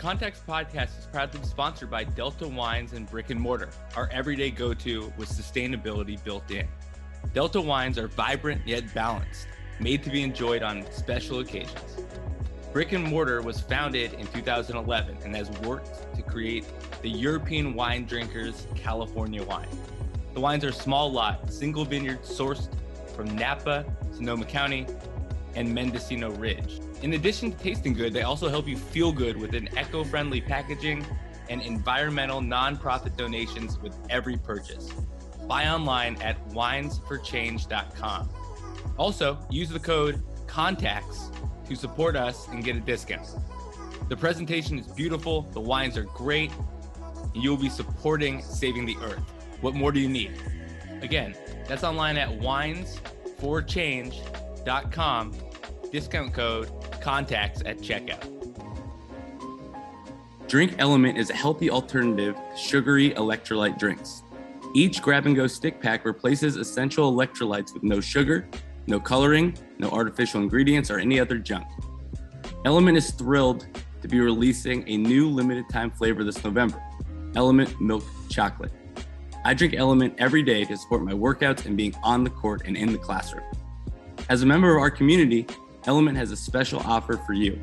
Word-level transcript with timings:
Contacts 0.00 0.40
podcast 0.48 0.98
is 0.98 1.06
proudly 1.12 1.44
sponsored 1.44 1.90
by 1.90 2.04
Delta 2.04 2.48
Wines 2.48 2.94
and 2.94 3.06
Brick 3.10 3.28
and 3.28 3.38
Mortar, 3.38 3.68
our 3.96 4.08
everyday 4.10 4.50
go 4.50 4.72
to 4.72 5.12
with 5.18 5.28
sustainability 5.28 6.24
built 6.24 6.50
in. 6.50 6.66
Delta 7.34 7.60
wines 7.60 7.98
are 7.98 8.08
vibrant 8.08 8.66
yet 8.66 8.94
balanced, 8.94 9.46
made 9.78 10.02
to 10.02 10.08
be 10.08 10.22
enjoyed 10.22 10.62
on 10.62 10.90
special 10.90 11.40
occasions. 11.40 11.98
Brick 12.72 12.92
and 12.92 13.04
Mortar 13.04 13.42
was 13.42 13.60
founded 13.60 14.14
in 14.14 14.26
2011 14.28 15.18
and 15.22 15.36
has 15.36 15.50
worked 15.60 16.14
to 16.16 16.22
create 16.22 16.64
the 17.02 17.10
European 17.10 17.74
wine 17.74 18.06
drinkers 18.06 18.66
California 18.74 19.44
wine. 19.44 19.68
The 20.32 20.40
wines 20.40 20.64
are 20.64 20.72
small 20.72 21.12
lot, 21.12 21.52
single 21.52 21.84
vineyard 21.84 22.22
sourced 22.22 22.70
from 23.14 23.36
Napa, 23.36 23.84
Sonoma 24.12 24.46
County, 24.46 24.86
and 25.54 25.74
Mendocino 25.74 26.30
Ridge. 26.32 26.80
In 27.02 27.14
addition 27.14 27.52
to 27.52 27.58
tasting 27.58 27.94
good, 27.94 28.12
they 28.12 28.22
also 28.22 28.48
help 28.48 28.68
you 28.68 28.76
feel 28.76 29.10
good 29.12 29.36
with 29.36 29.54
an 29.54 29.68
eco 29.78 30.04
friendly 30.04 30.40
packaging 30.40 31.04
and 31.48 31.62
environmental 31.62 32.40
nonprofit 32.40 33.16
donations 33.16 33.78
with 33.78 33.96
every 34.08 34.36
purchase. 34.36 34.92
Buy 35.48 35.68
online 35.68 36.20
at 36.22 36.48
winesforchange.com. 36.50 38.30
Also, 38.96 39.38
use 39.50 39.68
the 39.68 39.80
code 39.80 40.22
CONTACTS 40.46 41.30
to 41.68 41.74
support 41.74 42.14
us 42.16 42.46
and 42.48 42.64
get 42.64 42.76
a 42.76 42.80
discount. 42.80 43.28
The 44.08 44.16
presentation 44.16 44.78
is 44.78 44.86
beautiful, 44.86 45.42
the 45.42 45.60
wines 45.60 45.96
are 45.96 46.04
great, 46.04 46.52
and 47.34 47.42
you'll 47.42 47.56
be 47.56 47.68
supporting 47.68 48.42
saving 48.42 48.86
the 48.86 48.96
earth. 49.02 49.22
What 49.60 49.74
more 49.74 49.92
do 49.92 50.00
you 50.00 50.08
need? 50.08 50.32
Again, 51.02 51.36
that's 51.66 51.84
online 51.84 52.16
at 52.16 52.30
winesforchange.com. 52.40 54.39
Discount 54.64 56.32
code 56.32 56.70
contacts 57.00 57.62
at 57.64 57.78
checkout. 57.78 58.36
Drink 60.48 60.74
Element 60.78 61.16
is 61.16 61.30
a 61.30 61.34
healthy 61.34 61.70
alternative 61.70 62.34
to 62.34 62.56
sugary 62.56 63.10
electrolyte 63.10 63.78
drinks. 63.78 64.22
Each 64.74 65.00
grab 65.00 65.26
and 65.26 65.34
go 65.34 65.46
stick 65.46 65.80
pack 65.80 66.04
replaces 66.04 66.56
essential 66.56 67.12
electrolytes 67.12 67.72
with 67.72 67.82
no 67.82 68.00
sugar, 68.00 68.48
no 68.86 69.00
coloring, 69.00 69.56
no 69.78 69.90
artificial 69.90 70.40
ingredients, 70.42 70.90
or 70.90 70.98
any 70.98 71.20
other 71.20 71.38
junk. 71.38 71.66
Element 72.64 72.96
is 72.96 73.10
thrilled 73.12 73.66
to 74.02 74.08
be 74.08 74.20
releasing 74.20 74.88
a 74.88 74.96
new 74.96 75.28
limited 75.28 75.64
time 75.70 75.90
flavor 75.90 76.24
this 76.24 76.42
November 76.44 76.82
Element 77.36 77.80
Milk 77.80 78.04
Chocolate. 78.28 78.72
I 79.44 79.54
drink 79.54 79.74
Element 79.74 80.14
every 80.18 80.42
day 80.42 80.64
to 80.64 80.76
support 80.76 81.02
my 81.02 81.12
workouts 81.12 81.64
and 81.64 81.76
being 81.76 81.94
on 82.02 82.24
the 82.24 82.30
court 82.30 82.62
and 82.66 82.76
in 82.76 82.92
the 82.92 82.98
classroom. 82.98 83.44
As 84.30 84.42
a 84.42 84.46
member 84.46 84.76
of 84.76 84.80
our 84.80 84.92
community, 84.92 85.44
Element 85.86 86.16
has 86.16 86.30
a 86.30 86.36
special 86.36 86.78
offer 86.78 87.16
for 87.16 87.32
you. 87.32 87.58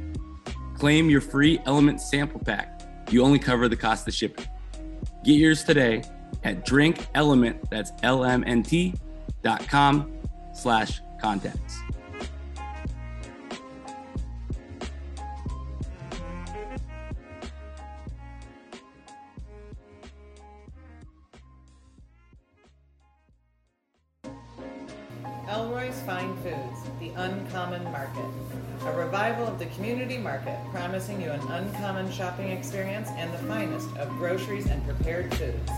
Claim 0.77 1.09
your 1.09 1.21
free 1.21 1.61
Element 1.65 2.01
sample 2.01 2.41
pack. 2.41 2.81
You 3.09 3.23
only 3.23 3.39
cover 3.39 3.69
the 3.69 3.77
cost 3.77 4.05
of 4.05 4.13
shipping. 4.13 4.45
Get 5.23 5.37
yours 5.37 5.63
today 5.63 6.03
at 6.43 6.65
drinkelement, 6.65 7.69
that's 7.69 7.93
L-M-N-T 8.03 8.95
dot 9.43 9.65
com 9.69 10.11
slash 10.53 10.99
contacts. 11.21 11.79
You 31.15 31.31
an 31.31 31.39
uncommon 31.49 32.11
shopping 32.11 32.49
experience 32.49 33.07
and 33.15 33.33
the 33.33 33.37
finest 33.39 33.87
of 33.95 34.09
groceries 34.17 34.65
and 34.67 34.83
prepared 34.85 35.33
foods. 35.35 35.71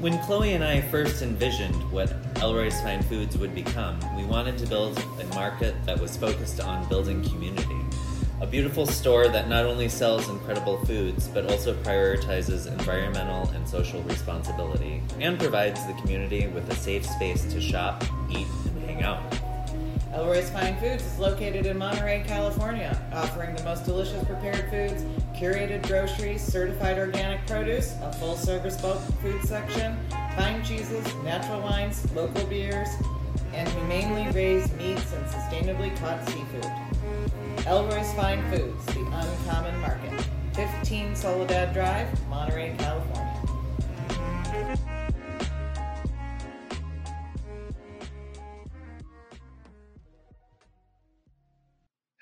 When 0.00 0.18
Chloe 0.24 0.52
and 0.52 0.62
I 0.62 0.82
first 0.82 1.22
envisioned 1.22 1.90
what 1.90 2.12
Elroy's 2.36 2.78
Fine 2.82 3.02
Foods 3.04 3.38
would 3.38 3.54
become, 3.54 3.98
we 4.16 4.24
wanted 4.24 4.58
to 4.58 4.66
build 4.66 5.02
a 5.20 5.24
market 5.34 5.74
that 5.86 5.98
was 5.98 6.18
focused 6.18 6.60
on 6.60 6.86
building 6.88 7.24
community. 7.24 7.80
A 8.42 8.46
beautiful 8.46 8.86
store 8.86 9.28
that 9.28 9.48
not 9.48 9.64
only 9.64 9.88
sells 9.88 10.28
incredible 10.28 10.84
foods, 10.84 11.28
but 11.28 11.50
also 11.50 11.74
prioritizes 11.82 12.66
environmental 12.66 13.48
and 13.50 13.66
social 13.66 14.02
responsibility, 14.02 15.02
and 15.18 15.38
provides 15.38 15.86
the 15.86 15.94
community 15.94 16.46
with 16.48 16.70
a 16.70 16.76
safe 16.76 17.06
space 17.06 17.44
to 17.52 17.60
shop, 17.60 18.04
eat, 18.30 18.46
and 18.66 18.84
hang 18.84 19.02
out. 19.02 19.49
Elroy's 20.20 20.50
Fine 20.50 20.76
Foods 20.76 21.02
is 21.02 21.18
located 21.18 21.64
in 21.64 21.78
Monterey, 21.78 22.22
California, 22.26 22.94
offering 23.10 23.56
the 23.56 23.64
most 23.64 23.86
delicious 23.86 24.22
prepared 24.26 24.68
foods, 24.68 25.02
curated 25.34 25.82
groceries, 25.86 26.42
certified 26.42 26.98
organic 26.98 27.46
produce, 27.46 27.96
a 28.02 28.12
full 28.12 28.36
service 28.36 28.78
bulk 28.82 29.00
food 29.22 29.42
section, 29.44 29.96
fine 30.36 30.62
cheeses, 30.62 31.06
natural 31.24 31.62
wines, 31.62 32.06
local 32.12 32.44
beers, 32.48 32.90
and 33.54 33.66
humanely 33.70 34.30
raised 34.32 34.76
meats 34.76 35.10
and 35.14 35.24
sustainably 35.24 35.98
caught 35.98 36.22
seafood. 36.28 37.66
Elroy's 37.66 38.12
Fine 38.12 38.42
Foods, 38.50 38.84
the 38.92 39.00
Uncommon 39.00 39.80
Market, 39.80 40.12
15 40.52 41.16
Soledad 41.16 41.72
Drive, 41.72 42.28
Monterey, 42.28 42.76
California. 42.76 44.99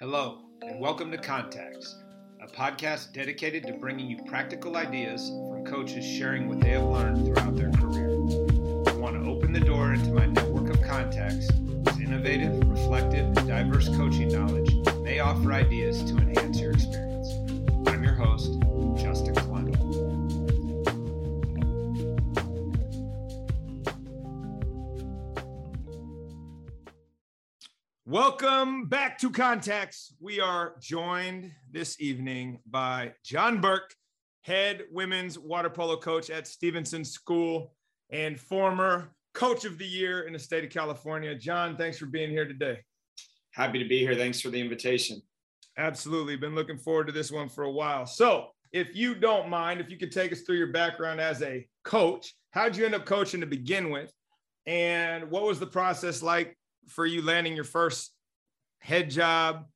Hello, 0.01 0.43
and 0.63 0.79
welcome 0.79 1.11
to 1.11 1.19
Contacts, 1.19 1.97
a 2.41 2.47
podcast 2.47 3.13
dedicated 3.13 3.67
to 3.67 3.73
bringing 3.73 4.09
you 4.09 4.23
practical 4.29 4.77
ideas 4.77 5.29
from 5.29 5.65
coaches 5.65 6.07
sharing 6.07 6.49
what 6.49 6.61
they 6.61 6.69
have 6.69 6.85
learned 6.85 7.27
throughout 7.27 7.57
their 7.57 7.73
career. 7.73 8.07
I 8.87 8.93
want 8.93 9.21
to 9.21 9.29
open 9.29 9.53
the 9.53 9.59
door 9.59 9.95
into 9.95 10.13
my 10.13 10.27
network 10.27 10.71
of 10.71 10.81
contacts 10.83 11.49
whose 11.51 12.01
innovative, 12.01 12.63
reflective, 12.69 13.37
and 13.37 13.49
diverse 13.49 13.89
coaching 13.97 14.29
knowledge 14.29 14.73
may 15.03 15.19
offer 15.19 15.53
ideas 15.53 16.05
to 16.05 16.17
enhance 16.17 16.58
Welcome 28.41 28.85
back 28.85 29.19
to 29.19 29.31
Contacts. 29.31 30.15
We 30.21 30.39
are 30.39 30.77
joined 30.81 31.51
this 31.73 32.01
evening 32.01 32.61
by 32.71 33.15
Jon 33.25 33.61
Burke, 33.61 33.93
head 34.43 34.85
women's 34.93 35.37
water 35.37 35.69
polo 35.69 35.97
coach 35.97 36.31
at 36.31 36.47
Stevenson 36.47 37.05
School 37.05 37.75
and 38.11 38.39
former 38.39 39.11
coach 39.35 39.65
of 39.65 39.77
the 39.77 39.85
year 39.85 40.23
in 40.23 40.35
the 40.35 40.39
state 40.39 40.63
of 40.63 40.71
California. 40.71 41.35
John, 41.35 41.77
thanks 41.77 41.99
for 41.99 42.07
being 42.07 42.31
here 42.31 42.47
today. 42.47 42.79
Happy 43.55 43.83
to 43.83 43.89
be 43.89 43.99
here. 43.99 44.15
Thanks 44.15 44.41
for 44.41 44.51
the 44.51 44.61
invitation. 44.61 45.21
Absolutely. 45.77 46.37
Been 46.37 46.55
looking 46.55 46.79
forward 46.79 47.09
to 47.09 47.13
this 47.13 47.33
one 47.33 47.49
for 47.49 47.65
a 47.65 47.73
while. 47.73 48.07
So, 48.07 48.51
if 48.71 48.95
you 48.95 49.17
don't 49.17 49.49
mind, 49.49 49.81
if 49.81 49.91
you 49.91 49.97
could 49.97 50.13
take 50.13 50.31
us 50.31 50.43
through 50.43 50.59
your 50.59 50.73
background 50.73 51.21
as 51.21 51.43
a 51.43 51.67
coach, 51.83 52.37
how'd 52.53 52.77
you 52.77 52.85
end 52.85 52.95
up 52.95 53.05
coaching 53.05 53.41
to 53.41 53.47
begin 53.47 53.91
with? 53.91 54.13
And 54.65 55.29
what 55.29 55.43
was 55.43 55.59
the 55.59 55.67
process 55.67 56.23
like 56.23 56.57
for 56.87 57.05
you 57.05 57.21
landing 57.21 57.57
your 57.57 57.65
first 57.65 58.13
head 58.81 59.11
job, 59.11 59.67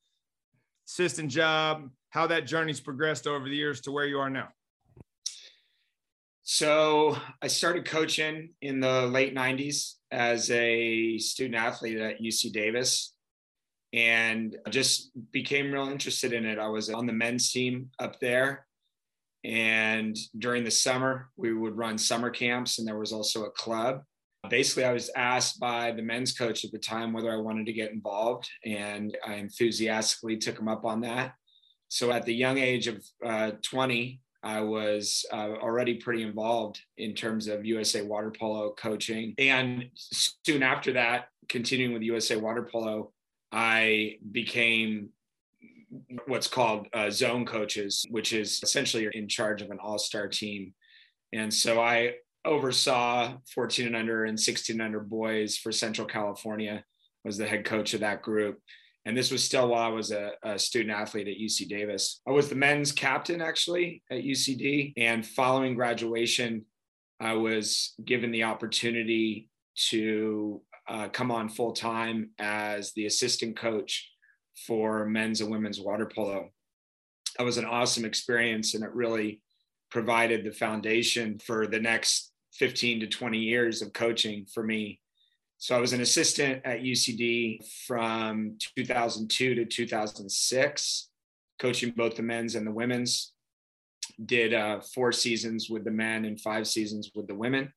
assistant 0.86 1.30
job, 1.30 1.90
how 2.10 2.26
that 2.26 2.46
journey's 2.46 2.80
progressed 2.80 3.26
over 3.26 3.48
the 3.48 3.54
years 3.54 3.80
to 3.82 3.92
where 3.92 4.06
you 4.06 4.18
are 4.18 4.30
now? 4.30 4.48
So 6.42 7.16
I 7.40 7.46
started 7.46 7.84
coaching 7.84 8.50
in 8.60 8.80
the 8.80 9.06
late 9.06 9.34
90s 9.34 9.94
as 10.10 10.50
a 10.50 11.16
student 11.18 11.54
athlete 11.54 11.98
at 11.98 12.20
UC 12.20 12.52
Davis 12.52 13.14
and 13.92 14.56
just 14.70 15.10
became 15.30 15.72
real 15.72 15.88
interested 15.88 16.32
in 16.32 16.44
it. 16.44 16.58
I 16.58 16.68
was 16.68 16.90
on 16.90 17.06
the 17.06 17.12
men's 17.12 17.52
team 17.52 17.90
up 17.98 18.20
there. 18.20 18.66
And 19.44 20.16
during 20.38 20.64
the 20.64 20.70
summer, 20.70 21.30
we 21.36 21.52
would 21.52 21.76
run 21.76 21.98
summer 21.98 22.30
camps, 22.30 22.78
and 22.78 22.86
there 22.86 22.98
was 22.98 23.12
also 23.12 23.44
a 23.44 23.50
club. 23.50 24.02
Basically, 24.48 24.84
I 24.84 24.92
was 24.92 25.10
asked 25.14 25.60
by 25.60 25.92
the 25.92 26.02
men's 26.02 26.32
coach 26.32 26.64
at 26.64 26.72
the 26.72 26.78
time 26.78 27.12
whether 27.12 27.32
I 27.32 27.36
wanted 27.36 27.66
to 27.66 27.72
get 27.72 27.92
involved, 27.92 28.48
and 28.64 29.16
I 29.24 29.34
enthusiastically 29.34 30.36
took 30.36 30.58
him 30.58 30.68
up 30.68 30.84
on 30.84 31.00
that. 31.02 31.34
So, 31.88 32.10
at 32.10 32.24
the 32.24 32.34
young 32.34 32.58
age 32.58 32.88
of 32.88 33.04
uh, 33.24 33.52
20, 33.62 34.20
I 34.42 34.60
was 34.60 35.24
uh, 35.32 35.52
already 35.60 35.94
pretty 35.94 36.24
involved 36.24 36.80
in 36.98 37.14
terms 37.14 37.46
of 37.46 37.64
USA 37.64 38.02
Water 38.02 38.32
Polo 38.36 38.72
coaching. 38.72 39.34
And 39.38 39.90
soon 39.94 40.64
after 40.64 40.94
that, 40.94 41.26
continuing 41.48 41.92
with 41.92 42.02
USA 42.02 42.36
Water 42.36 42.68
Polo, 42.70 43.12
I 43.52 44.16
became 44.32 45.10
what's 46.26 46.48
called 46.48 46.88
uh, 46.92 47.10
zone 47.10 47.46
coaches, 47.46 48.04
which 48.10 48.32
is 48.32 48.60
essentially 48.62 49.04
you're 49.04 49.12
in 49.12 49.28
charge 49.28 49.62
of 49.62 49.70
an 49.70 49.78
all 49.80 49.98
star 49.98 50.26
team. 50.26 50.74
And 51.32 51.52
so 51.52 51.80
I 51.80 52.14
oversaw 52.44 53.34
14 53.54 53.86
and 53.86 53.96
under 53.96 54.24
and 54.24 54.38
16 54.38 54.74
and 54.74 54.82
under 54.82 55.00
boys 55.00 55.56
for 55.56 55.72
Central 55.72 56.06
California, 56.06 56.84
was 57.24 57.38
the 57.38 57.46
head 57.46 57.64
coach 57.64 57.94
of 57.94 58.00
that 58.00 58.22
group. 58.22 58.58
And 59.04 59.16
this 59.16 59.30
was 59.30 59.42
still 59.42 59.68
while 59.68 59.82
I 59.82 59.88
was 59.88 60.12
a, 60.12 60.32
a, 60.42 60.58
student 60.58 60.96
athlete 60.96 61.28
at 61.28 61.36
UC 61.36 61.68
Davis. 61.68 62.20
I 62.26 62.30
was 62.30 62.48
the 62.48 62.54
men's 62.54 62.92
captain 62.92 63.40
actually 63.40 64.02
at 64.10 64.22
UCD. 64.22 64.92
And 64.96 65.26
following 65.26 65.74
graduation, 65.74 66.64
I 67.18 67.34
was 67.34 67.94
given 68.04 68.30
the 68.30 68.44
opportunity 68.44 69.48
to 69.88 70.62
uh, 70.88 71.08
come 71.08 71.30
on 71.30 71.48
full 71.48 71.72
time 71.72 72.30
as 72.38 72.92
the 72.92 73.06
assistant 73.06 73.56
coach 73.56 74.08
for 74.66 75.06
men's 75.06 75.40
and 75.40 75.50
women's 75.50 75.80
water 75.80 76.06
polo. 76.12 76.50
That 77.38 77.44
was 77.44 77.58
an 77.58 77.64
awesome 77.64 78.04
experience, 78.04 78.74
and 78.74 78.84
it 78.84 78.92
really 78.92 79.40
provided 79.90 80.44
the 80.44 80.52
foundation 80.52 81.38
for 81.38 81.66
the 81.66 81.80
next 81.80 82.31
15 82.54 83.00
to 83.00 83.06
20 83.06 83.38
years 83.38 83.82
of 83.82 83.92
coaching 83.92 84.46
for 84.46 84.62
me. 84.62 85.00
So 85.58 85.76
I 85.76 85.80
was 85.80 85.92
an 85.92 86.00
assistant 86.00 86.62
at 86.64 86.80
UCD 86.80 87.64
from 87.86 88.58
2002 88.76 89.54
to 89.54 89.64
2006, 89.64 91.08
coaching 91.58 91.90
both 91.96 92.16
the 92.16 92.22
men's 92.22 92.54
and 92.54 92.66
the 92.66 92.72
women's. 92.72 93.32
Did 94.26 94.52
uh, 94.52 94.80
four 94.80 95.12
seasons 95.12 95.70
with 95.70 95.84
the 95.84 95.90
men 95.90 96.24
and 96.24 96.40
five 96.40 96.66
seasons 96.66 97.10
with 97.14 97.28
the 97.28 97.34
women 97.34 97.72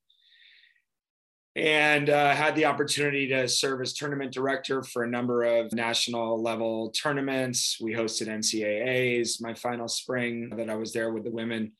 and 1.56 2.10
uh, 2.10 2.36
had 2.36 2.54
the 2.56 2.66
opportunity 2.66 3.28
to 3.28 3.48
serve 3.48 3.82
as 3.82 3.94
tournament 3.94 4.34
director 4.34 4.84
for 4.84 5.04
a 5.04 5.10
number 5.10 5.44
of 5.44 5.72
national 5.72 6.42
level 6.42 6.92
tournaments. 6.92 7.78
We 7.80 7.94
hosted 7.94 8.28
NCAAs 8.28 9.42
my 9.42 9.54
final 9.54 9.88
spring 9.88 10.50
that 10.58 10.70
I 10.70 10.76
was 10.76 10.92
there 10.92 11.14
with 11.14 11.24
the 11.24 11.32
women. 11.32 11.72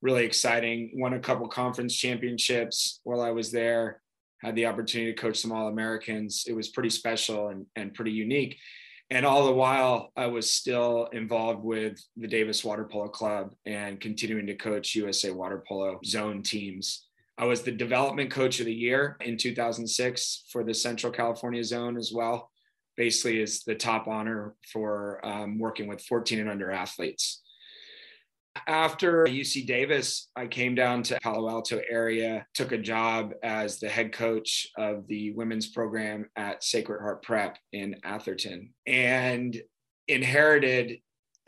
Really 0.00 0.24
exciting. 0.24 0.92
Won 0.94 1.14
a 1.14 1.20
couple 1.20 1.48
conference 1.48 1.94
championships 1.94 3.00
while 3.04 3.20
I 3.20 3.30
was 3.30 3.50
there. 3.50 4.00
Had 4.42 4.54
the 4.54 4.66
opportunity 4.66 5.12
to 5.12 5.20
coach 5.20 5.38
some 5.38 5.52
All 5.52 5.68
Americans. 5.68 6.44
It 6.46 6.54
was 6.54 6.68
pretty 6.68 6.90
special 6.90 7.48
and, 7.48 7.66
and 7.74 7.94
pretty 7.94 8.12
unique. 8.12 8.56
And 9.10 9.24
all 9.24 9.46
the 9.46 9.52
while, 9.52 10.12
I 10.16 10.26
was 10.26 10.52
still 10.52 11.08
involved 11.12 11.64
with 11.64 11.98
the 12.16 12.28
Davis 12.28 12.62
Water 12.62 12.84
Polo 12.84 13.08
Club 13.08 13.54
and 13.64 13.98
continuing 14.00 14.46
to 14.46 14.54
coach 14.54 14.94
USA 14.94 15.30
Water 15.30 15.64
Polo 15.66 15.98
zone 16.04 16.42
teams 16.42 17.08
I 17.40 17.44
was 17.44 17.62
the 17.62 17.70
development 17.70 18.32
coach 18.32 18.58
of 18.58 18.66
the 18.66 18.74
year 18.74 19.16
in 19.20 19.36
2006 19.36 20.44
for 20.50 20.64
the 20.64 20.74
Central 20.74 21.12
California 21.12 21.62
zone 21.62 21.96
as 21.96 22.12
well. 22.12 22.50
Basically, 22.96 23.40
is 23.40 23.62
the 23.62 23.76
top 23.76 24.08
honor 24.08 24.56
for 24.72 25.24
um, 25.24 25.56
working 25.56 25.86
with 25.86 26.02
14 26.02 26.40
and 26.40 26.50
under 26.50 26.72
athletes. 26.72 27.42
After 28.66 29.24
UC 29.24 29.66
Davis, 29.66 30.30
I 30.36 30.46
came 30.46 30.74
down 30.74 31.02
to 31.04 31.18
Palo 31.22 31.48
Alto 31.48 31.80
area, 31.88 32.46
took 32.54 32.72
a 32.72 32.78
job 32.78 33.32
as 33.42 33.78
the 33.78 33.88
head 33.88 34.12
coach 34.12 34.68
of 34.76 35.06
the 35.06 35.32
women's 35.32 35.68
program 35.68 36.28
at 36.36 36.64
Sacred 36.64 37.00
Heart 37.00 37.22
Prep 37.22 37.58
in 37.72 37.96
Atherton, 38.04 38.74
and 38.86 39.56
inherited 40.08 40.98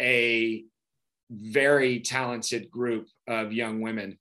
a 0.01 0.65
very 1.31 2.01
talented 2.01 2.71
group 2.71 3.09
of 3.29 3.53
young 3.53 3.81
women. 3.81 4.19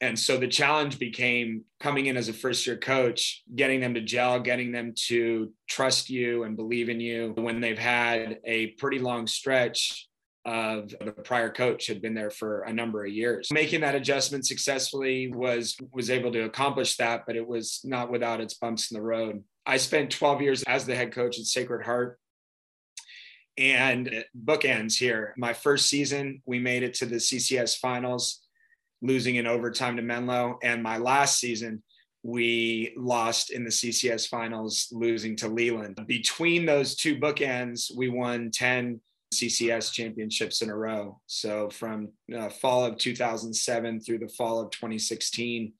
And 0.00 0.18
so 0.18 0.36
the 0.36 0.48
challenge 0.48 0.98
became 0.98 1.64
coming 1.80 2.06
in 2.06 2.16
as 2.16 2.28
a 2.28 2.32
first 2.32 2.66
year 2.66 2.76
coach, 2.76 3.42
getting 3.54 3.80
them 3.80 3.94
to 3.94 4.00
gel, 4.00 4.40
getting 4.40 4.70
them 4.70 4.92
to 5.06 5.52
trust 5.68 6.10
you 6.10 6.44
and 6.44 6.56
believe 6.56 6.88
in 6.88 7.00
you 7.00 7.32
when 7.36 7.60
they've 7.60 7.78
had 7.78 8.38
a 8.44 8.68
pretty 8.72 8.98
long 8.98 9.26
stretch 9.26 10.08
of 10.44 10.94
the 11.00 11.12
prior 11.12 11.50
coach 11.50 11.86
had 11.86 12.02
been 12.02 12.14
there 12.14 12.30
for 12.30 12.62
a 12.62 12.72
number 12.72 13.04
of 13.04 13.12
years. 13.12 13.48
Making 13.52 13.80
that 13.80 13.94
adjustment 13.94 14.46
successfully 14.46 15.28
was 15.28 15.76
was 15.92 16.10
able 16.10 16.32
to 16.32 16.44
accomplish 16.44 16.96
that, 16.96 17.24
but 17.26 17.36
it 17.36 17.46
was 17.46 17.80
not 17.84 18.10
without 18.10 18.40
its 18.40 18.54
bumps 18.54 18.90
in 18.90 18.96
the 18.96 19.02
road. 19.02 19.42
I 19.66 19.78
spent 19.78 20.10
12 20.10 20.42
years 20.42 20.62
as 20.64 20.84
the 20.84 20.94
head 20.94 21.12
coach 21.12 21.38
at 21.38 21.46
Sacred 21.46 21.84
Heart. 21.84 22.18
And 23.56 24.24
bookends 24.36 24.98
here. 24.98 25.32
My 25.36 25.52
first 25.52 25.88
season, 25.88 26.42
we 26.44 26.58
made 26.58 26.82
it 26.82 26.94
to 26.94 27.06
the 27.06 27.16
CCS 27.16 27.78
finals 27.78 28.40
losing 29.00 29.36
in 29.36 29.46
overtime 29.46 29.96
to 29.96 30.02
Menlo. 30.02 30.58
And 30.62 30.82
my 30.82 30.96
last 30.98 31.38
season, 31.38 31.82
we 32.24 32.94
lost 32.96 33.50
in 33.50 33.64
the 33.64 33.70
CCS 33.70 34.28
finals, 34.28 34.88
losing 34.90 35.36
to 35.36 35.48
Leland. 35.48 36.00
Between 36.06 36.64
those 36.64 36.96
two 36.96 37.16
bookends, 37.16 37.94
we 37.94 38.08
won 38.08 38.50
10 38.50 39.00
CCS 39.38 39.92
championships 39.92 40.62
in 40.62 40.70
a 40.70 40.76
row. 40.76 41.20
So 41.26 41.70
from 41.70 42.08
uh, 42.36 42.48
fall 42.48 42.84
of 42.84 42.98
2007 42.98 44.00
through 44.00 44.18
the 44.18 44.28
fall 44.28 44.60
of 44.60 44.70
2016, 44.70 45.72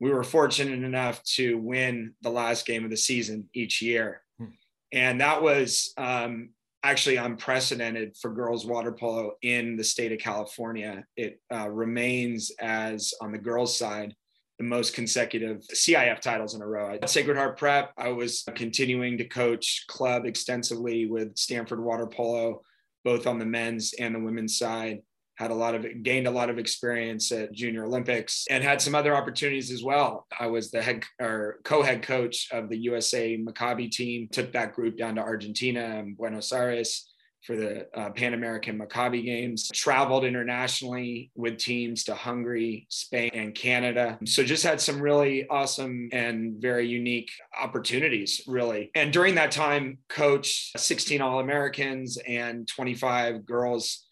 we 0.00 0.10
were 0.10 0.24
fortunate 0.24 0.84
enough 0.84 1.22
to 1.24 1.58
win 1.58 2.14
the 2.22 2.30
last 2.30 2.66
game 2.66 2.84
of 2.84 2.90
the 2.90 2.96
season 2.96 3.48
each 3.54 3.80
year. 3.80 4.22
Hmm. 4.38 4.46
And 4.92 5.20
that 5.20 5.42
was 5.42 5.92
um, 5.96 6.50
actually 6.82 7.16
unprecedented 7.16 8.16
for 8.20 8.32
girls 8.32 8.66
water 8.66 8.92
polo 8.92 9.32
in 9.42 9.76
the 9.76 9.84
state 9.84 10.12
of 10.12 10.18
California. 10.18 11.04
It 11.16 11.40
uh, 11.52 11.68
remains 11.68 12.52
as 12.60 13.14
on 13.20 13.32
the 13.32 13.38
girls 13.38 13.76
side 13.76 14.14
the 14.58 14.64
most 14.64 14.94
consecutive 14.94 15.62
CIF 15.72 16.20
titles 16.20 16.54
in 16.54 16.62
a 16.62 16.66
row. 16.66 16.94
At 16.94 17.10
Sacred 17.10 17.36
Heart 17.36 17.58
Prep, 17.58 17.92
I 17.98 18.08
was 18.08 18.44
continuing 18.54 19.18
to 19.18 19.24
coach 19.24 19.84
club 19.88 20.24
extensively 20.24 21.06
with 21.06 21.36
Stanford 21.36 21.82
Water 21.82 22.06
Polo, 22.06 22.62
both 23.04 23.26
on 23.26 23.38
the 23.38 23.44
men's 23.44 23.92
and 23.98 24.14
the 24.14 24.20
women's 24.20 24.58
side. 24.58 25.00
Had 25.34 25.50
a 25.50 25.54
lot 25.54 25.74
of 25.74 25.84
gained 26.02 26.26
a 26.26 26.30
lot 26.30 26.48
of 26.48 26.58
experience 26.58 27.30
at 27.30 27.52
junior 27.52 27.84
olympics 27.84 28.46
and 28.48 28.64
had 28.64 28.80
some 28.80 28.94
other 28.94 29.14
opportunities 29.14 29.70
as 29.70 29.84
well. 29.84 30.26
I 30.40 30.46
was 30.46 30.70
the 30.70 30.80
head 30.80 31.04
or 31.20 31.60
co-head 31.62 32.02
coach 32.02 32.48
of 32.52 32.70
the 32.70 32.78
usa 32.78 33.36
maccabi 33.36 33.90
team 33.90 34.28
took 34.32 34.50
that 34.52 34.72
group 34.72 34.96
down 34.96 35.16
to 35.16 35.20
argentina 35.20 35.98
and 35.98 36.16
buenos 36.16 36.52
aires 36.52 37.12
for 37.46 37.56
the 37.56 37.86
uh, 37.98 38.10
Pan 38.10 38.34
American 38.34 38.78
Maccabi 38.78 39.24
Games, 39.24 39.68
traveled 39.68 40.24
internationally 40.24 41.30
with 41.36 41.58
teams 41.58 42.02
to 42.04 42.14
Hungary, 42.14 42.86
Spain, 42.90 43.30
and 43.34 43.54
Canada. 43.54 44.18
So 44.24 44.42
just 44.42 44.64
had 44.64 44.80
some 44.80 45.00
really 45.00 45.46
awesome 45.48 46.08
and 46.12 46.60
very 46.60 46.88
unique 46.88 47.30
opportunities, 47.58 48.42
really. 48.48 48.90
And 48.96 49.12
during 49.12 49.36
that 49.36 49.52
time, 49.52 49.98
coached 50.08 50.78
16 50.78 51.20
All 51.20 51.38
Americans 51.38 52.18
and 52.26 52.66
25 52.66 53.46
girls 53.46 54.06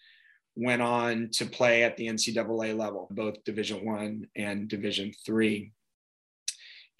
went 0.56 0.82
on 0.82 1.30
to 1.32 1.46
play 1.46 1.82
at 1.82 1.96
the 1.96 2.06
NCAA 2.06 2.78
level, 2.78 3.08
both 3.10 3.42
Division 3.44 3.84
One 3.84 4.28
and 4.36 4.68
Division 4.68 5.12
Three. 5.26 5.72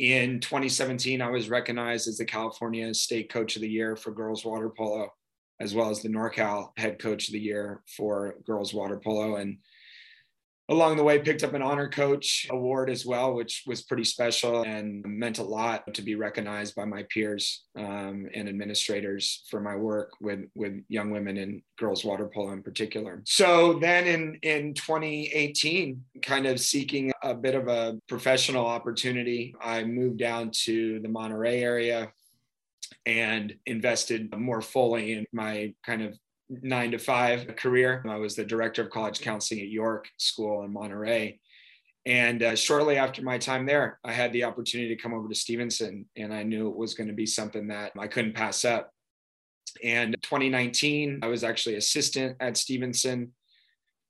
In 0.00 0.40
2017, 0.40 1.22
I 1.22 1.30
was 1.30 1.48
recognized 1.48 2.08
as 2.08 2.18
the 2.18 2.24
California 2.24 2.92
State 2.94 3.30
Coach 3.30 3.54
of 3.54 3.62
the 3.62 3.68
Year 3.68 3.94
for 3.94 4.10
girls 4.10 4.44
water 4.44 4.68
polo, 4.68 5.12
as 5.60 5.74
well 5.74 5.90
as 5.90 6.02
the 6.02 6.08
NorCal 6.08 6.70
Head 6.76 6.98
Coach 6.98 7.28
of 7.28 7.32
the 7.32 7.40
Year 7.40 7.82
for 7.96 8.36
girls 8.46 8.74
water 8.74 9.00
polo. 9.02 9.36
And 9.36 9.58
along 10.70 10.96
the 10.96 11.04
way 11.04 11.18
picked 11.18 11.44
up 11.44 11.52
an 11.52 11.62
honor 11.62 11.88
coach 11.88 12.46
award 12.50 12.88
as 12.88 13.04
well 13.04 13.34
which 13.34 13.64
was 13.66 13.82
pretty 13.82 14.04
special 14.04 14.62
and 14.62 15.04
meant 15.04 15.38
a 15.38 15.42
lot 15.42 15.82
to 15.92 16.00
be 16.00 16.14
recognized 16.14 16.74
by 16.74 16.84
my 16.84 17.04
peers 17.10 17.64
um, 17.76 18.26
and 18.34 18.48
administrators 18.48 19.44
for 19.50 19.60
my 19.60 19.76
work 19.76 20.12
with 20.20 20.40
with 20.54 20.82
young 20.88 21.10
women 21.10 21.36
and 21.36 21.60
girls 21.78 22.04
water 22.04 22.30
polo 22.32 22.52
in 22.52 22.62
particular 22.62 23.22
so 23.26 23.74
then 23.74 24.06
in 24.06 24.38
in 24.42 24.74
2018 24.74 26.02
kind 26.22 26.46
of 26.46 26.58
seeking 26.58 27.12
a 27.22 27.34
bit 27.34 27.54
of 27.54 27.68
a 27.68 27.98
professional 28.08 28.66
opportunity 28.66 29.54
i 29.60 29.84
moved 29.84 30.18
down 30.18 30.50
to 30.50 30.98
the 31.00 31.08
monterey 31.08 31.62
area 31.62 32.10
and 33.06 33.54
invested 33.66 34.34
more 34.36 34.60
fully 34.60 35.12
in 35.12 35.26
my 35.32 35.74
kind 35.84 36.02
of 36.02 36.18
nine 36.48 36.90
to 36.92 36.98
five 36.98 37.54
career. 37.56 38.04
I 38.08 38.16
was 38.16 38.34
the 38.34 38.44
director 38.44 38.82
of 38.82 38.90
college 38.90 39.20
counseling 39.20 39.60
at 39.60 39.68
York 39.68 40.08
School 40.18 40.62
in 40.64 40.72
Monterey. 40.72 41.40
And 42.06 42.42
uh, 42.42 42.54
shortly 42.54 42.96
after 42.96 43.22
my 43.22 43.38
time 43.38 43.64
there, 43.64 43.98
I 44.04 44.12
had 44.12 44.32
the 44.32 44.44
opportunity 44.44 44.94
to 44.94 45.02
come 45.02 45.14
over 45.14 45.26
to 45.26 45.34
Stevenson, 45.34 46.04
and 46.16 46.34
I 46.34 46.42
knew 46.42 46.68
it 46.68 46.76
was 46.76 46.92
going 46.92 47.08
to 47.08 47.14
be 47.14 47.24
something 47.24 47.68
that 47.68 47.92
I 47.98 48.08
couldn't 48.08 48.34
pass 48.34 48.64
up. 48.64 48.90
And 49.82 50.14
2019, 50.22 51.20
I 51.22 51.26
was 51.28 51.44
actually 51.44 51.76
assistant 51.76 52.36
at 52.40 52.58
Stevenson. 52.58 53.32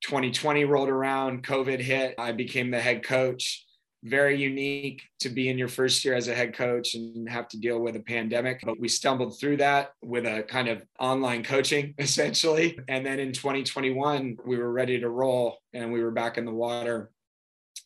2020 0.02 0.64
rolled 0.64 0.88
around, 0.88 1.46
COVID 1.46 1.80
hit. 1.80 2.16
I 2.18 2.32
became 2.32 2.70
the 2.70 2.80
head 2.80 3.04
coach 3.04 3.64
very 4.04 4.37
unique 4.37 5.02
to 5.18 5.30
be 5.30 5.49
in 5.49 5.56
your 5.56 5.68
first 5.68 6.04
year 6.04 6.14
as 6.14 6.28
a 6.28 6.34
head 6.34 6.54
coach 6.54 6.94
and 6.94 7.28
have 7.28 7.49
to 7.49 7.58
deal 7.58 7.80
with 7.80 7.96
a 7.96 8.00
pandemic. 8.00 8.61
But 8.62 8.78
we 8.78 8.87
stumbled 8.87 9.40
through 9.40 9.56
that 9.58 9.92
with 10.02 10.26
a 10.26 10.42
kind 10.42 10.68
of 10.68 10.82
online 11.00 11.42
coaching 11.42 11.94
essentially. 11.99 12.78
And 12.87 13.04
then 13.04 13.18
in 13.18 13.32
2021, 13.32 14.37
we 14.44 14.58
were 14.58 14.70
ready 14.70 15.00
to 15.00 15.08
roll 15.08 15.58
and 15.73 15.90
we 15.90 16.02
were 16.02 16.11
back 16.11 16.37
in 16.37 16.44
the 16.44 16.52
water 16.52 17.11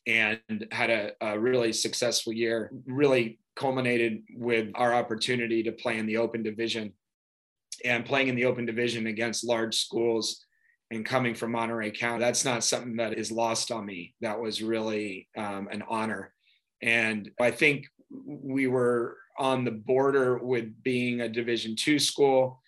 and 0.07 0.67
had 0.73 0.91
a, 0.91 1.13
a 1.21 1.39
really 1.39 1.73
successful 1.73 2.33
year, 2.33 2.73
really 2.87 3.39
culminated 3.55 4.23
with 4.35 4.71
our 4.75 4.95
opportunity 4.95 5.63
to 5.63 5.73
play 5.73 5.99
in 5.99 6.07
the 6.07 6.17
open 6.17 6.43
division 6.43 6.93
and 7.85 8.05
playing 8.05 8.27
in 8.27 8.35
the 8.35 8.45
open 8.45 8.67
division 8.67 9.07
against 9.07 9.45
large 9.45 9.77
schools 9.77 10.45
and 10.91 11.05
coming 11.05 11.35
from 11.35 11.53
Monterey 11.53 11.91
County, 11.91 12.21
that's 12.21 12.45
not 12.45 12.65
something 12.65 12.97
that 12.97 13.19
is 13.19 13.31
lost 13.31 13.71
on 13.71 13.85
me. 13.85 14.15
That 14.21 14.41
was 14.41 14.63
really 14.63 15.29
um, 15.37 15.69
an 15.71 15.83
honor. 15.89 16.33
And 16.83 17.31
I 17.41 17.51
think 17.51 17.87
we 18.11 18.67
were 18.67 19.17
on 19.39 19.65
the 19.65 19.71
border 19.71 20.39
with 20.39 20.83
being 20.83 21.21
a 21.21 21.29
Division 21.29 21.77
two 21.77 21.99
school 21.99 22.63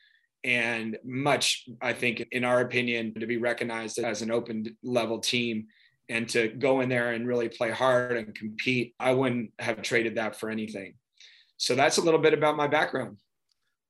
and 0.45 0.99
much, 1.05 1.69
I 1.83 1.93
think, 1.93 2.27
in 2.33 2.45
our 2.45 2.61
opinion, 2.61 3.15
to 3.21 3.27
be 3.27 3.37
recognized 3.37 3.99
as 3.99 4.23
an 4.23 4.31
open 4.31 4.77
level 4.83 5.19
team 5.19 5.67
and 6.09 6.29
to 6.31 6.49
go 6.49 6.81
in 6.81 6.89
there 6.89 7.13
and 7.13 7.27
really 7.27 7.49
play 7.49 7.71
hard 7.71 8.17
and 8.17 8.35
compete, 8.35 8.95
I 8.99 9.13
wouldn't 9.13 9.53
have 9.59 9.83
traded 9.83 10.17
that 10.17 10.37
for 10.39 10.51
anything. 10.51 10.95
So 11.57 11.75
that's 11.75 11.99
a 11.99 12.03
little 12.03 12.21
bit 12.21 12.35
about 12.35 12.57
my 12.57 12.67
background. 12.67 13.19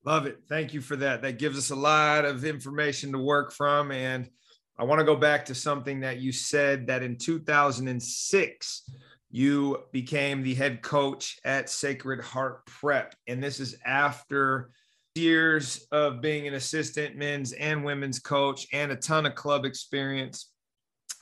Love 0.05 0.27
it. 0.27 0.39
Thank 0.49 0.73
you 0.73 0.81
for 0.81 0.97
that. 0.97 1.23
That 1.23 1.39
gives 1.39 1.59
us 1.59 1.71
a 1.71 1.77
lot 1.77 2.25
of 2.25 2.45
information 2.45 3.13
to 3.13 3.19
work 3.19 3.53
from. 3.53 3.93
And 3.93 4.31
I 4.79 4.85
want 4.85 4.99
to 4.99 5.05
go 5.05 5.17
back 5.17 5.45
to 5.47 5.55
something 5.55 6.01
that 6.01 6.21
you 6.21 6.33
said 6.33 6.87
that 6.87 7.03
in 7.03 7.17
2006, 7.19 8.91
you 9.31 9.79
became 9.93 10.43
the 10.43 10.55
head 10.55 10.81
coach 10.81 11.39
at 11.45 11.69
Sacred 11.69 12.23
Heart 12.23 12.65
Prep. 12.67 13.15
And 13.27 13.43
this 13.43 13.61
is 13.61 13.77
after 13.85 14.71
years 15.15 15.87
of 15.93 16.23
being 16.23 16.49
an 16.49 16.55
assistant 16.55 17.17
men's 17.17 17.53
and 17.53 17.85
women's 17.85 18.19
coach 18.19 18.67
and 18.73 18.91
a 18.91 18.97
ton 18.97 19.27
of 19.27 19.35
club 19.35 19.67
experience. 19.67 20.51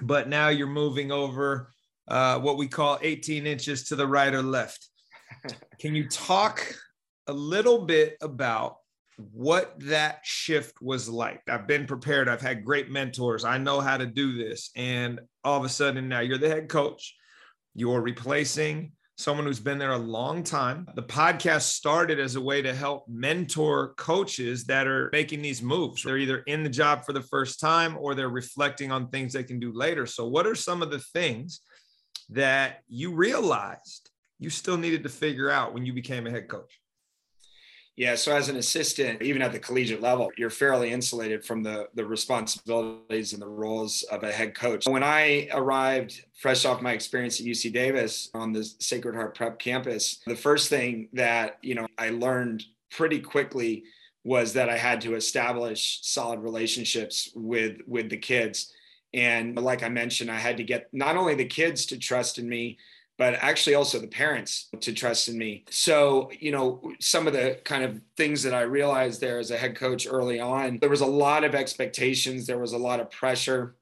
But 0.01 0.29
now 0.29 0.51
you're 0.51 0.69
moving 0.69 1.11
over 1.11 1.73
uh, 2.07 2.39
what 2.39 2.59
we 2.59 2.69
call 2.69 2.99
18 3.03 3.47
inches 3.47 3.85
to 3.89 3.97
the 3.97 4.07
right 4.07 4.33
or 4.33 4.43
left. 4.43 4.89
Can 5.81 5.97
you 5.97 6.09
talk 6.09 6.65
a 7.29 7.33
little 7.33 7.85
bit 7.85 8.17
about 8.21 8.79
what 9.33 9.75
that 9.81 10.21
shift 10.25 10.81
was 10.81 11.09
like? 11.09 11.43
I've 11.49 11.67
been 11.67 11.87
prepared, 11.87 12.29
I've 12.29 12.41
had 12.41 12.65
great 12.65 12.91
mentors, 12.91 13.45
I 13.45 13.59
know 13.59 13.81
how 13.81 13.97
to 13.97 14.07
do 14.07 14.37
this. 14.37 14.71
And 14.75 15.21
all 15.45 15.59
of 15.59 15.65
a 15.65 15.69
sudden, 15.69 16.09
now 16.09 16.21
you're 16.21 16.39
the 16.39 16.49
head 16.49 16.69
coach, 16.69 17.15
you're 17.75 18.01
replacing 18.01 18.93
someone 19.19 19.45
who's 19.45 19.59
been 19.59 19.79
there 19.79 19.93
a 19.93 19.99
long 19.99 20.45
time. 20.45 20.87
The 20.95 21.03
podcast 21.03 21.63
started 21.63 22.21
as 22.21 22.37
a 22.37 22.41
way 22.41 22.63
to 22.63 22.73
help 22.73 23.09
mentor 23.09 23.95
coaches 23.95 24.65
that 24.67 24.87
are 24.87 25.11
making 25.13 25.43
these 25.43 25.61
moves. 25.61 26.05
They're 26.05 26.19
either 26.19 26.39
in 26.47 26.63
the 26.63 26.71
job 26.71 27.05
for 27.05 27.13
the 27.13 27.23
first 27.23 27.59
time 27.59 27.97
or 27.99 28.15
they're 28.15 28.29
reflecting 28.29 28.93
on 28.93 29.09
things 29.09 29.33
they 29.33 29.43
can 29.43 29.59
do 29.59 29.73
later. 29.73 30.07
So, 30.07 30.29
what 30.29 30.47
are 30.47 30.55
some 30.55 30.83
of 30.83 30.93
the 30.93 31.01
things 31.01 31.61
that 32.31 32.79
you 32.87 33.13
realized 33.13 34.09
you 34.39 34.51
still 34.51 34.77
needed 34.77 35.03
to 35.03 35.09
figure 35.09 35.51
out 35.51 35.75
when 35.75 35.85
you 35.85 35.93
became 35.93 36.29
a 36.29 36.31
head 36.31 36.49
coach? 36.49 36.79
Yeah, 37.99 38.15
so 38.15 38.37
as 38.37 38.49
an 38.49 38.55
assistant, 38.55 39.23
even 39.23 39.43
at 39.43 39.51
the 39.51 39.59
collegiate 39.59 40.01
level, 40.01 40.31
you're 40.37 40.51
fairly 40.51 40.93
insulated 40.93 41.45
from 41.45 41.65
the 41.65 41.89
the 41.95 42.07
responsibilities 42.07 43.33
and 43.33 43.43
the 43.43 43.49
roles 43.49 44.05
of 44.05 44.23
a 44.23 44.31
head 44.31 44.55
coach. 44.55 44.87
When 44.87 45.03
I 45.03 45.49
arrived 45.53 46.25
fresh 46.33 46.65
off 46.65 46.81
my 46.81 46.93
experience 46.93 47.41
at 47.41 47.47
UC 47.47 47.73
Davis 47.73 48.31
on 48.35 48.53
the 48.53 48.63
Sacred 48.63 49.17
Heart 49.17 49.35
Prep 49.35 49.59
campus, 49.59 50.21
the 50.29 50.37
first 50.37 50.69
thing 50.69 51.09
that, 51.15 51.59
you 51.61 51.75
know, 51.75 51.89
I 51.99 52.11
learned 52.11 52.65
pretty 52.93 53.19
quickly 53.19 53.83
was 54.23 54.53
that 54.53 54.69
I 54.69 54.79
had 54.79 55.01
to 55.01 55.17
establish 55.17 55.99
solid 56.03 56.39
relationships 56.39 57.33
with 57.35 57.79
with 57.89 58.11
the 58.11 58.17
kids. 58.17 58.73
And 59.13 59.57
like 59.57 59.83
I 59.83 59.89
mentioned, 59.89 60.31
I 60.31 60.39
had 60.39 60.59
to 60.59 60.63
get 60.63 60.87
not 60.93 61.17
only 61.17 61.35
the 61.35 61.47
kids 61.47 61.85
to 61.87 61.99
trust 61.99 62.39
in 62.39 62.49
me, 62.49 62.79
but 63.19 63.35
actually 63.35 63.75
also 63.75 63.99
the 63.99 64.07
parents 64.07 64.69
to 64.81 64.93
trust 64.93 65.29
in 65.29 65.37
me. 65.37 65.65
So, 65.69 66.31
you 66.39 66.53
know, 66.53 66.81
some 67.01 67.27
of 67.27 67.33
the 67.33 67.59
kind 67.65 67.83
of 67.83 68.01
things 68.17 68.45
that 68.45 68.55
I 68.55 68.63
realized 68.63 69.21
there 69.21 69.41
as 69.41 69.51
a 69.51 69.59
head 69.59 69.75
coach 69.75 70.07
early 70.09 70.39
on, 70.39 70.79
there 70.79 70.89
was 70.89 71.01
a 71.01 71.07
lot 71.07 71.43
of 71.43 71.55
expectations, 71.55 72.47
there 72.47 72.59
was 72.59 72.73
a 72.73 72.79
lot 72.79 73.01
of 73.01 73.11
pressure. 73.11 73.75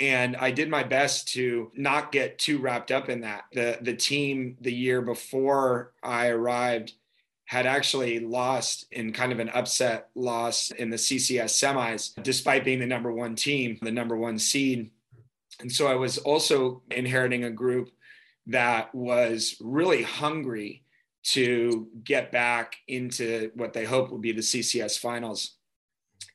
And 0.00 0.36
I 0.36 0.50
did 0.50 0.70
my 0.70 0.82
best 0.82 1.28
to 1.34 1.70
not 1.76 2.10
get 2.10 2.38
too 2.38 2.58
wrapped 2.58 2.90
up 2.90 3.08
in 3.08 3.20
that. 3.20 3.44
The 3.52 3.78
the 3.82 3.94
team 3.94 4.56
the 4.60 4.72
year 4.72 5.00
before 5.00 5.92
I 6.02 6.28
arrived 6.28 6.94
had 7.44 7.66
actually 7.66 8.18
lost 8.18 8.86
in 8.90 9.12
kind 9.12 9.30
of 9.30 9.38
an 9.38 9.50
upset 9.50 10.08
loss 10.16 10.72
in 10.72 10.90
the 10.90 10.96
CCS 10.96 11.62
semis, 11.62 12.20
despite 12.22 12.64
being 12.64 12.80
the 12.80 12.86
number 12.86 13.12
one 13.12 13.36
team, 13.36 13.78
the 13.80 13.92
number 13.92 14.16
one 14.16 14.38
seed. 14.38 14.90
And 15.60 15.70
so 15.70 15.86
I 15.86 15.94
was 15.94 16.18
also 16.18 16.82
inheriting 16.90 17.44
a 17.44 17.50
group 17.50 17.90
that 18.46 18.94
was 18.94 19.56
really 19.60 20.02
hungry 20.02 20.84
to 21.24 21.88
get 22.04 22.30
back 22.30 22.76
into 22.86 23.50
what 23.54 23.72
they 23.72 23.84
hope 23.84 24.10
would 24.10 24.20
be 24.20 24.32
the 24.32 24.40
CCS 24.40 24.98
finals. 24.98 25.56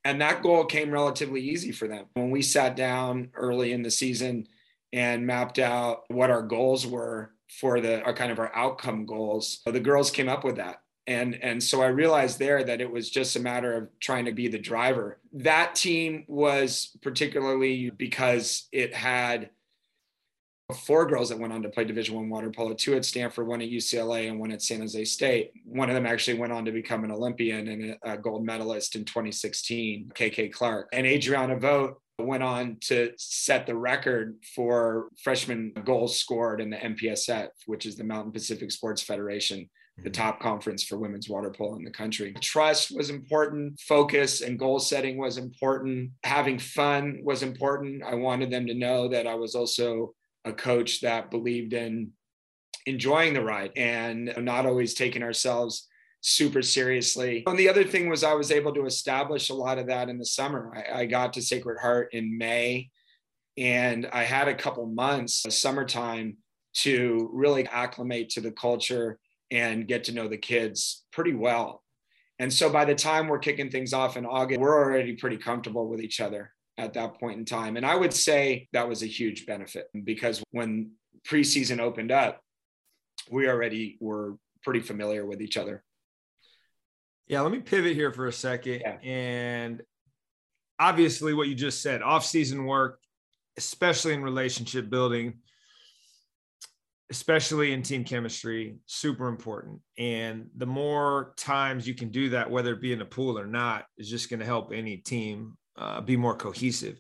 And 0.04 0.20
that 0.20 0.42
goal 0.42 0.66
came 0.66 0.92
relatively 0.92 1.42
easy 1.42 1.72
for 1.72 1.88
them. 1.88 2.06
When 2.14 2.32
we 2.32 2.42
sat 2.42 2.76
down 2.76 3.30
early 3.36 3.72
in 3.72 3.84
the 3.84 3.92
season 3.92 4.48
and 4.92 5.26
mapped 5.26 5.60
out 5.60 6.04
what 6.10 6.30
our 6.30 6.42
goals 6.42 6.86
were 6.86 7.32
for 7.60 7.80
the 7.80 8.02
our 8.04 8.14
kind 8.14 8.32
of 8.32 8.40
our 8.40 8.54
outcome 8.56 9.06
goals, 9.06 9.62
the 9.66 9.80
girls 9.80 10.12
came 10.12 10.28
up 10.28 10.44
with 10.44 10.58
that. 10.58 10.82
And, 11.08 11.36
and 11.42 11.62
so 11.62 11.82
I 11.82 11.88
realized 11.88 12.40
there 12.40 12.64
that 12.64 12.82
it 12.82 12.92
was 12.92 13.10
just 13.10 13.36
a 13.36 13.40
matter 13.40 13.74
of 13.74 13.90
trying 14.00 14.26
to 14.26 14.32
be 14.32 14.48
the 14.48 14.60
driver. 14.60 15.20
That 15.34 15.76
team 15.76 16.26
was 16.28 16.96
particularly 17.02 17.90
because 17.90 18.68
it 18.72 18.94
had 18.94 19.50
four 20.72 21.06
girls 21.06 21.30
that 21.30 21.40
went 21.40 21.54
on 21.54 21.62
to 21.62 21.70
play 21.70 21.84
division 21.84 22.16
one 22.16 22.30
water 22.30 22.50
polo 22.50 22.74
two 22.74 22.96
at 22.96 23.06
stanford 23.06 23.48
one 23.48 23.62
at 23.62 23.70
ucla 23.70 24.28
and 24.30 24.40
one 24.40 24.52
at 24.52 24.62
san 24.62 24.80
jose 24.80 25.06
state 25.06 25.52
one 25.66 25.90
of 25.90 25.96
them 25.96 26.06
actually 26.06 26.38
went 26.38 26.54
on 26.54 26.66
to 26.66 26.72
become 26.72 27.04
an 27.04 27.12
olympian 27.12 27.68
and 27.68 27.98
a 28.04 28.18
gold 28.18 28.46
medalist 28.46 28.96
in 28.96 29.06
2016 29.06 30.12
kk 30.14 30.52
clark 30.52 30.88
and 30.94 31.06
adriana 31.06 31.58
vogt 31.58 32.00
went 32.20 32.44
on 32.44 32.78
to 32.82 33.12
set 33.18 33.66
the 33.66 33.76
record 33.76 34.38
for 34.56 35.10
freshman 35.24 35.74
goals 35.86 36.20
scored 36.20 36.62
in 36.62 36.70
the 36.70 36.78
mpsf 36.78 37.48
which 37.66 37.86
is 37.86 37.96
the 37.96 38.04
mountain 38.04 38.32
pacific 38.32 38.72
sports 38.72 39.02
federation 39.02 39.68
the 39.98 40.10
mm-hmm. 40.10 40.22
top 40.22 40.40
conference 40.40 40.84
for 40.84 40.98
women's 40.98 41.30
water 41.30 41.52
polo 41.52 41.76
in 41.76 41.84
the 41.84 41.92
country. 41.92 42.34
Trust 42.42 42.96
was 42.96 43.10
important, 43.10 43.80
focus 43.80 44.42
and 44.42 44.58
goal 44.58 44.80
setting 44.80 45.18
was 45.18 45.38
important, 45.38 46.12
having 46.24 46.60
fun 46.60 47.20
was 47.24 47.44
important. 47.44 48.04
I 48.04 48.16
wanted 48.16 48.52
them 48.52 48.66
to 48.68 48.74
know 48.74 49.08
that 49.10 49.28
I 49.28 49.36
was 49.36 49.56
also 49.56 50.14
a 50.46 50.54
coach 50.54 51.02
that 51.02 51.32
believed 51.32 51.74
in 51.74 52.12
enjoying 52.86 53.34
the 53.34 53.44
ride 53.44 53.72
and 53.76 54.34
not 54.40 54.66
always 54.66 54.94
taking 54.94 55.24
ourselves 55.24 55.88
super 56.22 56.62
seriously. 56.62 57.44
And 57.48 57.58
the 57.58 57.70
other 57.70 57.84
thing 57.84 58.10
was 58.10 58.24
I 58.24 58.34
was 58.34 58.52
able 58.52 58.74
to 58.74 58.86
establish 58.86 59.50
a 59.50 59.56
lot 59.56 59.80
of 59.80 59.88
that 59.88 60.10
in 60.10 60.18
the 60.18 60.26
summer. 60.26 60.72
I, 60.76 61.02
I 61.02 61.06
got 61.06 61.34
to 61.34 61.42
Sacred 61.42 61.80
Heart 61.80 62.14
in 62.14 62.38
May 62.38 62.90
and 63.58 64.08
I 64.14 64.24
had 64.24 64.48
a 64.48 64.56
couple 64.56 64.86
months, 64.86 65.46
of 65.46 65.54
summertime, 65.54 66.38
to 66.74 67.30
really 67.34 67.68
acclimate 67.68 68.30
to 68.32 68.42
the 68.42 68.52
culture 68.52 69.20
and 69.52 69.88
get 69.88 70.06
to 70.06 70.14
know 70.14 70.28
the 70.28 70.38
kids 70.38 71.04
pretty 71.12 71.34
well. 71.34 71.84
And 72.40 72.52
so 72.52 72.70
by 72.70 72.86
the 72.86 72.96
time 72.96 73.28
we're 73.28 73.40
kicking 73.40 73.70
things 73.70 73.94
off 73.94 74.16
in 74.16 74.26
August, 74.26 74.62
we're 74.62 74.82
already 74.82 75.16
pretty 75.16 75.38
comfortable 75.38 75.88
with 75.90 76.02
each 76.02 76.22
other 76.22 76.54
at 76.78 76.94
that 76.94 77.20
point 77.20 77.38
in 77.40 77.46
time. 77.46 77.78
And 77.78 77.86
I 77.86 77.96
would 77.96 78.14
say 78.14 78.68
that 78.74 78.88
was 78.88 79.04
a 79.04 79.08
huge 79.08 79.46
benefit 79.46 79.88
because 80.04 80.44
when 80.52 80.92
preseason 81.28 81.80
opened 81.80 82.12
up, 82.12 82.42
we 83.30 83.48
already 83.48 83.98
were 84.00 84.38
pretty 84.64 84.80
familiar 84.80 85.26
with 85.26 85.42
each 85.42 85.58
other. 85.58 85.84
Yeah, 87.28 87.42
let 87.42 87.52
me 87.52 87.60
pivot 87.60 87.96
here 87.96 88.12
for 88.12 88.28
a 88.28 88.34
second. 88.34 88.82
Yeah. 88.82 88.98
And 89.04 89.82
obviously, 90.80 91.34
what 91.34 91.48
you 91.48 91.56
just 91.56 91.82
said, 91.82 92.02
off-season 92.02 92.66
work, 92.66 93.00
especially 93.58 94.14
in 94.14 94.24
relationship 94.24 94.90
building, 94.90 95.36
especially 97.10 97.74
in 97.74 97.84
team 97.84 98.04
chemistry, 98.04 98.78
super 98.86 99.28
important. 99.28 99.82
And 99.98 100.48
the 100.56 100.66
more 100.66 101.34
times 101.38 101.88
you 101.88 101.94
can 101.94 102.10
do 102.10 102.30
that, 102.30 102.50
whether 102.50 102.74
it 102.74 102.82
be 102.82 102.94
in 102.94 103.02
a 103.02 103.06
pool 103.06 103.38
or 103.38 103.46
not, 103.46 103.86
is 103.98 104.10
just 104.10 104.30
going 104.30 104.40
to 104.40 104.46
help 104.46 104.72
any 104.74 104.98
team 104.98 105.58
uh, 105.82 106.00
be 106.00 106.16
more 106.16 106.36
cohesive. 106.36 107.00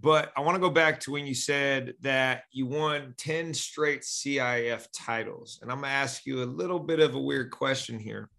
But 0.00 0.30
I 0.36 0.40
want 0.40 0.54
to 0.54 0.60
go 0.60 0.70
back 0.70 1.00
to 1.00 1.10
when 1.10 1.26
you 1.26 1.34
said 1.34 1.94
that 2.02 2.44
you 2.52 2.66
won 2.66 3.14
10 3.18 3.52
straight 3.52 4.02
CIF 4.02 4.86
titles. 4.96 5.58
And 5.60 5.72
I'm 5.72 5.80
going 5.80 5.90
to 5.90 5.96
ask 5.96 6.24
you 6.24 6.42
a 6.42 6.44
little 6.44 6.78
bit 6.78 7.00
of 7.00 7.16
a 7.16 7.20
weird 7.20 7.50
question 7.50 7.98
here, 7.98 8.30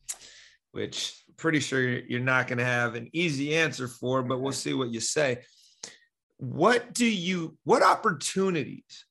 which 0.72 1.22
I'm 1.28 1.36
pretty 1.36 1.60
sure 1.60 1.82
you're 1.82 2.22
not 2.22 2.48
going 2.48 2.60
to 2.60 2.66
have 2.66 2.96
an 2.96 3.10
easy 3.12 3.56
answer 3.56 3.90
for, 3.90 4.24
but 4.24 4.40
we'll 4.40 4.54
see 4.54 4.74
what 4.74 4.94
you 4.94 5.02
say. 5.02 5.40
What 6.38 6.94
do 6.94 7.06
you, 7.06 7.58
what 7.66 7.84
opportunities 7.84 9.06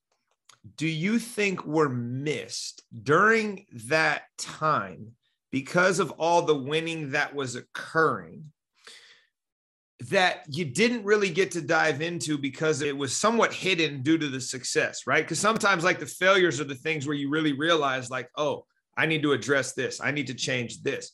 do 0.76 0.86
you 0.86 1.18
think 1.18 1.66
were 1.66 1.90
missed 1.90 2.82
during 3.02 3.66
that 3.88 4.22
time 4.38 5.12
because 5.50 5.98
of 5.98 6.12
all 6.12 6.42
the 6.42 6.54
winning 6.54 7.10
that 7.10 7.34
was 7.34 7.56
occurring 7.56 8.44
that 10.10 10.44
you 10.48 10.64
didn't 10.64 11.04
really 11.04 11.30
get 11.30 11.50
to 11.52 11.60
dive 11.60 12.00
into 12.00 12.38
because 12.38 12.82
it 12.82 12.96
was 12.96 13.16
somewhat 13.16 13.52
hidden 13.52 14.02
due 14.02 14.16
to 14.16 14.28
the 14.28 14.40
success, 14.40 15.06
right? 15.06 15.24
Because 15.24 15.40
sometimes, 15.40 15.82
like 15.82 15.98
the 15.98 16.06
failures 16.06 16.60
are 16.60 16.64
the 16.64 16.74
things 16.74 17.06
where 17.06 17.16
you 17.16 17.30
really 17.30 17.52
realize, 17.52 18.10
like, 18.10 18.28
oh, 18.36 18.64
I 18.96 19.06
need 19.06 19.22
to 19.22 19.32
address 19.32 19.72
this, 19.72 20.00
I 20.00 20.10
need 20.12 20.28
to 20.28 20.34
change 20.34 20.82
this. 20.82 21.12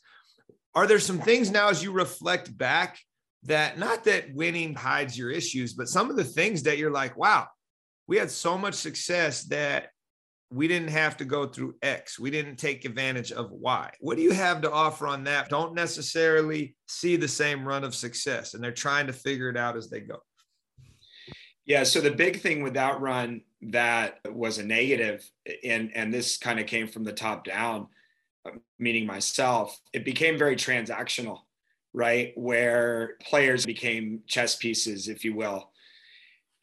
Are 0.74 0.86
there 0.86 0.98
some 0.98 1.18
things 1.18 1.50
now 1.50 1.68
as 1.68 1.82
you 1.82 1.92
reflect 1.92 2.56
back 2.56 2.98
that 3.44 3.78
not 3.78 4.04
that 4.04 4.34
winning 4.34 4.74
hides 4.74 5.16
your 5.16 5.30
issues, 5.30 5.74
but 5.74 5.88
some 5.88 6.10
of 6.10 6.16
the 6.16 6.24
things 6.24 6.64
that 6.64 6.78
you're 6.78 6.90
like, 6.90 7.16
wow, 7.16 7.46
we 8.06 8.16
had 8.16 8.30
so 8.30 8.58
much 8.58 8.74
success 8.74 9.44
that 9.44 9.88
we 10.54 10.68
didn't 10.68 10.88
have 10.88 11.16
to 11.16 11.24
go 11.24 11.46
through 11.46 11.74
X. 11.82 12.16
We 12.16 12.30
didn't 12.30 12.56
take 12.56 12.84
advantage 12.84 13.32
of 13.32 13.50
Y. 13.50 13.90
What 13.98 14.16
do 14.16 14.22
you 14.22 14.30
have 14.30 14.60
to 14.62 14.70
offer 14.70 15.08
on 15.08 15.24
that? 15.24 15.48
Don't 15.48 15.74
necessarily 15.74 16.76
see 16.86 17.16
the 17.16 17.26
same 17.26 17.66
run 17.66 17.82
of 17.82 17.92
success, 17.92 18.54
and 18.54 18.62
they're 18.62 18.70
trying 18.70 19.08
to 19.08 19.12
figure 19.12 19.48
it 19.48 19.56
out 19.56 19.76
as 19.76 19.90
they 19.90 19.98
go. 19.98 20.18
Yeah. 21.66 21.82
So 21.82 22.00
the 22.00 22.12
big 22.12 22.40
thing 22.40 22.62
with 22.62 22.74
that 22.74 23.00
run 23.00 23.40
that 23.62 24.20
was 24.30 24.58
a 24.58 24.64
negative, 24.64 25.28
and 25.64 25.90
and 25.96 26.14
this 26.14 26.38
kind 26.38 26.60
of 26.60 26.66
came 26.66 26.86
from 26.86 27.02
the 27.02 27.12
top 27.12 27.44
down, 27.44 27.88
meaning 28.78 29.06
myself, 29.06 29.76
it 29.92 30.04
became 30.04 30.38
very 30.38 30.54
transactional, 30.54 31.40
right? 31.92 32.32
Where 32.36 33.16
players 33.22 33.66
became 33.66 34.20
chess 34.28 34.54
pieces, 34.54 35.08
if 35.08 35.24
you 35.24 35.34
will. 35.34 35.72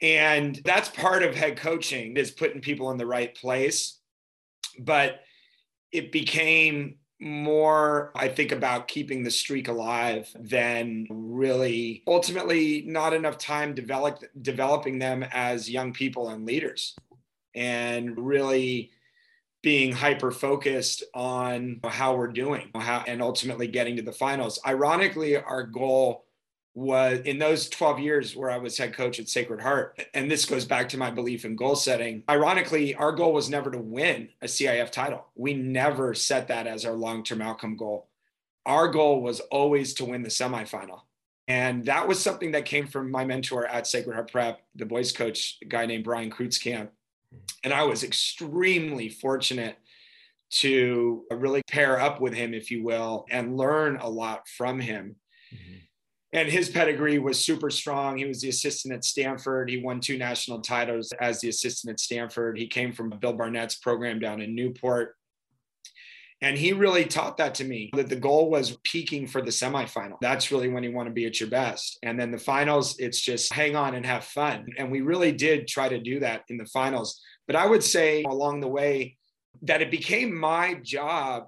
And 0.01 0.59
that's 0.65 0.89
part 0.89 1.23
of 1.23 1.35
head 1.35 1.57
coaching 1.57 2.17
is 2.17 2.31
putting 2.31 2.61
people 2.61 2.91
in 2.91 2.97
the 2.97 3.05
right 3.05 3.33
place. 3.35 3.99
But 4.79 5.21
it 5.91 6.11
became 6.11 6.95
more 7.23 8.11
i 8.15 8.27
think 8.27 8.51
about 8.51 8.87
keeping 8.87 9.21
the 9.21 9.29
streak 9.29 9.67
alive 9.67 10.27
than 10.39 11.05
really 11.11 12.01
ultimately 12.07 12.83
not 12.87 13.13
enough 13.13 13.37
time 13.37 13.75
develop, 13.75 14.23
developing 14.41 14.97
them 14.97 15.23
as 15.31 15.69
young 15.69 15.93
people 15.93 16.29
and 16.29 16.47
leaders 16.47 16.95
and 17.53 18.17
really 18.17 18.89
being 19.61 19.91
hyper 19.91 20.31
focused 20.31 21.03
on 21.13 21.79
how 21.85 22.15
we're 22.15 22.27
doing 22.31 22.71
how, 22.75 23.03
and 23.05 23.21
ultimately 23.21 23.67
getting 23.67 23.95
to 23.95 24.01
the 24.01 24.11
finals. 24.11 24.59
Ironically, 24.65 25.37
our 25.37 25.63
goal 25.63 26.25
was 26.73 27.19
in 27.25 27.37
those 27.37 27.69
12 27.69 27.99
years 27.99 28.35
where 28.35 28.49
I 28.49 28.57
was 28.57 28.77
head 28.77 28.93
coach 28.93 29.19
at 29.19 29.27
Sacred 29.27 29.61
Heart, 29.61 30.01
and 30.13 30.31
this 30.31 30.45
goes 30.45 30.65
back 30.65 30.89
to 30.89 30.97
my 30.97 31.11
belief 31.11 31.43
in 31.43 31.55
goal 31.55 31.75
setting. 31.75 32.23
Ironically, 32.29 32.95
our 32.95 33.11
goal 33.11 33.33
was 33.33 33.49
never 33.49 33.69
to 33.71 33.77
win 33.77 34.29
a 34.41 34.45
CIF 34.45 34.91
title. 34.91 35.25
We 35.35 35.53
never 35.53 36.13
set 36.13 36.47
that 36.47 36.67
as 36.67 36.85
our 36.85 36.93
long 36.93 37.23
term 37.23 37.41
outcome 37.41 37.75
goal. 37.75 38.07
Our 38.65 38.87
goal 38.87 39.21
was 39.21 39.39
always 39.39 39.93
to 39.95 40.05
win 40.05 40.21
the 40.21 40.29
semifinal. 40.29 41.01
And 41.47 41.85
that 41.85 42.07
was 42.07 42.21
something 42.21 42.51
that 42.51 42.65
came 42.65 42.87
from 42.87 43.11
my 43.11 43.25
mentor 43.25 43.65
at 43.65 43.87
Sacred 43.87 44.13
Heart 44.13 44.31
Prep, 44.31 44.61
the 44.75 44.85
boys 44.85 45.11
coach, 45.11 45.57
a 45.61 45.65
guy 45.65 45.85
named 45.85 46.05
Brian 46.05 46.31
Kreutzkamp. 46.31 46.89
And 47.63 47.73
I 47.73 47.83
was 47.83 48.03
extremely 48.03 49.09
fortunate 49.09 49.77
to 50.51 51.25
really 51.31 51.61
pair 51.69 51.99
up 51.99 52.21
with 52.21 52.33
him, 52.33 52.53
if 52.53 52.71
you 52.71 52.83
will, 52.83 53.25
and 53.29 53.57
learn 53.57 53.97
a 53.97 54.09
lot 54.09 54.47
from 54.47 54.79
him. 54.79 55.15
And 56.33 56.47
his 56.47 56.69
pedigree 56.69 57.19
was 57.19 57.43
super 57.43 57.69
strong. 57.69 58.17
He 58.17 58.25
was 58.25 58.41
the 58.41 58.49
assistant 58.49 58.93
at 58.93 59.03
Stanford. 59.03 59.69
He 59.69 59.81
won 59.81 59.99
two 59.99 60.17
national 60.17 60.61
titles 60.61 61.11
as 61.19 61.41
the 61.41 61.49
assistant 61.49 61.91
at 61.91 61.99
Stanford. 61.99 62.57
He 62.57 62.67
came 62.67 62.93
from 62.93 63.09
Bill 63.09 63.33
Barnett's 63.33 63.75
program 63.75 64.19
down 64.19 64.41
in 64.41 64.55
Newport. 64.55 65.15
And 66.43 66.57
he 66.57 66.73
really 66.73 67.05
taught 67.05 67.37
that 67.37 67.53
to 67.55 67.63
me 67.63 67.91
that 67.95 68.09
the 68.09 68.15
goal 68.15 68.49
was 68.49 68.77
peaking 68.83 69.27
for 69.27 69.41
the 69.41 69.51
semifinal. 69.51 70.17
That's 70.21 70.51
really 70.51 70.69
when 70.69 70.83
you 70.83 70.91
want 70.91 71.07
to 71.07 71.13
be 71.13 71.27
at 71.27 71.39
your 71.39 71.49
best. 71.49 71.99
And 72.01 72.19
then 72.19 72.31
the 72.31 72.39
finals, 72.39 72.97
it's 72.97 73.21
just 73.21 73.53
hang 73.53 73.75
on 73.75 73.93
and 73.93 74.05
have 74.05 74.23
fun. 74.23 74.65
And 74.77 74.91
we 74.91 75.01
really 75.01 75.33
did 75.33 75.67
try 75.67 75.87
to 75.87 75.99
do 75.99 76.19
that 76.21 76.43
in 76.49 76.57
the 76.57 76.65
finals. 76.65 77.21
But 77.45 77.55
I 77.55 77.67
would 77.67 77.83
say 77.83 78.23
along 78.23 78.61
the 78.61 78.67
way 78.67 79.17
that 79.63 79.81
it 79.81 79.91
became 79.91 80.35
my 80.35 80.75
job 80.81 81.43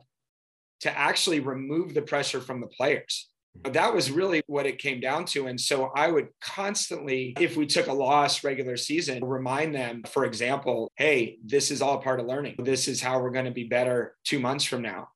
to 0.82 0.96
actually 0.96 1.40
remove 1.40 1.94
the 1.94 2.02
pressure 2.02 2.42
from 2.42 2.62
the 2.62 2.68
players. 2.68 3.30
That 3.66 3.94
was 3.94 4.12
really 4.12 4.42
what 4.48 4.66
it 4.66 4.80
came 4.80 5.00
down 5.00 5.26
to. 5.26 5.48
And 5.48 5.60
so 5.60 5.92
I 5.96 6.12
would 6.12 6.30
constantly, 6.42 7.36
if 7.40 7.56
we 7.56 7.66
took 7.66 7.88
a 7.88 7.94
loss 7.94 8.44
regular 8.44 8.78
season, 8.78 9.24
remind 9.24 9.76
them, 9.76 10.04
for 10.10 10.26
example, 10.26 10.92
hey, 10.96 11.38
this 11.46 11.72
is 11.72 11.82
all 11.82 12.00
part 12.00 12.20
of 12.20 12.26
learning. 12.26 12.56
This 12.60 12.88
is 12.88 13.02
how 13.02 13.22
we're 13.22 13.32
going 13.32 13.46
to 13.46 13.52
be 13.52 13.66
better 13.66 14.16
two 14.24 14.40
months 14.40 14.66
from 14.66 14.82
now. 14.82 15.10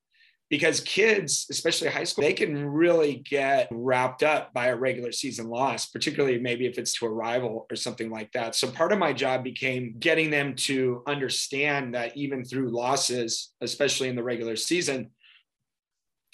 Because 0.50 0.80
kids, 0.80 1.46
especially 1.50 1.88
high 1.88 2.04
school, 2.04 2.24
they 2.24 2.32
can 2.32 2.64
really 2.64 3.16
get 3.28 3.68
wrapped 3.70 4.22
up 4.22 4.54
by 4.54 4.68
a 4.68 4.76
regular 4.76 5.12
season 5.12 5.48
loss, 5.48 5.86
particularly 5.90 6.38
maybe 6.38 6.64
if 6.64 6.78
it's 6.78 6.94
to 6.94 7.06
a 7.06 7.10
rival 7.10 7.66
or 7.70 7.76
something 7.76 8.08
like 8.08 8.32
that. 8.32 8.54
So 8.54 8.70
part 8.70 8.92
of 8.92 8.98
my 8.98 9.12
job 9.12 9.44
became 9.44 9.96
getting 9.98 10.30
them 10.30 10.54
to 10.56 11.02
understand 11.06 11.94
that 11.94 12.16
even 12.16 12.44
through 12.44 12.70
losses, 12.70 13.52
especially 13.60 14.08
in 14.08 14.16
the 14.16 14.22
regular 14.22 14.56
season, 14.56 15.10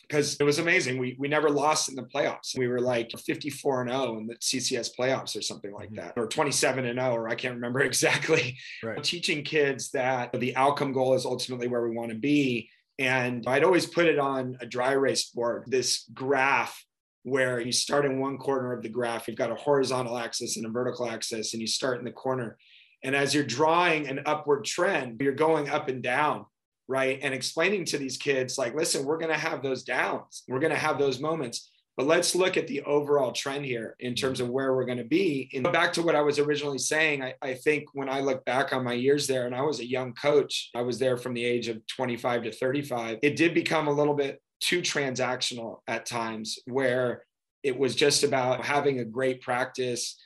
because 0.09 0.37
it 0.37 0.45
was 0.45 0.59
amazing. 0.59 0.99
We 0.99 1.17
we 1.19 1.29
never 1.29 1.51
lost 1.51 1.89
in 1.89 1.95
the 1.95 2.03
playoffs. 2.03 2.57
We 2.57 2.69
were 2.69 2.81
like 2.81 3.11
54 3.11 3.83
and 3.83 3.91
0 3.91 4.19
in 4.19 4.27
the 4.27 4.37
CCS 4.37 4.91
playoffs 4.99 5.37
or 5.37 5.43
something 5.43 5.73
like 5.73 5.91
mm-hmm. 5.91 6.07
that, 6.07 6.15
or 6.17 6.27
27 6.27 6.85
and 6.85 6.99
0, 6.99 7.13
or 7.13 7.29
I 7.29 7.35
can't 7.35 7.55
remember 7.55 7.81
exactly. 7.83 8.57
Right. 8.83 9.03
Teaching 9.03 9.43
kids 9.45 9.91
that 9.91 10.33
the 10.33 10.57
outcome 10.57 10.93
goal 10.93 11.15
is 11.15 11.27
ultimately 11.27 11.69
where 11.69 11.87
we 11.87 11.95
want 11.95 12.11
to 12.11 12.19
be. 12.19 12.69
And 12.99 13.45
I'd 13.47 13.65
always 13.65 13.87
put 13.87 14.07
it 14.07 14.19
on 14.19 14.57
a 14.61 14.67
dry 14.67 14.93
erase 14.93 15.25
board, 15.31 15.65
this 15.67 16.09
graph 16.15 16.85
where 17.25 17.59
you 17.59 17.73
start 17.73 18.05
in 18.05 18.21
one 18.21 18.37
corner 18.37 18.73
of 18.73 18.83
the 18.83 18.89
graph, 18.89 19.27
you've 19.27 19.37
got 19.37 19.51
a 19.51 19.55
horizontal 19.57 20.17
axis 20.17 20.57
and 20.57 20.67
a 20.67 20.69
vertical 20.69 21.09
axis, 21.09 21.55
and 21.55 21.61
you 21.61 21.67
start 21.67 21.99
in 21.99 22.05
the 22.05 22.13
corner. 22.13 22.57
And 23.03 23.17
as 23.17 23.35
you're 23.35 23.45
drawing 23.45 24.07
an 24.09 24.21
upward 24.27 24.65
trend, 24.65 25.21
you're 25.21 25.33
going 25.33 25.69
up 25.69 25.89
and 25.89 26.03
down 26.03 26.47
right? 26.89 27.19
And 27.23 27.33
explaining 27.33 27.85
to 27.87 27.99
these 27.99 28.17
kids, 28.17 28.59
like, 28.59 28.75
listen, 28.75 29.05
we're 29.05 29.19
going 29.19 29.33
to 29.33 29.39
have 29.39 29.63
those 29.63 29.85
downs, 29.85 30.45
we're 30.49 30.61
going 30.61 30.73
to 30.73 30.79
have 30.79 30.99
those 30.99 31.21
moments. 31.21 31.71
But 31.97 32.07
let's 32.07 32.35
look 32.35 32.57
at 32.57 32.67
the 32.67 32.83
overall 32.83 33.31
trend 33.31 33.65
here 33.65 33.95
in 34.01 34.15
mm-hmm. 34.15 34.27
terms 34.27 34.41
of 34.41 34.49
where 34.49 34.75
we're 34.75 34.85
going 34.85 34.99
to 34.99 35.05
be. 35.05 35.49
And 35.55 35.63
back 35.73 35.93
to 35.93 36.03
what 36.03 36.17
I 36.17 36.23
was 36.23 36.41
originally 36.41 36.79
saying, 36.79 37.23
I, 37.23 37.35
I, 37.41 37.55
think 37.55 37.85
when 37.93 38.09
I 38.09 38.19
look 38.19 38.45
back 38.45 38.73
on 38.73 38.83
my 38.83 38.95
years 38.95 39.29
there, 39.29 39.47
and 39.47 39.55
I 39.55 39.63
was 39.63 39.79
a 39.79 39.89
young 39.89 40.13
coach, 40.15 40.71
I 40.75 40.83
was 40.83 40.99
there 40.99 41.17
from 41.17 41.35
the 41.35 41.45
age 41.45 41.69
of 41.69 41.87
25 41.87 42.45
to 42.45 42.53
35, 42.53 43.19
it 43.23 43.37
did 43.37 43.55
become 43.55 43.87
a 43.87 43.93
little 43.93 44.15
bit 44.15 44.43
too 44.61 44.81
transactional 44.81 45.79
at 45.87 46.07
times 46.07 46.59
where 46.67 47.25
it 47.63 47.79
was 47.79 47.95
just 47.95 48.25
about 48.25 48.65
having 48.65 48.99
a 48.99 49.05
great 49.05 49.41
practice, 49.41 50.17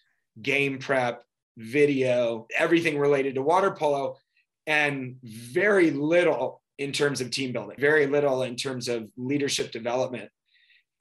game 0.40 0.78
prep, 0.78 1.22
video, 1.58 2.46
everything 2.56 2.98
related 2.98 3.34
to 3.34 3.42
water 3.42 3.72
polo 3.72 4.16
and 4.68 5.16
very 5.22 5.90
little 5.90 6.60
in 6.76 6.92
terms 6.92 7.20
of 7.20 7.30
team 7.30 7.52
building, 7.52 7.76
very 7.80 8.06
little 8.06 8.42
in 8.42 8.54
terms 8.54 8.86
of 8.86 9.08
leadership 9.16 9.72
development. 9.72 10.30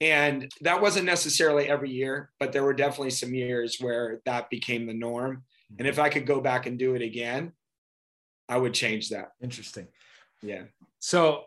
And 0.00 0.50
that 0.62 0.80
wasn't 0.80 1.04
necessarily 1.04 1.68
every 1.68 1.90
year, 1.90 2.30
but 2.40 2.52
there 2.52 2.64
were 2.64 2.72
definitely 2.72 3.10
some 3.10 3.34
years 3.34 3.76
where 3.78 4.20
that 4.24 4.48
became 4.48 4.86
the 4.86 4.94
norm. 4.94 5.44
And 5.78 5.86
if 5.86 5.98
I 5.98 6.08
could 6.08 6.26
go 6.26 6.40
back 6.40 6.66
and 6.66 6.78
do 6.78 6.94
it 6.94 7.02
again, 7.02 7.52
I 8.48 8.56
would 8.56 8.72
change 8.72 9.10
that. 9.10 9.32
Interesting. 9.42 9.86
Yeah. 10.42 10.62
So 10.98 11.44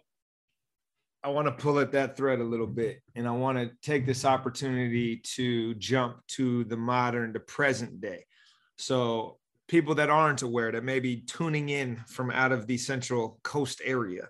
I 1.24 1.30
want 1.30 1.48
to 1.48 1.52
pull 1.52 1.80
at 1.80 1.92
that 1.94 2.16
thread 2.16 2.40
a 2.40 2.44
little 2.44 2.68
bit 2.68 3.02
and 3.16 3.28
I 3.28 3.32
want 3.32 3.58
to 3.58 3.72
take 3.82 4.06
this 4.06 4.26
opportunity 4.26 5.18
to 5.36 5.74
jump 5.76 6.18
to 6.30 6.66
the 6.66 6.78
modern, 6.78 7.34
the 7.34 7.40
present 7.40 8.00
day. 8.00 8.26
So 8.78 9.38
people 9.72 9.96
that 9.96 10.10
aren't 10.10 10.42
aware 10.42 10.70
that 10.70 10.84
may 10.84 11.00
be 11.00 11.22
tuning 11.22 11.70
in 11.70 11.96
from 12.06 12.30
out 12.30 12.52
of 12.52 12.68
the 12.68 12.78
Central 12.78 13.40
Coast 13.42 13.82
area. 13.86 14.28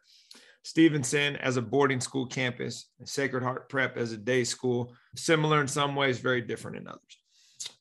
Stevenson 0.64 1.36
as 1.38 1.58
a 1.58 1.62
boarding 1.64 2.00
school 2.00 2.28
campus, 2.28 2.92
and 3.00 3.10
Sacred 3.10 3.42
Heart 3.42 3.68
Prep 3.68 3.98
as 3.98 4.12
a 4.12 4.18
day 4.18 4.44
school, 4.44 4.94
similar 5.16 5.60
in 5.60 5.68
some 5.68 5.96
ways, 5.96 6.20
very 6.20 6.42
different 6.42 6.78
in 6.78 6.88
others. 6.88 7.18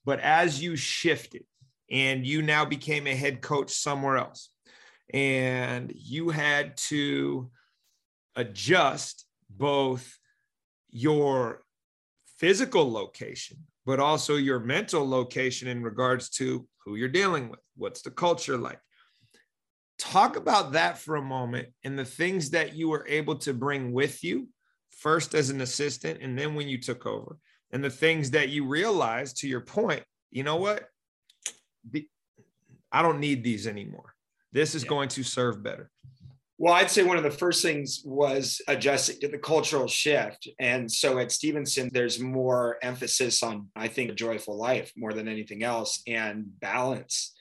But 0.06 0.20
as 0.20 0.62
you 0.62 0.74
shifted 0.74 1.44
and 1.90 2.26
you 2.26 2.40
now 2.40 2.64
became 2.64 3.06
a 3.06 3.14
head 3.14 3.42
coach 3.42 3.72
somewhere 3.72 4.16
else, 4.16 4.48
and 5.12 5.92
you 5.94 6.30
had 6.30 6.78
to 6.88 7.50
adjust 8.36 9.26
both 9.50 10.18
your 10.88 11.62
physical 12.38 12.90
location, 12.90 13.58
but 13.84 14.00
also 14.00 14.36
your 14.36 14.60
mental 14.60 15.06
location 15.06 15.68
in 15.68 15.82
regards 15.82 16.30
to 16.30 16.66
who 16.84 16.96
you're 16.96 17.08
dealing 17.08 17.48
with, 17.48 17.60
what's 17.76 18.02
the 18.02 18.10
culture 18.10 18.56
like. 18.56 18.80
Talk 19.98 20.36
about 20.36 20.72
that 20.72 20.98
for 20.98 21.16
a 21.16 21.22
moment 21.22 21.68
and 21.84 21.98
the 21.98 22.04
things 22.04 22.50
that 22.50 22.74
you 22.74 22.88
were 22.88 23.06
able 23.08 23.36
to 23.36 23.52
bring 23.52 23.92
with 23.92 24.24
you, 24.24 24.48
first 24.90 25.34
as 25.34 25.50
an 25.50 25.60
assistant, 25.60 26.20
and 26.22 26.38
then 26.38 26.54
when 26.54 26.68
you 26.68 26.80
took 26.80 27.06
over, 27.06 27.36
and 27.72 27.84
the 27.84 27.90
things 27.90 28.30
that 28.32 28.48
you 28.48 28.66
realized 28.66 29.38
to 29.38 29.48
your 29.48 29.60
point, 29.60 30.02
you 30.30 30.42
know 30.42 30.56
what? 30.56 30.88
I 32.92 33.02
don't 33.02 33.20
need 33.20 33.44
these 33.44 33.66
anymore. 33.66 34.14
This 34.52 34.74
is 34.74 34.82
yeah. 34.82 34.88
going 34.88 35.08
to 35.10 35.22
serve 35.22 35.62
better. 35.62 35.90
Well, 36.62 36.74
I'd 36.74 36.90
say 36.90 37.04
one 37.04 37.16
of 37.16 37.22
the 37.22 37.30
first 37.30 37.62
things 37.62 38.02
was 38.04 38.60
adjusting 38.68 39.18
to 39.20 39.28
the 39.28 39.38
cultural 39.38 39.88
shift. 39.88 40.46
And 40.58 40.92
so 40.92 41.18
at 41.18 41.32
Stevenson, 41.32 41.88
there's 41.90 42.20
more 42.20 42.76
emphasis 42.82 43.42
on, 43.42 43.68
I 43.74 43.88
think, 43.88 44.14
joyful 44.14 44.58
life 44.58 44.92
more 44.94 45.14
than 45.14 45.26
anything 45.26 45.62
else 45.62 46.02
and 46.06 46.60
balance. 46.60 47.32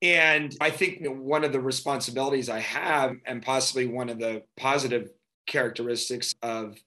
And 0.00 0.56
I 0.58 0.70
think 0.70 1.06
one 1.06 1.44
of 1.44 1.52
the 1.52 1.60
responsibilities 1.60 2.48
I 2.48 2.60
have, 2.60 3.16
and 3.26 3.42
possibly 3.42 3.84
one 3.84 4.08
of 4.08 4.18
the 4.18 4.42
positive 4.56 5.10
characteristics 5.46 6.34
of 6.40 6.78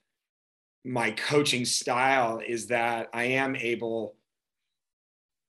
my 0.84 1.12
coaching 1.12 1.66
style, 1.66 2.42
is 2.44 2.66
that 2.68 3.10
I 3.14 3.26
am 3.26 3.56
able 3.56 4.16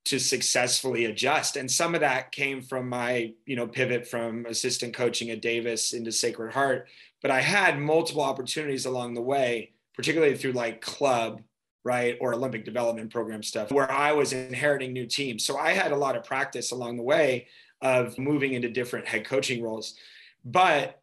to 0.05 0.19
successfully 0.19 1.05
adjust. 1.05 1.55
And 1.55 1.69
some 1.71 1.95
of 1.95 2.01
that 2.01 2.31
came 2.31 2.61
from 2.61 2.89
my, 2.89 3.33
you 3.45 3.55
know, 3.55 3.67
pivot 3.67 4.07
from 4.07 4.45
assistant 4.45 4.93
coaching 4.93 5.29
at 5.29 5.41
Davis 5.41 5.93
into 5.93 6.11
Sacred 6.11 6.53
Heart. 6.53 6.87
But 7.21 7.31
I 7.31 7.39
had 7.39 7.79
multiple 7.79 8.21
opportunities 8.21 8.85
along 8.85 9.13
the 9.13 9.21
way, 9.21 9.71
particularly 9.95 10.35
through 10.35 10.51
like 10.51 10.81
club, 10.81 11.41
right, 11.85 12.17
or 12.19 12.33
Olympic 12.33 12.65
development 12.65 13.11
program 13.11 13.43
stuff, 13.43 13.71
where 13.71 13.89
I 13.89 14.11
was 14.11 14.33
inheriting 14.33 14.91
new 14.91 15.05
teams. 15.05 15.45
So 15.45 15.57
I 15.57 15.71
had 15.71 15.93
a 15.93 15.97
lot 15.97 16.17
of 16.17 16.25
practice 16.25 16.71
along 16.71 16.97
the 16.97 17.03
way 17.03 17.47
of 17.81 18.17
moving 18.17 18.53
into 18.53 18.69
different 18.69 19.07
head 19.07 19.25
coaching 19.25 19.63
roles. 19.63 19.95
But 20.43 21.01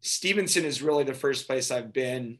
Stevenson 0.00 0.64
is 0.64 0.80
really 0.80 1.04
the 1.04 1.12
first 1.12 1.46
place 1.46 1.70
I've 1.70 1.92
been 1.92 2.38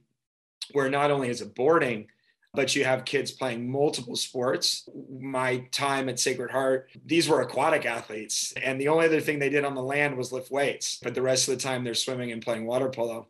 where 0.72 0.88
not 0.88 1.10
only 1.10 1.28
is 1.28 1.40
it 1.40 1.54
boarding, 1.54 2.06
but 2.52 2.74
you 2.74 2.84
have 2.84 3.04
kids 3.04 3.30
playing 3.30 3.70
multiple 3.70 4.16
sports. 4.16 4.88
My 5.20 5.58
time 5.70 6.08
at 6.08 6.18
Sacred 6.18 6.50
Heart, 6.50 6.90
these 7.04 7.28
were 7.28 7.42
aquatic 7.42 7.86
athletes. 7.86 8.52
And 8.62 8.80
the 8.80 8.88
only 8.88 9.06
other 9.06 9.20
thing 9.20 9.38
they 9.38 9.50
did 9.50 9.64
on 9.64 9.74
the 9.74 9.82
land 9.82 10.16
was 10.16 10.32
lift 10.32 10.50
weights, 10.50 10.98
but 11.02 11.14
the 11.14 11.22
rest 11.22 11.48
of 11.48 11.56
the 11.56 11.62
time 11.62 11.84
they're 11.84 11.94
swimming 11.94 12.32
and 12.32 12.42
playing 12.42 12.66
water 12.66 12.88
polo. 12.88 13.28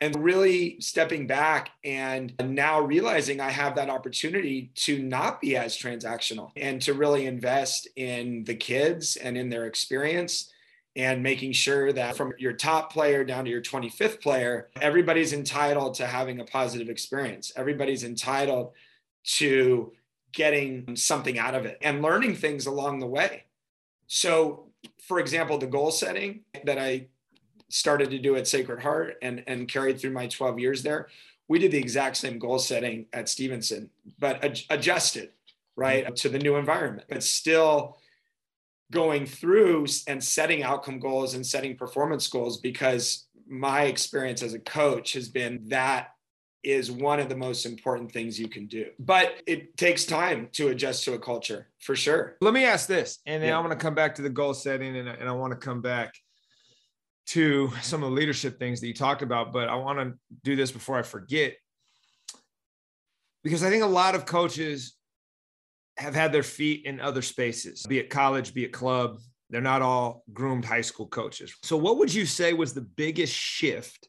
And 0.00 0.22
really 0.22 0.80
stepping 0.80 1.26
back 1.26 1.70
and 1.82 2.32
now 2.40 2.80
realizing 2.80 3.40
I 3.40 3.50
have 3.50 3.74
that 3.74 3.90
opportunity 3.90 4.70
to 4.76 5.02
not 5.02 5.40
be 5.40 5.56
as 5.56 5.76
transactional 5.76 6.52
and 6.56 6.80
to 6.82 6.94
really 6.94 7.26
invest 7.26 7.88
in 7.96 8.44
the 8.44 8.54
kids 8.54 9.16
and 9.16 9.36
in 9.36 9.48
their 9.48 9.66
experience 9.66 10.52
and 10.98 11.22
making 11.22 11.52
sure 11.52 11.92
that 11.92 12.16
from 12.16 12.32
your 12.38 12.52
top 12.52 12.92
player 12.92 13.24
down 13.24 13.44
to 13.44 13.50
your 13.50 13.62
25th 13.62 14.20
player, 14.20 14.68
everybody's 14.80 15.32
entitled 15.32 15.94
to 15.94 16.06
having 16.06 16.40
a 16.40 16.44
positive 16.44 16.88
experience. 16.88 17.52
Everybody's 17.54 18.02
entitled 18.02 18.72
to 19.36 19.92
getting 20.32 20.96
something 20.96 21.38
out 21.38 21.54
of 21.54 21.64
it 21.64 21.78
and 21.82 22.02
learning 22.02 22.34
things 22.34 22.66
along 22.66 22.98
the 22.98 23.06
way. 23.06 23.44
So, 24.08 24.66
for 25.06 25.20
example, 25.20 25.56
the 25.56 25.68
goal 25.68 25.92
setting 25.92 26.40
that 26.64 26.78
I 26.78 27.06
started 27.68 28.10
to 28.10 28.18
do 28.18 28.34
at 28.34 28.48
Sacred 28.48 28.82
Heart 28.82 29.18
and, 29.22 29.44
and 29.46 29.68
carried 29.68 30.00
through 30.00 30.10
my 30.10 30.26
12 30.26 30.58
years 30.58 30.82
there, 30.82 31.08
we 31.46 31.60
did 31.60 31.70
the 31.70 31.78
exact 31.78 32.16
same 32.16 32.40
goal 32.40 32.58
setting 32.58 33.06
at 33.12 33.28
Stevenson, 33.28 33.88
but 34.18 34.42
ad- 34.44 34.60
adjusted, 34.68 35.30
right, 35.76 36.14
to 36.16 36.28
the 36.28 36.40
new 36.40 36.56
environment, 36.56 37.06
but 37.08 37.22
still 37.22 37.98
going 38.90 39.26
through 39.26 39.86
and 40.06 40.22
setting 40.22 40.62
outcome 40.62 40.98
goals 40.98 41.34
and 41.34 41.46
setting 41.46 41.76
performance 41.76 42.26
goals 42.28 42.58
because 42.58 43.26
my 43.46 43.84
experience 43.84 44.42
as 44.42 44.54
a 44.54 44.58
coach 44.58 45.12
has 45.12 45.28
been 45.28 45.60
that 45.68 46.08
is 46.64 46.90
one 46.90 47.20
of 47.20 47.28
the 47.28 47.36
most 47.36 47.64
important 47.64 48.10
things 48.10 48.38
you 48.38 48.48
can 48.48 48.66
do. 48.66 48.86
But 48.98 49.42
it 49.46 49.76
takes 49.76 50.04
time 50.04 50.48
to 50.52 50.68
adjust 50.68 51.04
to 51.04 51.14
a 51.14 51.18
culture 51.18 51.68
for 51.80 51.94
sure. 51.94 52.36
Let 52.40 52.52
me 52.52 52.64
ask 52.64 52.88
this, 52.88 53.20
and 53.26 53.42
then 53.42 53.50
yeah. 53.50 53.56
I'm 53.56 53.64
going 53.64 53.76
to 53.76 53.82
come 53.82 53.94
back 53.94 54.16
to 54.16 54.22
the 54.22 54.30
goal 54.30 54.54
setting 54.54 54.96
and, 54.96 55.08
and 55.08 55.28
I 55.28 55.32
want 55.32 55.52
to 55.52 55.58
come 55.58 55.80
back 55.80 56.14
to 57.28 57.70
some 57.82 58.02
of 58.02 58.10
the 58.10 58.16
leadership 58.16 58.58
things 58.58 58.80
that 58.80 58.86
you 58.86 58.94
talked 58.94 59.22
about. 59.22 59.52
But 59.52 59.68
I 59.68 59.76
want 59.76 59.98
to 59.98 60.14
do 60.44 60.56
this 60.56 60.72
before 60.72 60.98
I 60.98 61.02
forget 61.02 61.54
because 63.44 63.62
I 63.62 63.70
think 63.70 63.82
a 63.82 63.86
lot 63.86 64.14
of 64.14 64.26
coaches 64.26 64.94
have 65.98 66.14
had 66.14 66.32
their 66.32 66.42
feet 66.42 66.84
in 66.86 67.00
other 67.00 67.22
spaces, 67.22 67.84
be 67.86 67.98
it 67.98 68.10
college, 68.10 68.54
be 68.54 68.64
it 68.64 68.72
club. 68.72 69.18
They're 69.50 69.60
not 69.60 69.82
all 69.82 70.24
groomed 70.32 70.64
high 70.64 70.82
school 70.82 71.06
coaches. 71.06 71.54
So, 71.62 71.76
what 71.76 71.98
would 71.98 72.12
you 72.12 72.26
say 72.26 72.52
was 72.52 72.74
the 72.74 72.82
biggest 72.82 73.34
shift 73.34 74.08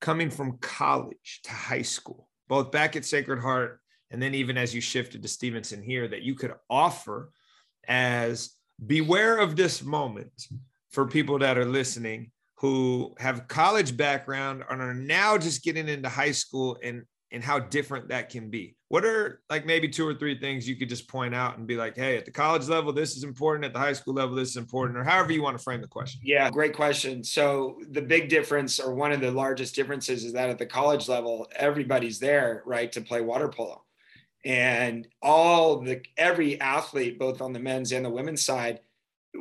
coming 0.00 0.30
from 0.30 0.58
college 0.58 1.40
to 1.44 1.50
high 1.50 1.82
school, 1.82 2.28
both 2.48 2.70
back 2.70 2.94
at 2.94 3.04
Sacred 3.04 3.40
Heart 3.40 3.80
and 4.10 4.22
then 4.22 4.34
even 4.34 4.56
as 4.56 4.74
you 4.74 4.80
shifted 4.80 5.22
to 5.22 5.28
Stevenson 5.28 5.82
here, 5.82 6.08
that 6.08 6.22
you 6.22 6.34
could 6.34 6.54
offer 6.70 7.30
as 7.86 8.50
beware 8.86 9.38
of 9.38 9.56
this 9.56 9.82
moment 9.82 10.32
for 10.90 11.06
people 11.06 11.38
that 11.40 11.58
are 11.58 11.64
listening 11.64 12.30
who 12.56 13.14
have 13.18 13.48
college 13.48 13.96
background 13.96 14.64
and 14.68 14.80
are 14.80 14.94
now 14.94 15.36
just 15.38 15.62
getting 15.62 15.88
into 15.88 16.08
high 16.08 16.32
school 16.32 16.78
and 16.82 17.02
and 17.30 17.44
how 17.44 17.58
different 17.58 18.08
that 18.08 18.30
can 18.30 18.48
be. 18.48 18.74
What 18.88 19.04
are 19.04 19.42
like 19.50 19.66
maybe 19.66 19.88
two 19.88 20.06
or 20.06 20.14
three 20.14 20.38
things 20.38 20.66
you 20.66 20.76
could 20.76 20.88
just 20.88 21.08
point 21.08 21.34
out 21.34 21.58
and 21.58 21.66
be 21.66 21.76
like, 21.76 21.94
hey, 21.94 22.16
at 22.16 22.24
the 22.24 22.30
college 22.30 22.68
level, 22.68 22.92
this 22.92 23.16
is 23.16 23.24
important. 23.24 23.66
At 23.66 23.74
the 23.74 23.78
high 23.78 23.92
school 23.92 24.14
level, 24.14 24.34
this 24.34 24.50
is 24.50 24.56
important, 24.56 24.98
or 24.98 25.04
however 25.04 25.32
you 25.32 25.42
want 25.42 25.58
to 25.58 25.62
frame 25.62 25.82
the 25.82 25.88
question? 25.88 26.20
Yeah, 26.24 26.50
great 26.50 26.74
question. 26.74 27.22
So, 27.22 27.78
the 27.90 28.00
big 28.00 28.30
difference, 28.30 28.80
or 28.80 28.94
one 28.94 29.12
of 29.12 29.20
the 29.20 29.30
largest 29.30 29.74
differences, 29.74 30.24
is 30.24 30.32
that 30.32 30.48
at 30.48 30.58
the 30.58 30.66
college 30.66 31.06
level, 31.08 31.48
everybody's 31.54 32.18
there, 32.18 32.62
right, 32.64 32.90
to 32.92 33.02
play 33.02 33.20
water 33.20 33.48
polo. 33.48 33.84
And 34.44 35.06
all 35.20 35.80
the 35.80 36.00
every 36.16 36.58
athlete, 36.60 37.18
both 37.18 37.42
on 37.42 37.52
the 37.52 37.60
men's 37.60 37.92
and 37.92 38.04
the 38.04 38.10
women's 38.10 38.44
side, 38.44 38.80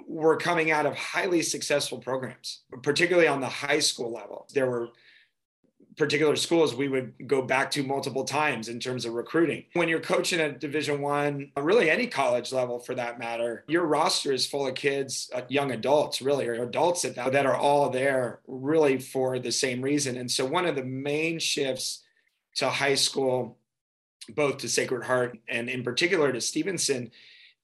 were 0.08 0.36
coming 0.36 0.72
out 0.72 0.86
of 0.86 0.96
highly 0.98 1.42
successful 1.42 2.00
programs, 2.00 2.64
particularly 2.84 3.28
on 3.28 3.40
the 3.40 3.48
high 3.48 3.80
school 3.80 4.12
level. 4.12 4.48
There 4.54 4.70
were 4.70 4.90
particular 5.98 6.36
schools 6.36 6.76
we 6.76 6.88
would 6.88 7.14
go 7.28 7.42
back 7.42 7.72
to 7.72 7.84
multiple 7.84 8.24
times 8.24 8.70
in 8.70 8.80
terms 8.80 9.04
of 9.04 9.14
recruiting. 9.14 9.66
When 9.74 9.90
you're 9.90 10.00
coaching 10.00 10.40
at 10.40 10.60
division 10.60 11.02
one 11.02 11.52
really 11.58 11.90
any 11.90 12.08
college 12.08 12.54
level 12.54 12.80
for 12.80 12.94
that 12.96 13.20
matter 13.20 13.64
your 13.68 13.86
roster 13.86 14.32
is 14.32 14.46
full 14.46 14.68
of 14.68 14.76
kids 14.76 15.30
uh, 15.34 15.42
young 15.50 15.72
adults 15.72 16.22
really 16.22 16.48
or 16.48 16.64
adults 16.64 17.02
that, 17.02 17.16
that 17.16 17.46
are 17.46 17.56
all 17.56 17.90
there 17.90 18.40
really 18.48 19.00
for 19.00 19.40
the 19.40 19.52
same 19.52 19.82
reason. 19.82 20.18
And 20.18 20.30
so 20.30 20.46
one 20.46 20.66
of 20.66 20.76
the 20.76 20.84
main 20.84 21.40
shifts 21.40 22.04
to 22.56 22.70
high 22.70 22.96
school 22.96 23.58
both 24.30 24.58
to 24.60 24.70
sacred 24.70 25.04
heart 25.04 25.38
and 25.48 25.70
in 25.70 25.84
particular 25.84 26.32
to 26.32 26.42
stevenson 26.42 27.12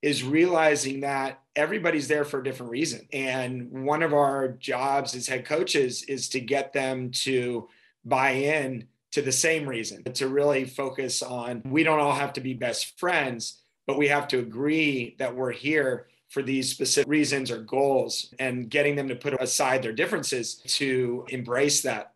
is 0.02 0.24
realizing 0.24 1.00
that 1.00 1.42
everybody's 1.56 2.10
there 2.10 2.26
for 2.26 2.40
a 2.40 2.44
different 2.44 2.72
reason. 2.72 3.08
And 3.14 3.86
one 3.86 4.04
of 4.04 4.14
our 4.14 4.50
jobs 4.50 5.16
as 5.16 5.28
head 5.28 5.46
coaches 5.46 6.04
is 6.04 6.28
to 6.30 6.42
get 6.42 6.74
them 6.74 7.12
to 7.12 7.70
buy 8.06 8.32
in 8.32 8.88
to 9.12 9.22
the 9.22 9.32
same 9.32 9.68
reason 9.68 10.04
to 10.04 10.28
really 10.28 10.66
focus 10.66 11.22
on 11.22 11.62
we 11.66 11.84
don't 11.84 12.00
all 12.00 12.14
have 12.14 12.34
to 12.34 12.42
be 12.42 12.54
best 12.54 13.00
friends, 13.00 13.60
but 13.86 13.98
we 13.98 14.08
have 14.08 14.28
to 14.30 14.40
agree 14.40 15.16
that 15.20 15.36
we're 15.36 15.52
here 15.52 16.08
for 16.30 16.42
these 16.42 16.72
specific 16.72 17.08
reasons 17.08 17.52
or 17.52 17.60
goals 17.60 18.34
and 18.40 18.70
getting 18.70 18.96
them 18.96 19.08
to 19.08 19.16
put 19.16 19.40
aside 19.40 19.84
their 19.84 19.94
differences 19.94 20.56
to 20.56 21.26
embrace 21.30 21.84
that. 21.84 22.14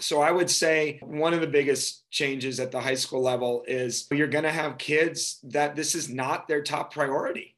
So 0.00 0.22
I 0.22 0.32
would 0.32 0.50
say 0.50 0.98
one 1.02 1.34
of 1.34 1.42
the 1.42 1.46
biggest 1.46 2.10
changes 2.10 2.58
at 2.58 2.72
the 2.72 2.80
high 2.80 2.94
school 2.94 3.20
level 3.20 3.62
is 3.68 4.08
you're 4.10 4.26
going 4.26 4.44
to 4.44 4.50
have 4.50 4.78
kids 4.78 5.40
that 5.44 5.76
this 5.76 5.94
is 5.94 6.08
not 6.08 6.48
their 6.48 6.62
top 6.62 6.92
priority, 6.92 7.54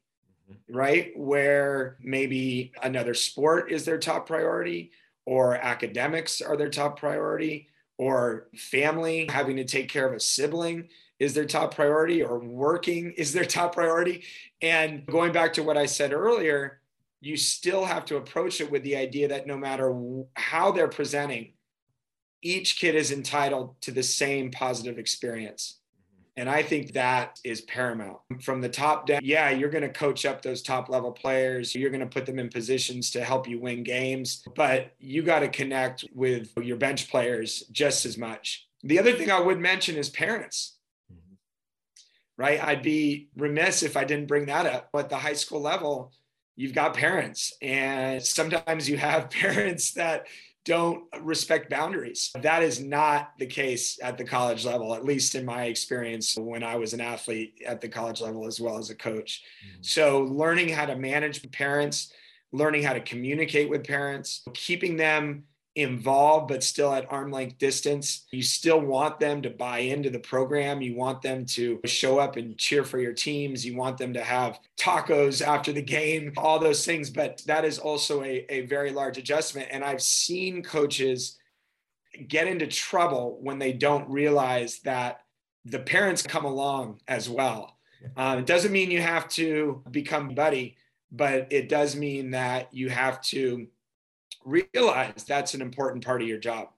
mm-hmm. 0.51 0.77
right? 0.77 1.13
Where 1.15 1.97
maybe 2.01 2.73
another 2.83 3.13
sport 3.13 3.71
is 3.71 3.85
their 3.85 3.97
top 3.97 4.27
priority 4.27 4.91
or 5.27 5.55
academics 5.55 6.39
are 6.41 6.55
their 6.55 6.69
top 6.69 6.97
priority, 6.97 7.67
or 7.97 8.47
family, 8.55 9.27
having 9.29 9.57
to 9.57 9.65
take 9.65 9.89
care 9.89 10.07
of 10.07 10.13
a 10.13 10.19
sibling 10.21 10.87
is 11.19 11.33
their 11.33 11.45
top 11.45 11.75
priority, 11.75 12.23
or 12.23 12.39
working 12.39 13.11
is 13.17 13.33
their 13.33 13.43
top 13.43 13.75
priority. 13.75 14.23
And 14.61 15.05
going 15.05 15.33
back 15.33 15.51
to 15.53 15.63
what 15.63 15.77
I 15.77 15.85
said 15.85 16.13
earlier, 16.13 16.79
you 17.19 17.35
still 17.35 17.83
have 17.83 18.05
to 18.05 18.15
approach 18.15 18.61
it 18.61 18.71
with 18.71 18.83
the 18.83 18.95
idea 18.95 19.27
that 19.27 19.47
no 19.47 19.57
matter 19.57 19.93
how 20.35 20.71
they're 20.71 20.87
presenting, 20.87 21.51
each 22.41 22.79
kid 22.79 22.95
is 22.95 23.11
entitled 23.11 23.75
to 23.81 23.91
the 23.91 24.03
same 24.03 24.49
positive 24.49 24.97
experience. 24.97 25.79
And 26.37 26.47
I 26.47 26.61
think 26.61 26.93
that 26.93 27.39
is 27.43 27.61
paramount. 27.61 28.19
From 28.41 28.61
the 28.61 28.69
top 28.69 29.07
down, 29.07 29.21
yeah, 29.23 29.49
you're 29.49 29.71
going 29.71 29.81
to 29.81 29.89
coach 29.89 30.23
up 30.23 30.43
those 30.43 30.61
top 30.61 30.87
level 30.87 31.11
players. 31.11 31.73
You're 31.73 31.89
going 31.89 32.01
to 32.01 32.05
put 32.05 32.27
them 32.27 32.37
in 32.37 32.49
positions 32.49 33.09
to 33.11 33.23
help 33.23 33.49
you 33.49 33.59
win 33.59 33.81
games, 33.81 34.43
but 34.55 34.93
you 34.99 35.23
got 35.23 35.39
to 35.39 35.47
connect 35.47 36.05
with 36.13 36.51
your 36.61 36.77
bench 36.77 37.09
players 37.09 37.63
just 37.71 38.05
as 38.05 38.19
much. 38.19 38.67
The 38.83 38.99
other 38.99 39.13
thing 39.13 39.31
I 39.31 39.39
would 39.39 39.59
mention 39.59 39.97
is 39.97 40.09
parents, 40.09 40.77
mm-hmm. 41.11 41.33
right? 42.37 42.63
I'd 42.63 42.83
be 42.83 43.29
remiss 43.35 43.81
if 43.81 43.97
I 43.97 44.03
didn't 44.03 44.27
bring 44.27 44.45
that 44.45 44.67
up. 44.67 44.89
At 44.95 45.09
the 45.09 45.17
high 45.17 45.33
school 45.33 45.61
level, 45.61 46.13
you've 46.55 46.75
got 46.75 46.93
parents, 46.93 47.51
and 47.63 48.21
sometimes 48.21 48.87
you 48.87 48.97
have 48.97 49.29
parents 49.31 49.93
that 49.93 50.27
don't 50.67 51.05
respect 51.21 51.69
boundaries. 51.69 52.29
That 52.41 52.61
is 52.61 52.83
not 52.83 53.31
the 53.39 53.45
case 53.45 53.97
at 54.03 54.17
the 54.17 54.25
college 54.25 54.65
level, 54.65 54.93
at 54.93 55.05
least 55.05 55.33
in 55.33 55.45
my 55.45 55.63
experience 55.63 56.35
when 56.37 56.61
I 56.61 56.75
was 56.75 56.93
an 56.93 56.99
athlete 56.99 57.61
at 57.65 57.79
the 57.79 57.87
college 57.87 58.19
level 58.19 58.45
as 58.45 58.59
well 58.59 58.77
as 58.77 58.89
a 58.89 58.95
coach. 58.95 59.43
Mm-hmm. 59.65 59.81
So, 59.81 60.23
learning 60.23 60.67
how 60.69 60.85
to 60.85 60.97
manage 60.97 61.49
parents, 61.53 62.11
learning 62.51 62.83
how 62.83 62.93
to 62.93 62.99
communicate 62.99 63.69
with 63.69 63.87
parents, 63.87 64.43
keeping 64.53 64.97
them 64.97 65.43
involved 65.77 66.47
but 66.49 66.63
still 66.63 66.93
at 66.93 67.11
arm 67.11 67.31
length 67.31 67.57
distance. 67.57 68.25
You 68.31 68.43
still 68.43 68.79
want 68.81 69.19
them 69.19 69.41
to 69.43 69.49
buy 69.49 69.79
into 69.79 70.09
the 70.09 70.19
program. 70.19 70.81
You 70.81 70.95
want 70.95 71.21
them 71.21 71.45
to 71.45 71.79
show 71.85 72.19
up 72.19 72.35
and 72.35 72.57
cheer 72.57 72.83
for 72.83 72.99
your 72.99 73.13
teams. 73.13 73.65
You 73.65 73.75
want 73.77 73.97
them 73.97 74.13
to 74.13 74.23
have 74.23 74.59
tacos 74.77 75.45
after 75.45 75.71
the 75.71 75.81
game, 75.81 76.33
all 76.35 76.59
those 76.59 76.85
things. 76.85 77.09
But 77.09 77.41
that 77.45 77.63
is 77.63 77.79
also 77.79 78.23
a, 78.23 78.45
a 78.49 78.61
very 78.65 78.91
large 78.91 79.17
adjustment. 79.17 79.69
And 79.71 79.83
I've 79.83 80.01
seen 80.01 80.63
coaches 80.63 81.37
get 82.27 82.47
into 82.47 82.67
trouble 82.67 83.37
when 83.41 83.59
they 83.59 83.73
don't 83.73 84.09
realize 84.09 84.79
that 84.79 85.21
the 85.65 85.79
parents 85.79 86.23
come 86.23 86.45
along 86.45 86.99
as 87.07 87.29
well 87.29 87.77
Um, 88.15 88.39
it 88.39 88.45
doesn't 88.45 88.71
mean 88.71 88.91
you 88.91 89.01
have 89.01 89.27
to 89.29 89.83
become 89.91 90.35
buddy, 90.35 90.77
but 91.11 91.47
it 91.51 91.69
does 91.69 91.95
mean 91.95 92.31
that 92.31 92.73
you 92.73 92.89
have 92.89 93.21
to 93.21 93.67
realize 94.47 95.23
that's 95.27 95.53
an 95.53 95.61
important 95.61 96.05
part 96.05 96.21
of 96.21 96.27
your 96.27 96.39
job. 96.39 96.69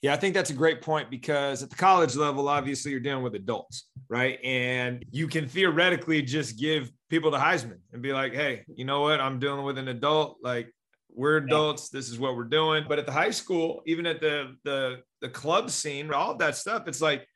Yeah, 0.00 0.12
I 0.12 0.16
think 0.16 0.34
that's 0.34 0.50
a 0.50 0.54
great 0.54 0.82
point 0.82 1.10
because 1.10 1.62
at 1.62 1.70
the 1.70 1.76
college 1.76 2.16
level, 2.16 2.48
obviously 2.48 2.90
you're 2.90 3.00
dealing 3.00 3.22
with 3.22 3.36
adults, 3.36 3.88
right? 4.08 4.38
And 4.42 5.04
you 5.12 5.28
can 5.28 5.46
theoretically 5.46 6.22
just 6.22 6.58
give 6.58 6.90
people 7.08 7.30
the 7.30 7.38
Heisman 7.38 7.78
and 7.92 8.02
be 8.02 8.12
like, 8.12 8.34
hey, 8.34 8.64
you 8.74 8.84
know 8.84 9.02
what? 9.02 9.20
I'm 9.20 9.38
dealing 9.38 9.64
with 9.64 9.78
an 9.78 9.88
adult. 9.88 10.38
Like, 10.42 10.72
we're 11.14 11.36
adults. 11.36 11.88
This 11.88 12.08
is 12.08 12.18
what 12.18 12.36
we're 12.36 12.44
doing. 12.44 12.84
But 12.88 12.98
at 12.98 13.06
the 13.06 13.12
high 13.12 13.30
school, 13.30 13.82
even 13.86 14.06
at 14.06 14.20
the 14.20 14.56
the 14.64 15.02
the 15.20 15.28
club 15.28 15.70
scene, 15.70 16.12
all 16.12 16.34
that 16.36 16.56
stuff, 16.56 16.88
it's 16.88 17.02
like 17.02 17.26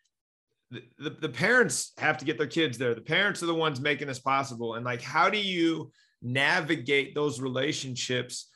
the, 0.71 0.83
the, 0.99 1.11
the 1.11 1.29
parents 1.29 1.93
have 1.99 2.19
to 2.19 2.25
get 2.25 2.39
their 2.39 2.47
kids 2.47 2.79
there. 2.79 2.95
The 2.95 3.01
parents 3.01 3.43
are 3.43 3.47
the 3.47 3.55
ones 3.55 3.81
making 3.81 4.09
this 4.09 4.19
possible. 4.19 4.75
And 4.75 4.85
like, 4.85 5.03
how 5.03 5.31
do 5.31 5.39
you 5.39 5.93
navigate 6.23 7.15
those 7.15 7.41
relationships, 7.41 8.51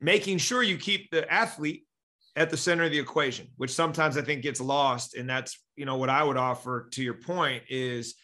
making 0.00 0.38
sure 0.38 0.62
you 0.62 0.78
keep 0.78 1.10
the 1.10 1.30
athlete 1.32 1.84
at 2.36 2.50
the 2.50 2.56
center 2.56 2.84
of 2.84 2.92
the 2.92 2.98
equation, 2.98 3.48
which 3.56 3.72
sometimes 3.72 4.16
I 4.16 4.22
think 4.22 4.42
gets 4.42 4.60
lost. 4.60 5.14
And 5.14 5.28
that's, 5.28 5.58
you 5.76 5.84
know, 5.84 5.96
what 5.96 6.08
I 6.08 6.22
would 6.22 6.36
offer 6.36 6.88
to 6.92 7.02
your 7.02 7.14
point 7.14 7.64
is, 7.68 8.14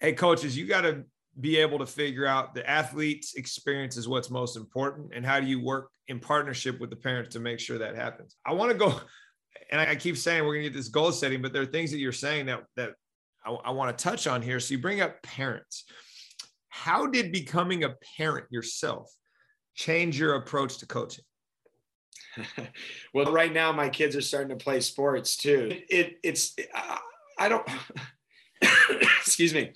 hey, 0.00 0.12
coaches, 0.12 0.56
you 0.56 0.66
got 0.66 0.80
to 0.80 1.04
be 1.38 1.58
able 1.58 1.78
to 1.78 1.86
figure 1.86 2.26
out 2.26 2.54
the 2.54 2.68
athlete's 2.68 3.34
experience 3.34 3.96
is 3.96 4.08
what's 4.08 4.28
most 4.28 4.56
important. 4.56 5.12
And 5.14 5.24
how 5.24 5.38
do 5.38 5.46
you 5.46 5.62
work 5.62 5.90
in 6.08 6.18
partnership 6.18 6.80
with 6.80 6.90
the 6.90 6.96
parents 6.96 7.34
to 7.34 7.40
make 7.40 7.60
sure 7.60 7.78
that 7.78 7.94
happens? 7.94 8.34
I 8.44 8.54
want 8.54 8.72
to 8.72 8.78
go, 8.78 9.00
and 9.70 9.80
I 9.80 9.94
keep 9.94 10.16
saying 10.16 10.42
we're 10.42 10.54
going 10.54 10.64
to 10.64 10.70
get 10.70 10.76
this 10.76 10.88
goal 10.88 11.12
setting, 11.12 11.40
but 11.40 11.52
there 11.52 11.62
are 11.62 11.66
things 11.66 11.92
that 11.92 11.98
you're 11.98 12.10
saying 12.10 12.46
that, 12.46 12.64
that 12.74 12.94
I, 13.44 13.52
I 13.52 13.70
want 13.70 13.96
to 13.96 14.02
touch 14.02 14.26
on 14.26 14.42
here. 14.42 14.58
So 14.58 14.72
you 14.72 14.80
bring 14.80 15.00
up 15.00 15.22
parents. 15.22 15.84
How 16.70 17.06
did 17.06 17.30
becoming 17.30 17.84
a 17.84 17.94
parent 18.16 18.46
yourself 18.50 19.12
change 19.78 20.18
your 20.18 20.34
approach 20.34 20.78
to 20.78 20.86
coaching? 20.86 21.24
well, 23.14 23.32
right 23.32 23.52
now 23.52 23.72
my 23.72 23.88
kids 23.88 24.16
are 24.16 24.20
starting 24.20 24.56
to 24.56 24.62
play 24.62 24.80
sports 24.80 25.36
too. 25.36 25.68
It, 25.70 25.86
it 25.88 26.18
it's 26.22 26.56
I 27.38 27.48
don't 27.48 27.66
excuse 29.20 29.54
me. 29.54 29.72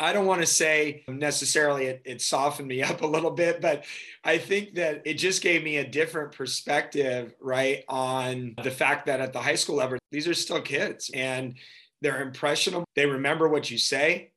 I 0.00 0.12
don't 0.12 0.26
want 0.26 0.40
to 0.40 0.46
say 0.46 1.02
necessarily 1.08 1.86
it, 1.86 2.02
it, 2.04 2.20
softened 2.22 2.68
me 2.68 2.82
up 2.90 3.02
a 3.02 3.06
little 3.06 3.32
bit, 3.32 3.60
but 3.60 3.84
I 4.22 4.38
think 4.38 4.76
that 4.76 5.02
it 5.04 5.14
just 5.14 5.42
gave 5.42 5.64
me 5.64 5.78
a 5.78 5.88
different 5.88 6.32
perspective, 6.32 7.34
right, 7.40 7.82
on 7.88 8.54
the 8.62 8.70
fact 8.70 9.06
that 9.06 9.20
at 9.20 9.32
the 9.32 9.40
high 9.40 9.56
school 9.56 9.74
level, 9.74 9.98
these 10.12 10.28
are 10.28 10.34
still 10.34 10.62
kids 10.62 11.10
and 11.12 11.56
they're 12.00 12.22
impressionable. 12.22 12.84
They 12.94 13.06
remember 13.06 13.48
what 13.48 13.72
you 13.72 13.78
say, 13.78 14.30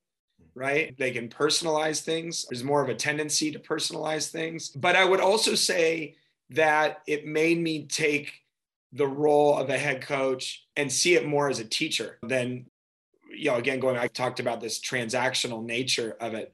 right? 0.56 0.96
They 0.98 1.12
can 1.12 1.30
personalize 1.30 2.02
things. 2.02 2.46
There's 2.50 2.64
more 2.64 2.82
of 2.82 2.90
a 2.90 2.96
tendency 2.96 3.52
to 3.52 3.60
personalize 3.60 4.30
things. 4.30 4.70
But 4.70 4.96
I 4.96 5.06
would 5.06 5.22
also 5.22 5.56
say 5.56 6.16
that 6.52 7.02
it 7.08 7.26
made 7.26 7.58
me 7.60 7.86
take 7.86 8.34
the 8.94 9.08
role 9.08 9.58
of 9.58 9.70
a 9.70 9.78
head 9.78 10.02
coach 10.02 10.66
and 10.76 10.92
see 10.92 11.16
it 11.16 11.26
more 11.26 11.50
as 11.50 11.60
a 11.60 11.66
teacher 11.66 12.20
than 12.24 12.66
you 13.34 13.50
know 13.50 13.56
again 13.56 13.80
going 13.80 13.98
i 13.98 14.08
talked 14.08 14.42
about 14.42 14.60
this 14.60 14.82
transactional 14.82 15.64
nature 15.64 16.18
of 16.20 16.34
it 16.34 16.54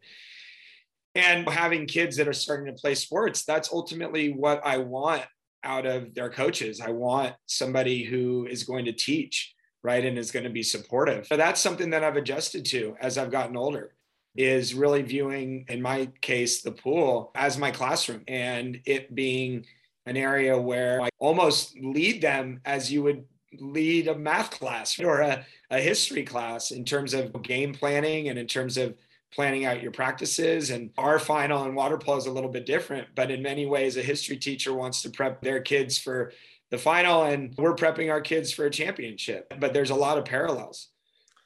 and 1.15 1.49
having 1.49 1.87
kids 1.87 2.15
that 2.17 2.27
are 2.27 2.33
starting 2.33 2.67
to 2.67 2.79
play 2.79 2.93
sports 2.93 3.43
that's 3.43 3.73
ultimately 3.73 4.31
what 4.31 4.63
i 4.63 4.77
want 4.77 5.23
out 5.63 5.87
of 5.87 6.13
their 6.13 6.29
coaches 6.29 6.79
i 6.79 6.91
want 6.91 7.33
somebody 7.47 8.03
who 8.03 8.45
is 8.45 8.63
going 8.63 8.85
to 8.85 8.93
teach 8.93 9.55
right 9.87 10.05
and 10.05 10.17
is 10.17 10.31
going 10.31 10.43
to 10.43 10.49
be 10.49 10.63
supportive 10.63 11.25
so 11.25 11.37
that's 11.37 11.61
something 11.61 11.89
that 11.89 12.03
i've 12.03 12.17
adjusted 12.17 12.63
to 12.65 12.95
as 12.99 13.17
i've 13.17 13.31
gotten 13.31 13.57
older 13.57 13.93
is 14.35 14.75
really 14.75 15.01
viewing 15.01 15.65
in 15.67 15.81
my 15.81 16.07
case 16.21 16.61
the 16.61 16.71
pool 16.71 17.31
as 17.33 17.57
my 17.57 17.71
classroom 17.71 18.21
and 18.27 18.79
it 18.85 19.15
being 19.15 19.65
an 20.07 20.15
area 20.15 20.59
where 20.59 21.01
I 21.01 21.09
almost 21.19 21.77
lead 21.79 22.21
them 22.21 22.61
as 22.65 22.91
you 22.91 23.03
would 23.03 23.25
lead 23.59 24.07
a 24.07 24.17
math 24.17 24.51
class 24.51 24.99
or 25.03 25.21
a, 25.21 25.45
a 25.69 25.79
history 25.79 26.23
class 26.23 26.71
in 26.71 26.85
terms 26.85 27.13
of 27.13 27.41
game 27.43 27.73
planning 27.73 28.29
and 28.29 28.39
in 28.39 28.47
terms 28.47 28.77
of 28.77 28.95
planning 29.33 29.65
out 29.65 29.83
your 29.83 29.91
practices. 29.91 30.69
And 30.69 30.91
our 30.97 31.19
final 31.19 31.65
and 31.65 31.75
water 31.75 31.97
polo 31.97 32.17
is 32.17 32.25
a 32.25 32.31
little 32.31 32.49
bit 32.49 32.65
different, 32.65 33.09
but 33.13 33.29
in 33.29 33.41
many 33.43 33.65
ways, 33.65 33.97
a 33.97 34.01
history 34.01 34.37
teacher 34.37 34.73
wants 34.73 35.01
to 35.01 35.09
prep 35.09 35.41
their 35.41 35.59
kids 35.59 35.97
for 35.97 36.31
the 36.71 36.77
final, 36.77 37.23
and 37.23 37.53
we're 37.57 37.75
prepping 37.75 38.11
our 38.11 38.21
kids 38.21 38.51
for 38.51 38.65
a 38.65 38.69
championship. 38.69 39.53
But 39.59 39.73
there's 39.73 39.89
a 39.89 39.95
lot 39.95 40.17
of 40.17 40.25
parallels. 40.25 40.89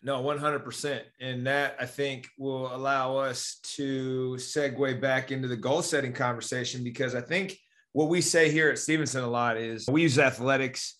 No, 0.04 0.22
100%. 0.24 1.02
And 1.20 1.46
that 1.46 1.76
I 1.80 1.86
think 1.86 2.28
will 2.38 2.74
allow 2.74 3.18
us 3.18 3.60
to 3.76 4.36
segue 4.38 5.00
back 5.00 5.32
into 5.32 5.48
the 5.48 5.56
goal 5.56 5.84
setting 5.84 6.14
conversation 6.14 6.84
because 6.84 7.14
I 7.14 7.22
think 7.22 7.58
what 7.94 8.10
we 8.10 8.22
say 8.22 8.50
here 8.50 8.70
at 8.70 8.80
Stevenson 8.80 9.24
a 9.24 9.30
lot 9.30 9.58
is 9.58 9.86
we 9.88 10.02
use 10.02 10.18
athletics 10.18 10.96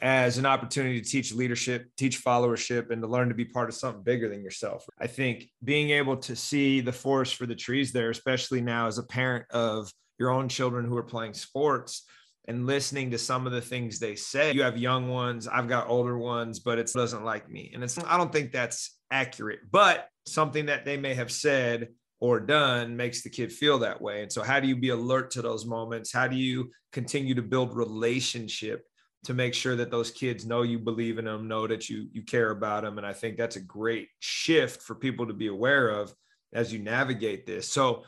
as 0.00 0.38
an 0.38 0.46
opportunity 0.46 1.00
to 1.00 1.08
teach 1.08 1.34
leadership, 1.34 1.86
teach 1.96 2.24
followership, 2.24 2.90
and 2.90 3.02
to 3.02 3.08
learn 3.08 3.28
to 3.28 3.34
be 3.34 3.44
part 3.44 3.68
of 3.68 3.74
something 3.74 4.02
bigger 4.02 4.28
than 4.28 4.42
yourself. 4.42 4.84
I 4.98 5.06
think 5.06 5.48
being 5.62 5.90
able 5.90 6.16
to 6.18 6.34
see 6.34 6.80
the 6.80 6.92
forest 6.92 7.36
for 7.36 7.46
the 7.46 7.54
trees 7.54 7.92
there, 7.92 8.10
especially 8.10 8.60
now 8.60 8.86
as 8.86 8.98
a 8.98 9.04
parent 9.04 9.44
of 9.50 9.92
your 10.18 10.30
own 10.30 10.48
children 10.48 10.86
who 10.86 10.96
are 10.96 11.04
playing 11.04 11.34
sports 11.34 12.06
and 12.46 12.66
listening 12.66 13.10
to 13.10 13.18
some 13.18 13.46
of 13.46 13.52
the 13.52 13.60
things 13.60 13.98
they 13.98 14.14
say. 14.14 14.52
You 14.52 14.62
have 14.62 14.76
young 14.76 15.08
ones, 15.08 15.48
I've 15.48 15.68
got 15.68 15.88
older 15.88 16.18
ones, 16.18 16.58
but 16.58 16.78
it 16.78 16.90
doesn't 16.92 17.24
like 17.24 17.50
me. 17.50 17.70
And 17.74 17.82
it's 17.82 17.98
I 17.98 18.16
don't 18.16 18.32
think 18.32 18.52
that's 18.52 18.98
accurate, 19.10 19.60
but 19.70 20.08
something 20.26 20.66
that 20.66 20.84
they 20.84 20.96
may 20.96 21.14
have 21.14 21.30
said 21.30 21.88
or 22.20 22.40
done 22.40 22.96
makes 22.96 23.22
the 23.22 23.30
kid 23.30 23.52
feel 23.52 23.78
that 23.78 24.00
way. 24.00 24.22
And 24.22 24.32
so, 24.32 24.42
how 24.42 24.60
do 24.60 24.68
you 24.68 24.76
be 24.76 24.90
alert 24.90 25.30
to 25.32 25.42
those 25.42 25.66
moments? 25.66 26.12
How 26.12 26.26
do 26.26 26.36
you 26.36 26.70
continue 26.92 27.34
to 27.34 27.42
build 27.42 27.76
relationship 27.76 28.84
to 29.24 29.34
make 29.34 29.54
sure 29.54 29.76
that 29.76 29.90
those 29.90 30.10
kids 30.10 30.46
know 30.46 30.62
you 30.62 30.78
believe 30.78 31.18
in 31.18 31.24
them, 31.24 31.48
know 31.48 31.66
that 31.66 31.88
you 31.88 32.08
you 32.12 32.22
care 32.22 32.50
about 32.50 32.84
them? 32.84 32.98
And 32.98 33.06
I 33.06 33.12
think 33.12 33.36
that's 33.36 33.56
a 33.56 33.60
great 33.60 34.08
shift 34.20 34.82
for 34.82 34.94
people 34.94 35.26
to 35.26 35.34
be 35.34 35.48
aware 35.48 35.88
of 35.88 36.12
as 36.52 36.72
you 36.72 36.78
navigate 36.78 37.46
this. 37.46 37.68
So, 37.68 38.04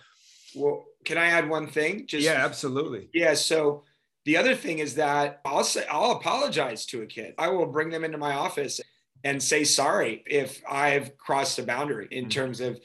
well, 0.54 0.84
can 1.04 1.18
I 1.18 1.26
add 1.26 1.48
one 1.48 1.66
thing? 1.66 2.06
Just 2.06 2.24
yeah, 2.24 2.44
absolutely. 2.44 3.08
Yeah. 3.12 3.34
So 3.34 3.84
the 4.26 4.36
other 4.36 4.56
thing 4.56 4.80
is 4.80 4.96
that 4.96 5.40
I'll 5.44 5.64
say 5.64 5.86
I'll 5.88 6.10
apologize 6.10 6.84
to 6.86 7.02
a 7.02 7.06
kid. 7.06 7.34
I 7.38 7.48
will 7.48 7.66
bring 7.66 7.90
them 7.90 8.04
into 8.04 8.18
my 8.18 8.34
office 8.34 8.80
and 9.24 9.40
say 9.42 9.62
sorry 9.64 10.24
if 10.26 10.60
I've 10.68 11.16
crossed 11.16 11.58
a 11.60 11.62
boundary 11.62 12.08
in 12.10 12.24
mm-hmm. 12.24 12.30
terms 12.30 12.60
of 12.60 12.78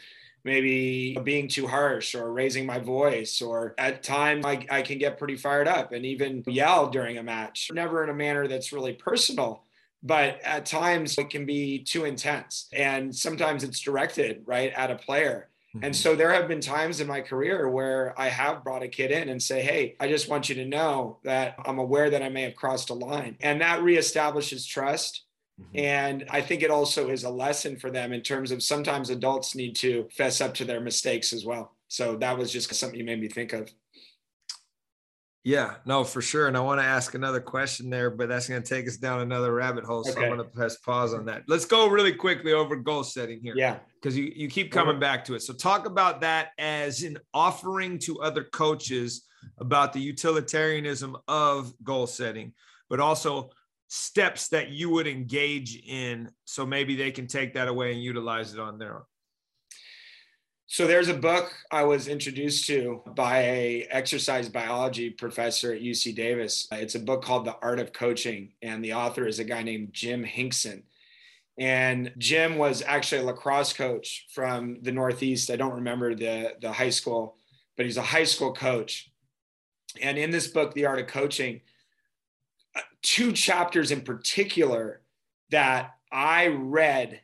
maybe 0.44 1.18
being 1.24 1.48
too 1.48 1.68
harsh 1.68 2.16
or 2.16 2.32
raising 2.32 2.66
my 2.66 2.80
voice 2.80 3.42
or 3.42 3.74
at 3.78 4.04
times 4.04 4.46
I, 4.46 4.66
I 4.70 4.82
can 4.84 4.98
get 4.98 5.18
pretty 5.18 5.36
fired 5.36 5.68
up 5.68 5.92
and 5.92 6.06
even 6.06 6.44
yell 6.48 6.90
during 6.90 7.18
a 7.18 7.24
match 7.24 7.70
never 7.74 8.04
in 8.04 8.10
a 8.10 8.14
manner 8.14 8.48
that's 8.48 8.74
really 8.74 8.94
personal 8.94 9.64
but 10.02 10.42
at 10.42 10.66
times 10.66 11.16
it 11.20 11.30
can 11.30 11.46
be 11.46 11.84
too 11.84 12.06
intense 12.06 12.70
and 12.74 13.16
sometimes 13.16 13.64
it's 13.64 13.80
directed 13.80 14.42
right 14.48 14.74
at 14.74 14.90
a 14.90 14.96
player 14.96 15.51
mm-hmm. 15.76 15.84
and 15.84 15.96
so 15.96 16.16
there 16.16 16.32
have 16.32 16.48
been 16.48 16.62
times 16.62 17.02
in 17.02 17.08
my 17.08 17.22
career 17.22 17.70
where 17.70 18.14
I 18.20 18.30
have 18.30 18.64
brought 18.64 18.84
a 18.84 18.88
kid 18.88 19.12
in 19.12 19.30
and 19.30 19.42
say, 19.42 19.62
Hey, 19.62 19.96
I 20.00 20.08
just 20.08 20.30
want 20.30 20.50
you 20.50 20.56
to 20.56 20.66
know 20.66 21.20
that 21.24 21.56
I'm 21.66 21.80
aware 21.80 22.10
that 22.10 22.24
I 22.24 22.30
may 22.30 22.44
have 22.44 22.56
crossed 22.56 22.90
a 22.90 22.94
line. 22.94 23.38
And 23.42 23.62
that 23.62 23.82
reestablishes 23.82 24.68
trust. 24.68 25.26
Mm-hmm. 25.60 25.80
And 25.80 26.26
I 26.30 26.42
think 26.42 26.64
it 26.64 26.72
also 26.72 27.10
is 27.10 27.24
a 27.24 27.30
lesson 27.30 27.78
for 27.78 27.92
them 27.92 28.14
in 28.14 28.22
terms 28.22 28.52
of 28.52 28.64
sometimes 28.64 29.10
adults 29.10 29.56
need 29.56 29.76
to 29.78 30.08
fess 30.12 30.42
up 30.42 30.54
to 30.56 30.66
their 30.66 30.82
mistakes 30.82 31.34
as 31.34 31.46
well. 31.46 31.76
So 31.88 32.16
that 32.18 32.38
was 32.38 32.52
just 32.52 32.74
something 32.74 32.98
you 32.98 33.06
made 33.06 33.20
me 33.20 33.28
think 33.28 33.54
of. 33.54 33.70
Yeah, 35.44 35.76
no, 35.86 36.04
for 36.04 36.22
sure. 36.22 36.48
And 36.48 36.56
I 36.56 36.60
want 36.60 36.80
to 36.82 36.86
ask 36.86 37.16
another 37.16 37.40
question 37.40 37.90
there, 37.90 38.12
but 38.12 38.30
that's 38.30 38.48
going 38.48 38.62
to 38.62 38.68
take 38.68 38.88
us 38.88 38.98
down 38.98 39.22
another 39.22 39.52
rabbit 39.54 39.84
hole. 39.84 40.04
So 40.04 40.12
okay. 40.12 40.22
I'm 40.22 40.36
going 40.36 40.38
to 40.38 40.44
press 40.44 40.78
pause 40.78 41.16
on 41.16 41.26
that. 41.26 41.44
Let's 41.48 41.66
go 41.66 41.88
really 41.88 42.14
quickly 42.14 42.54
over 42.54 42.76
goal 42.76 43.04
setting 43.04 43.40
here. 43.42 43.56
Yeah. 43.56 43.78
Because 43.96 44.16
you, 44.16 44.32
you 44.36 44.48
keep 44.48 44.72
coming 44.72 45.00
back 45.00 45.26
to 45.26 45.34
it. 45.34 45.42
So 45.42 45.54
talk 45.54 45.88
about 45.88 46.22
that 46.22 46.50
as 46.60 47.02
an 47.02 47.18
offering 47.34 47.98
to 48.00 48.22
other 48.22 48.44
coaches 48.44 49.26
about 49.58 49.94
the 49.94 50.00
utilitarianism 50.00 51.18
of 51.28 51.74
goal 51.84 52.06
setting, 52.06 52.54
but 52.88 53.00
also 53.00 53.50
steps 53.88 54.48
that 54.50 54.70
you 54.70 54.90
would 54.92 55.08
engage 55.08 55.82
in 55.88 56.30
so 56.46 56.66
maybe 56.66 56.96
they 56.96 57.12
can 57.12 57.26
take 57.26 57.56
that 57.56 57.68
away 57.68 57.92
and 57.92 58.02
utilize 58.02 58.54
it 58.54 58.60
on 58.60 58.78
their 58.78 58.96
own 58.96 59.04
so 60.72 60.88
there's 60.88 61.10
a 61.10 61.14
book 61.14 61.52
i 61.70 61.84
was 61.84 62.08
introduced 62.08 62.66
to 62.66 63.02
by 63.14 63.40
a 63.40 63.88
exercise 63.92 64.48
biology 64.48 65.10
professor 65.10 65.74
at 65.74 65.82
uc 65.82 66.16
davis. 66.16 66.70
It's 66.72 66.96
a 66.96 67.00
book 67.00 67.26
called 67.26 67.44
the 67.44 67.58
art 67.62 67.78
of 67.80 67.92
coaching 67.92 68.54
and 68.62 68.82
the 68.82 68.94
author 68.94 69.28
is 69.28 69.40
a 69.40 69.44
guy 69.44 69.64
named 69.64 69.90
jim 69.92 70.24
hinkson. 70.24 70.84
And 71.58 72.14
jim 72.18 72.58
was 72.58 72.82
actually 72.88 73.20
a 73.20 73.26
lacrosse 73.26 73.74
coach 73.74 74.28
from 74.34 74.78
the 74.82 74.94
northeast. 74.94 75.52
I 75.52 75.58
don't 75.58 75.74
remember 75.74 76.16
the, 76.16 76.54
the 76.62 76.72
high 76.72 76.90
school 76.90 77.36
but 77.76 77.86
he's 77.86 77.98
a 77.98 78.02
high 78.02 78.24
school 78.24 78.54
coach. 78.54 79.12
And 80.02 80.18
in 80.18 80.32
this 80.32 80.48
book 80.48 80.74
the 80.74 80.86
art 80.86 81.00
of 81.00 81.08
coaching 81.08 81.60
two 83.02 83.34
chapters 83.34 83.92
in 83.92 84.02
particular 84.02 85.02
that 85.50 85.96
I 86.14 86.48
read 86.48 87.20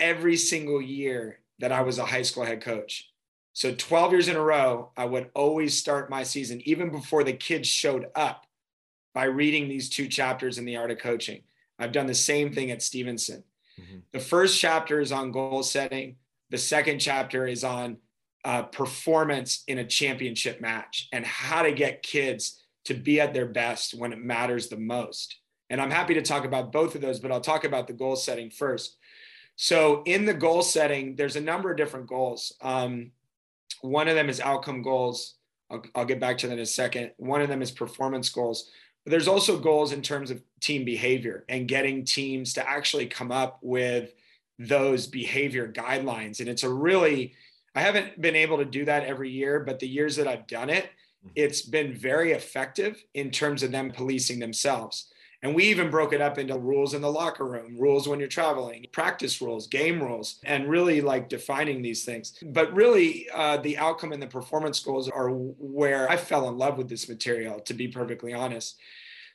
every 0.00 0.36
single 0.36 0.82
year 0.82 1.38
that 1.58 1.72
I 1.72 1.82
was 1.82 1.98
a 1.98 2.06
high 2.06 2.22
school 2.22 2.44
head 2.44 2.62
coach. 2.62 3.10
So 3.52 3.72
12 3.72 4.12
years 4.12 4.28
in 4.28 4.36
a 4.36 4.42
row, 4.42 4.90
I 4.96 5.04
would 5.04 5.30
always 5.34 5.78
start 5.78 6.10
my 6.10 6.24
season, 6.24 6.60
even 6.64 6.90
before 6.90 7.22
the 7.22 7.32
kids 7.32 7.68
showed 7.68 8.06
up, 8.14 8.46
by 9.14 9.24
reading 9.24 9.68
these 9.68 9.88
two 9.88 10.08
chapters 10.08 10.58
in 10.58 10.64
The 10.64 10.76
Art 10.76 10.90
of 10.90 10.98
Coaching. 10.98 11.42
I've 11.78 11.92
done 11.92 12.06
the 12.06 12.14
same 12.14 12.52
thing 12.52 12.72
at 12.72 12.82
Stevenson. 12.82 13.44
Mm-hmm. 13.80 13.98
The 14.12 14.20
first 14.20 14.58
chapter 14.58 15.00
is 15.00 15.12
on 15.12 15.30
goal 15.30 15.62
setting, 15.62 16.16
the 16.50 16.58
second 16.58 16.98
chapter 16.98 17.46
is 17.46 17.64
on 17.64 17.98
uh, 18.44 18.62
performance 18.62 19.64
in 19.66 19.78
a 19.78 19.86
championship 19.86 20.60
match 20.60 21.08
and 21.12 21.24
how 21.24 21.62
to 21.62 21.72
get 21.72 22.02
kids 22.02 22.60
to 22.84 22.94
be 22.94 23.20
at 23.20 23.32
their 23.32 23.46
best 23.46 23.94
when 23.94 24.12
it 24.12 24.18
matters 24.18 24.68
the 24.68 24.76
most. 24.76 25.38
And 25.70 25.80
I'm 25.80 25.90
happy 25.90 26.14
to 26.14 26.22
talk 26.22 26.44
about 26.44 26.72
both 26.72 26.94
of 26.94 27.00
those, 27.00 27.18
but 27.18 27.32
I'll 27.32 27.40
talk 27.40 27.64
about 27.64 27.86
the 27.86 27.94
goal 27.94 28.16
setting 28.16 28.50
first. 28.50 28.98
So, 29.56 30.02
in 30.04 30.24
the 30.24 30.34
goal 30.34 30.62
setting, 30.62 31.16
there's 31.16 31.36
a 31.36 31.40
number 31.40 31.70
of 31.70 31.76
different 31.76 32.06
goals. 32.06 32.54
Um, 32.60 33.12
one 33.80 34.08
of 34.08 34.14
them 34.14 34.28
is 34.28 34.40
outcome 34.40 34.82
goals. 34.82 35.34
I'll, 35.70 35.82
I'll 35.94 36.04
get 36.04 36.20
back 36.20 36.38
to 36.38 36.48
that 36.48 36.54
in 36.54 36.58
a 36.60 36.66
second. 36.66 37.12
One 37.18 37.40
of 37.40 37.48
them 37.48 37.62
is 37.62 37.70
performance 37.70 38.28
goals. 38.28 38.70
But 39.04 39.10
there's 39.10 39.28
also 39.28 39.58
goals 39.58 39.92
in 39.92 40.02
terms 40.02 40.30
of 40.30 40.42
team 40.60 40.84
behavior 40.84 41.44
and 41.48 41.68
getting 41.68 42.04
teams 42.04 42.54
to 42.54 42.68
actually 42.68 43.06
come 43.06 43.30
up 43.30 43.58
with 43.62 44.14
those 44.58 45.06
behavior 45.06 45.70
guidelines. 45.70 46.40
And 46.40 46.48
it's 46.48 46.62
a 46.62 46.72
really, 46.72 47.34
I 47.74 47.82
haven't 47.82 48.20
been 48.20 48.36
able 48.36 48.58
to 48.58 48.64
do 48.64 48.84
that 48.86 49.04
every 49.04 49.30
year, 49.30 49.60
but 49.60 49.78
the 49.78 49.88
years 49.88 50.16
that 50.16 50.26
I've 50.26 50.46
done 50.46 50.70
it, 50.70 50.84
mm-hmm. 50.84 51.30
it's 51.34 51.62
been 51.62 51.92
very 51.92 52.32
effective 52.32 53.02
in 53.12 53.30
terms 53.30 53.62
of 53.62 53.72
them 53.72 53.90
policing 53.90 54.38
themselves. 54.38 55.12
And 55.44 55.54
we 55.54 55.64
even 55.64 55.90
broke 55.90 56.14
it 56.14 56.22
up 56.22 56.38
into 56.38 56.58
rules 56.58 56.94
in 56.94 57.02
the 57.02 57.12
locker 57.12 57.44
room, 57.44 57.76
rules 57.78 58.08
when 58.08 58.18
you're 58.18 58.28
traveling, 58.28 58.86
practice 58.92 59.42
rules, 59.42 59.66
game 59.66 60.02
rules, 60.02 60.40
and 60.42 60.70
really 60.70 61.02
like 61.02 61.28
defining 61.28 61.82
these 61.82 62.02
things. 62.02 62.32
But 62.42 62.72
really, 62.72 63.28
uh, 63.28 63.58
the 63.58 63.76
outcome 63.76 64.12
and 64.12 64.22
the 64.22 64.26
performance 64.26 64.80
goals 64.80 65.10
are 65.10 65.28
where 65.28 66.10
I 66.10 66.16
fell 66.16 66.48
in 66.48 66.56
love 66.56 66.78
with 66.78 66.88
this 66.88 67.10
material, 67.10 67.60
to 67.60 67.74
be 67.74 67.88
perfectly 67.88 68.32
honest. 68.32 68.80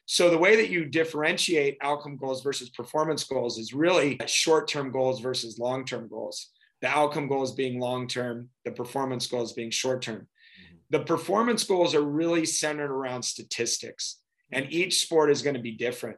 So 0.08 0.32
the 0.32 0.38
way 0.40 0.56
that 0.56 0.72
you 0.72 0.86
differentiate 0.86 1.78
outcome 1.80 2.18
goals 2.18 2.42
versus 2.42 2.72
performance 2.72 3.24
goals 3.24 3.60
is 3.60 3.72
really 3.72 4.20
short-term 4.26 4.92
goals 4.92 5.20
versus 5.20 5.60
long-term 5.60 6.08
goals. 6.08 6.48
The 6.82 6.88
outcome 6.88 7.28
goals 7.28 7.54
being 7.54 7.80
long-term, 7.80 8.50
the 8.66 8.72
performance 8.72 9.28
goals 9.28 9.54
being 9.54 9.70
short-term. 9.70 10.22
Mm-hmm. 10.22 10.76
The 10.90 11.02
performance 11.02 11.64
goals 11.66 11.94
are 11.94 12.02
really 12.02 12.48
centered 12.48 12.90
around 12.90 13.22
statistics 13.22 14.19
and 14.52 14.72
each 14.72 15.02
sport 15.02 15.30
is 15.32 15.42
going 15.42 15.56
to 15.56 15.62
be 15.62 15.72
different. 15.72 16.18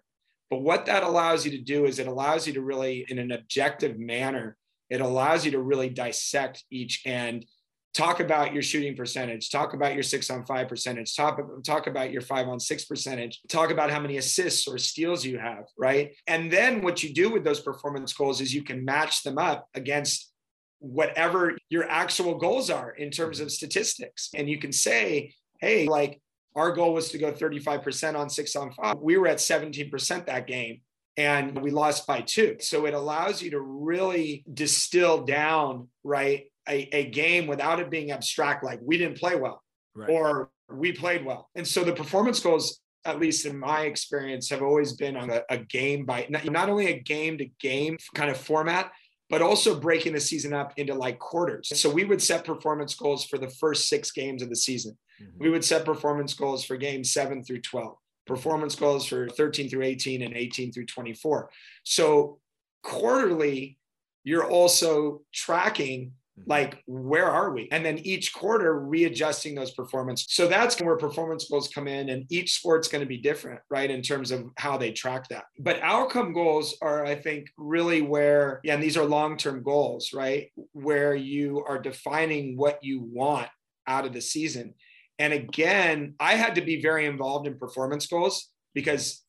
But 0.50 0.62
what 0.62 0.86
that 0.88 1.04
allows 1.04 1.46
you 1.46 1.52
to 1.52 1.62
do 1.62 1.86
is 1.86 2.00
it 2.00 2.08
allows 2.08 2.46
you 2.46 2.54
to 2.54 2.62
really, 2.62 3.06
in 3.08 3.20
an 3.20 3.32
objective 3.32 3.98
manner, 3.98 4.58
it 4.90 5.02
allows 5.02 5.46
you 5.46 5.52
to 5.52 5.62
really 5.62 5.90
dissect 5.90 6.64
each 6.70 7.04
end 7.06 7.46
talk 7.94 8.20
about 8.20 8.54
your 8.54 8.64
shooting 8.64 8.96
percentage, 8.96 9.50
talk 9.50 9.74
about 9.74 9.94
your 9.94 10.04
six 10.04 10.30
on 10.30 10.46
five 10.46 10.68
percentage, 10.68 11.16
talk, 11.16 11.40
talk 11.64 11.88
about 11.88 12.12
your 12.12 12.22
five 12.22 12.48
on 12.48 12.60
six 12.60 12.86
percentage, 12.86 13.42
talk 13.50 13.72
about 13.72 13.92
how 13.92 14.00
many 14.00 14.18
assists 14.18 14.68
or 14.68 14.78
steals 14.78 15.26
you 15.26 15.38
have, 15.38 15.66
right? 15.78 16.16
And 16.28 16.52
then 16.52 16.82
what 16.82 17.04
you 17.04 17.14
do 17.14 17.30
with 17.30 17.44
those 17.44 17.60
performance 17.60 18.14
goals 18.14 18.42
is 18.42 18.54
you 18.54 18.64
can 18.64 18.86
match 18.86 19.24
them 19.24 19.38
up 19.38 19.68
against 19.74 20.32
whatever 20.80 21.58
your 21.70 21.88
actual 21.90 22.36
goals 22.36 22.70
are 22.70 22.92
in 22.92 23.12
terms 23.12 23.40
of 23.40 23.52
statistics. 23.52 24.30
And 24.34 24.50
you 24.50 24.58
can 24.58 24.72
say, 24.72 25.34
hey, 25.60 25.88
like 25.88 26.22
our 26.56 26.72
goal 26.72 26.94
was 26.94 27.10
to 27.10 27.18
go 27.18 27.32
35% 27.32 28.16
on 28.16 28.30
six 28.30 28.56
on 28.56 28.72
five. 28.74 28.98
We 29.00 29.18
were 29.18 29.28
at 29.28 29.38
17% 29.38 30.26
that 30.26 30.48
game 30.48 30.82
and 31.18 31.62
we 31.62 31.72
lost 31.72 32.08
by 32.08 32.22
two. 32.22 32.58
So 32.60 32.86
it 32.86 32.94
allows 32.94 33.42
you 33.42 33.52
to 33.52 33.60
really 33.60 34.44
distill 34.54 35.24
down, 35.24 35.88
right, 36.04 36.46
a, 36.68 36.88
a 36.96 37.10
game 37.10 37.48
without 37.48 37.80
it 37.80 37.90
being 37.90 38.12
abstract, 38.12 38.64
like 38.64 38.80
we 38.84 38.98
didn't 38.98 39.18
play 39.18 39.36
well 39.36 39.62
right. 39.96 40.10
or 40.10 40.50
we 40.70 40.92
played 40.92 41.26
well. 41.26 41.50
And 41.56 41.68
so 41.68 41.84
the 41.84 41.94
performance 41.94 42.40
goals, 42.40 42.80
at 43.06 43.20
least 43.20 43.46
in 43.46 43.58
my 43.58 43.82
experience, 43.82 44.50
have 44.50 44.62
always 44.62 44.94
been 44.94 45.18
on 45.18 45.30
a, 45.30 45.42
a 45.50 45.58
game 45.58 46.06
by 46.06 46.28
not 46.30 46.70
only 46.70 46.88
a 46.88 47.00
game 47.00 47.38
to 47.40 47.46
game 47.60 47.98
kind 48.16 48.30
of 48.30 48.38
format, 48.38 48.92
but 49.30 49.42
also 49.42 49.80
breaking 49.80 50.14
the 50.14 50.20
season 50.20 50.54
up 50.54 50.74
into 50.78 50.94
like 50.94 51.18
quarters. 51.18 51.72
So 51.80 51.90
we 51.90 52.04
would 52.04 52.22
set 52.22 52.46
performance 52.46 52.94
goals 52.96 53.26
for 53.26 53.38
the 53.38 53.50
first 53.50 53.88
six 53.88 54.12
games 54.12 54.44
of 54.44 54.50
the 54.50 54.56
season. 54.56 54.98
Mm-hmm. 55.22 55.44
We 55.44 55.50
would 55.50 55.66
set 55.66 55.86
performance 55.86 56.34
goals 56.34 56.64
for 56.64 56.78
games 56.78 57.12
seven 57.12 57.44
through 57.44 57.62
12, 57.62 57.96
performance 58.26 58.76
goals 58.76 59.06
for 59.06 59.30
13 59.30 59.70
through 59.70 59.84
18 59.84 60.22
and 60.22 60.36
18 60.36 60.72
through 60.72 60.86
24. 60.86 61.50
So 61.84 62.40
quarterly, 62.84 63.78
you're 64.24 64.50
also 64.50 65.22
tracking 65.34 66.14
like 66.48 66.82
where 66.86 67.30
are 67.30 67.52
we? 67.52 67.68
And 67.72 67.86
then 67.86 68.00
each 68.00 68.34
quarter 68.34 68.80
readjusting 68.80 69.56
those 69.56 69.72
performance. 69.72 70.26
So 70.30 70.48
that's 70.48 70.80
where 70.82 70.98
performance 70.98 71.48
goals 71.50 71.68
come 71.68 71.88
in 71.88 72.10
and 72.10 72.26
each 72.30 72.54
sport's 72.54 72.88
going 72.88 73.02
to 73.02 73.08
be 73.08 73.18
different 73.18 73.60
right 73.70 73.90
in 73.90 74.02
terms 74.02 74.32
of 74.32 74.46
how 74.58 74.78
they 74.78 74.92
track 74.92 75.28
that. 75.30 75.46
But 75.60 75.82
outcome 75.82 76.34
goals 76.34 76.76
are 76.82 77.06
i 77.06 77.16
think 77.16 77.48
really 77.58 78.02
where 78.02 78.60
yeah, 78.64 78.74
and 78.74 78.84
these 78.84 78.98
are 78.98 79.06
long-term 79.06 79.64
goals 79.64 80.14
right 80.14 80.52
where 80.74 81.16
you 81.16 81.64
are 81.68 81.80
defining 81.80 82.58
what 82.58 82.84
you 82.84 83.02
want 83.02 83.50
out 83.88 84.06
of 84.06 84.14
the 84.14 84.22
season 84.22 84.74
and 85.22 85.34
again 85.34 86.14
i 86.20 86.34
had 86.34 86.56
to 86.56 86.62
be 86.62 86.82
very 86.82 87.06
involved 87.06 87.48
in 87.48 87.58
performance 87.58 88.06
goals 88.08 88.50
because 88.74 89.24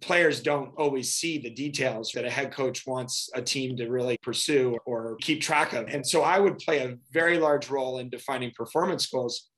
players 0.00 0.40
don't 0.40 0.72
always 0.76 1.14
see 1.14 1.38
the 1.38 1.50
details 1.50 2.12
that 2.14 2.24
a 2.24 2.30
head 2.30 2.52
coach 2.52 2.86
wants 2.86 3.30
a 3.34 3.42
team 3.42 3.76
to 3.76 3.88
really 3.88 4.18
pursue 4.22 4.76
or 4.84 5.16
keep 5.20 5.40
track 5.40 5.72
of. 5.72 5.88
And 5.88 6.06
so 6.06 6.22
I 6.22 6.38
would 6.38 6.58
play 6.58 6.78
a 6.78 6.96
very 7.12 7.38
large 7.38 7.70
role 7.70 7.98
in 7.98 8.10
defining 8.10 8.52
performance 8.56 9.06
goals. 9.06 9.48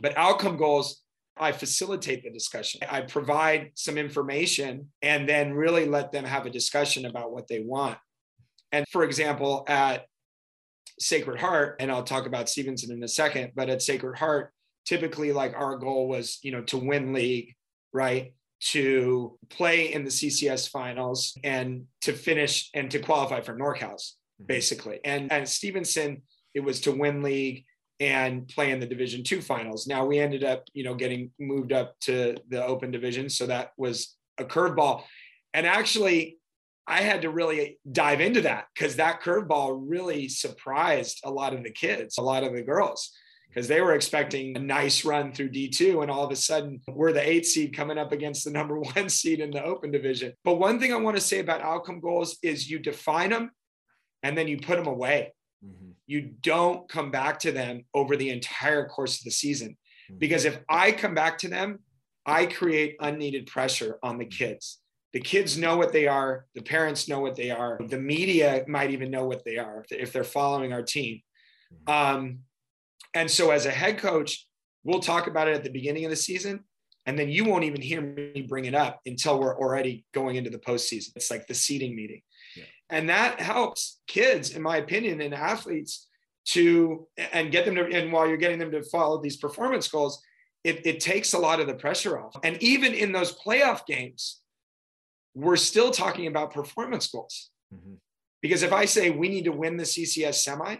But 0.00 0.16
outcome 0.16 0.56
goals, 0.56 1.02
I 1.36 1.52
facilitate 1.52 2.24
the 2.24 2.30
discussion. 2.30 2.80
I 2.90 3.02
provide 3.02 3.72
some 3.74 3.98
information 3.98 4.88
and 5.02 5.28
then 5.28 5.52
really 5.52 5.86
let 5.86 6.12
them 6.12 6.24
have 6.24 6.46
a 6.46 6.50
discussion 6.50 7.06
about 7.06 7.32
what 7.32 7.48
they 7.48 7.60
want. 7.60 7.98
And 8.72 8.86
for 8.90 9.04
example, 9.04 9.64
at 9.68 10.06
Sacred 10.98 11.40
Heart, 11.40 11.76
and 11.80 11.92
I'll 11.92 12.02
talk 12.02 12.26
about 12.26 12.48
Stevenson 12.48 12.92
in 12.92 13.02
a 13.02 13.08
second, 13.08 13.52
but 13.54 13.70
at 13.70 13.82
Sacred 13.82 14.18
Heart, 14.18 14.52
typically 14.88 15.32
like 15.32 15.54
our 15.54 15.76
goal 15.76 16.08
was, 16.08 16.38
you 16.42 16.50
know, 16.50 16.62
to 16.62 16.78
win 16.78 17.12
league, 17.12 17.54
right? 17.92 18.32
to 18.60 19.38
play 19.50 19.92
in 19.92 20.04
the 20.04 20.10
CCS 20.10 20.68
finals 20.68 21.36
and 21.44 21.84
to 22.00 22.12
finish 22.12 22.70
and 22.74 22.90
to 22.90 22.98
qualify 22.98 23.40
for 23.40 23.56
NorCals, 23.56 24.12
mm-hmm. 24.40 24.46
basically. 24.46 25.00
And 25.04 25.30
at 25.32 25.48
Stevenson, 25.48 26.22
it 26.54 26.60
was 26.60 26.80
to 26.82 26.92
win 26.92 27.22
league 27.22 27.64
and 28.00 28.46
play 28.48 28.70
in 28.70 28.80
the 28.80 28.86
Division 28.86 29.22
two 29.22 29.40
finals. 29.40 29.86
Now 29.86 30.06
we 30.06 30.18
ended 30.18 30.44
up, 30.44 30.64
you 30.72 30.84
know, 30.84 30.94
getting 30.94 31.30
moved 31.38 31.72
up 31.72 31.98
to 32.02 32.36
the 32.48 32.64
open 32.64 32.90
division. 32.90 33.28
So 33.28 33.46
that 33.46 33.72
was 33.76 34.16
a 34.38 34.44
curveball. 34.44 35.02
And 35.54 35.66
actually, 35.66 36.38
I 36.86 37.02
had 37.02 37.22
to 37.22 37.30
really 37.30 37.78
dive 37.90 38.20
into 38.20 38.40
that 38.42 38.66
because 38.74 38.96
that 38.96 39.20
curveball 39.20 39.84
really 39.86 40.28
surprised 40.28 41.20
a 41.24 41.30
lot 41.30 41.52
of 41.52 41.62
the 41.62 41.70
kids, 41.70 42.18
a 42.18 42.22
lot 42.22 42.44
of 42.44 42.54
the 42.54 42.62
girls 42.62 43.12
because 43.48 43.66
they 43.66 43.80
were 43.80 43.94
expecting 43.94 44.56
a 44.56 44.60
nice 44.60 45.04
run 45.04 45.32
through 45.32 45.50
D2. 45.50 46.02
And 46.02 46.10
all 46.10 46.24
of 46.24 46.30
a 46.30 46.36
sudden, 46.36 46.80
we're 46.88 47.12
the 47.12 47.28
eight 47.28 47.46
seed 47.46 47.74
coming 47.74 47.98
up 47.98 48.12
against 48.12 48.44
the 48.44 48.50
number 48.50 48.78
one 48.94 49.08
seed 49.08 49.40
in 49.40 49.50
the 49.50 49.64
open 49.64 49.90
division. 49.90 50.32
But 50.44 50.56
one 50.56 50.78
thing 50.78 50.92
I 50.92 50.96
want 50.96 51.16
to 51.16 51.22
say 51.22 51.40
about 51.40 51.62
outcome 51.62 52.00
goals 52.00 52.38
is 52.42 52.70
you 52.70 52.78
define 52.78 53.30
them 53.30 53.50
and 54.22 54.36
then 54.36 54.48
you 54.48 54.58
put 54.58 54.76
them 54.76 54.86
away. 54.86 55.32
Mm-hmm. 55.64 55.90
You 56.06 56.30
don't 56.42 56.88
come 56.88 57.10
back 57.10 57.38
to 57.40 57.52
them 57.52 57.84
over 57.94 58.16
the 58.16 58.30
entire 58.30 58.86
course 58.86 59.18
of 59.18 59.24
the 59.24 59.30
season. 59.30 59.76
Mm-hmm. 60.10 60.18
Because 60.18 60.44
if 60.44 60.60
I 60.68 60.92
come 60.92 61.14
back 61.14 61.38
to 61.38 61.48
them, 61.48 61.80
I 62.26 62.46
create 62.46 62.96
unneeded 63.00 63.46
pressure 63.46 63.98
on 64.02 64.18
the 64.18 64.24
mm-hmm. 64.24 64.44
kids. 64.44 64.78
The 65.14 65.20
kids 65.20 65.56
know 65.56 65.78
what 65.78 65.92
they 65.92 66.06
are. 66.06 66.44
The 66.54 66.60
parents 66.60 67.08
know 67.08 67.20
what 67.20 67.34
they 67.34 67.50
are. 67.50 67.80
The 67.82 67.98
media 67.98 68.64
might 68.68 68.90
even 68.90 69.10
know 69.10 69.24
what 69.24 69.42
they 69.42 69.56
are 69.56 69.84
if 69.90 70.12
they're 70.12 70.22
following 70.22 70.74
our 70.74 70.82
team. 70.82 71.22
Mm-hmm. 71.72 72.16
Um, 72.16 72.38
and 73.14 73.30
so 73.30 73.50
as 73.50 73.66
a 73.66 73.70
head 73.70 73.98
coach, 73.98 74.46
we'll 74.84 75.00
talk 75.00 75.26
about 75.26 75.48
it 75.48 75.54
at 75.54 75.64
the 75.64 75.70
beginning 75.70 76.04
of 76.04 76.10
the 76.10 76.16
season. 76.16 76.64
And 77.06 77.18
then 77.18 77.30
you 77.30 77.44
won't 77.44 77.64
even 77.64 77.80
hear 77.80 78.02
me 78.02 78.44
bring 78.46 78.66
it 78.66 78.74
up 78.74 79.00
until 79.06 79.40
we're 79.40 79.58
already 79.58 80.04
going 80.12 80.36
into 80.36 80.50
the 80.50 80.58
postseason. 80.58 81.16
It's 81.16 81.30
like 81.30 81.46
the 81.46 81.54
seating 81.54 81.96
meeting. 81.96 82.20
Yeah. 82.54 82.64
And 82.90 83.08
that 83.08 83.40
helps 83.40 84.00
kids, 84.06 84.50
in 84.50 84.60
my 84.60 84.76
opinion, 84.76 85.22
and 85.22 85.34
athletes 85.34 86.06
to 86.48 87.06
and 87.32 87.50
get 87.50 87.64
them 87.64 87.74
to 87.76 87.84
and 87.86 88.12
while 88.12 88.26
you're 88.26 88.36
getting 88.36 88.58
them 88.58 88.70
to 88.72 88.82
follow 88.82 89.20
these 89.20 89.36
performance 89.36 89.88
goals, 89.88 90.22
it, 90.64 90.86
it 90.86 91.00
takes 91.00 91.32
a 91.32 91.38
lot 91.38 91.60
of 91.60 91.66
the 91.66 91.74
pressure 91.74 92.18
off. 92.18 92.36
And 92.42 92.62
even 92.62 92.92
in 92.92 93.12
those 93.12 93.36
playoff 93.38 93.86
games, 93.86 94.40
we're 95.34 95.56
still 95.56 95.90
talking 95.90 96.26
about 96.26 96.52
performance 96.52 97.06
goals. 97.06 97.50
Mm-hmm. 97.74 97.94
Because 98.42 98.62
if 98.62 98.72
I 98.72 98.84
say 98.84 99.10
we 99.10 99.28
need 99.28 99.44
to 99.44 99.52
win 99.52 99.76
the 99.76 99.84
CCS 99.84 100.34
semi, 100.34 100.76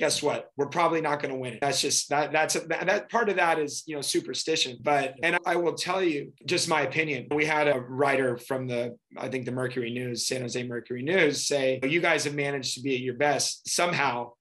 guess 0.00 0.22
what? 0.22 0.50
We're 0.56 0.70
probably 0.70 1.02
not 1.02 1.20
going 1.20 1.32
to 1.32 1.38
win 1.38 1.52
it. 1.52 1.60
That's 1.60 1.82
just 1.82 2.08
that 2.08 2.32
that's 2.32 2.54
that, 2.54 2.86
that 2.86 3.10
part 3.10 3.28
of 3.28 3.36
that 3.36 3.58
is, 3.58 3.84
you 3.86 3.94
know, 3.94 4.00
superstition. 4.00 4.78
But 4.80 5.14
and 5.22 5.38
I 5.44 5.56
will 5.56 5.74
tell 5.74 6.02
you 6.02 6.32
just 6.46 6.70
my 6.70 6.80
opinion. 6.80 7.26
We 7.30 7.44
had 7.44 7.68
a 7.68 7.78
writer 7.78 8.38
from 8.38 8.66
the 8.66 8.96
I 9.18 9.28
think 9.28 9.44
the 9.44 9.52
Mercury 9.52 9.90
News, 9.90 10.26
San 10.26 10.40
Jose 10.40 10.60
Mercury 10.66 11.02
News 11.02 11.46
say, 11.46 11.80
"You 11.82 12.00
guys 12.00 12.24
have 12.24 12.34
managed 12.34 12.74
to 12.74 12.80
be 12.80 12.94
at 12.94 13.02
your 13.02 13.14
best 13.14 13.68
somehow 13.68 14.32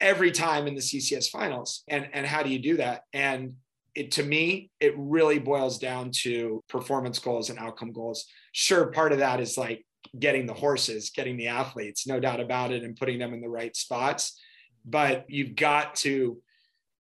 every 0.00 0.32
time 0.32 0.66
in 0.66 0.74
the 0.74 0.82
CCS 0.82 1.30
finals." 1.30 1.84
And 1.86 2.08
and 2.12 2.26
how 2.26 2.42
do 2.42 2.50
you 2.50 2.58
do 2.58 2.78
that? 2.78 3.02
And 3.12 3.54
it, 3.94 4.10
to 4.12 4.24
me, 4.24 4.70
it 4.80 4.94
really 4.96 5.38
boils 5.38 5.78
down 5.78 6.10
to 6.22 6.62
performance 6.68 7.20
goals 7.20 7.50
and 7.50 7.58
outcome 7.58 7.92
goals. 7.92 8.26
Sure, 8.50 8.90
part 8.90 9.12
of 9.12 9.18
that 9.18 9.38
is 9.40 9.56
like 9.56 9.86
getting 10.18 10.46
the 10.46 10.54
horses, 10.54 11.10
getting 11.10 11.36
the 11.36 11.48
athletes, 11.48 12.06
no 12.06 12.20
doubt 12.20 12.40
about 12.40 12.72
it, 12.72 12.84
and 12.84 12.96
putting 12.96 13.18
them 13.18 13.34
in 13.34 13.40
the 13.40 13.48
right 13.48 13.74
spots. 13.76 14.40
But 14.84 15.26
you've 15.28 15.56
got 15.56 15.96
to 15.96 16.40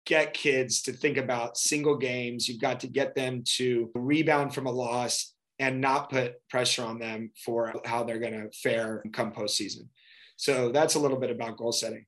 get 0.05 0.33
kids 0.33 0.81
to 0.83 0.91
think 0.91 1.17
about 1.17 1.57
single 1.57 1.97
games. 1.97 2.47
You've 2.47 2.61
got 2.61 2.81
to 2.81 2.87
get 2.87 3.15
them 3.15 3.43
to 3.55 3.89
rebound 3.95 4.53
from 4.53 4.67
a 4.67 4.71
loss 4.71 5.33
and 5.59 5.79
not 5.79 6.09
put 6.09 6.35
pressure 6.49 6.83
on 6.83 6.99
them 6.99 7.31
for 7.45 7.73
how 7.85 8.03
they're 8.03 8.19
going 8.19 8.33
to 8.33 8.51
fare 8.51 9.03
come 9.13 9.31
postseason. 9.31 9.87
So 10.35 10.71
that's 10.71 10.95
a 10.95 10.99
little 10.99 11.19
bit 11.19 11.29
about 11.29 11.57
goal 11.57 11.71
setting. 11.71 12.05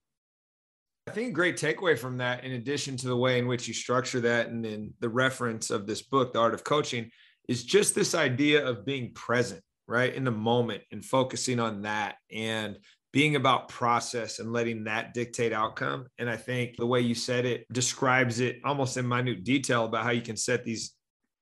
I 1.08 1.12
think 1.12 1.28
a 1.28 1.32
great 1.32 1.56
takeaway 1.56 1.96
from 1.96 2.16
that, 2.18 2.44
in 2.44 2.52
addition 2.52 2.96
to 2.98 3.06
the 3.06 3.16
way 3.16 3.38
in 3.38 3.46
which 3.46 3.68
you 3.68 3.74
structure 3.74 4.20
that 4.22 4.48
and 4.48 4.64
then 4.64 4.92
the 5.00 5.08
reference 5.08 5.70
of 5.70 5.86
this 5.86 6.02
book, 6.02 6.32
The 6.32 6.40
Art 6.40 6.52
of 6.52 6.64
Coaching, 6.64 7.10
is 7.48 7.64
just 7.64 7.94
this 7.94 8.14
idea 8.14 8.66
of 8.66 8.84
being 8.84 9.12
present, 9.14 9.62
right? 9.86 10.14
In 10.14 10.24
the 10.24 10.30
moment 10.30 10.82
and 10.92 11.04
focusing 11.04 11.60
on 11.60 11.82
that 11.82 12.16
and 12.32 12.78
being 13.12 13.36
about 13.36 13.68
process 13.68 14.40
and 14.40 14.52
letting 14.52 14.84
that 14.84 15.14
dictate 15.14 15.52
outcome. 15.52 16.06
And 16.18 16.28
I 16.28 16.36
think 16.36 16.76
the 16.76 16.86
way 16.86 17.00
you 17.00 17.14
said 17.14 17.46
it 17.46 17.66
describes 17.72 18.40
it 18.40 18.58
almost 18.64 18.96
in 18.96 19.08
minute 19.08 19.44
detail 19.44 19.86
about 19.86 20.04
how 20.04 20.10
you 20.10 20.20
can 20.20 20.36
set 20.36 20.64
these 20.64 20.92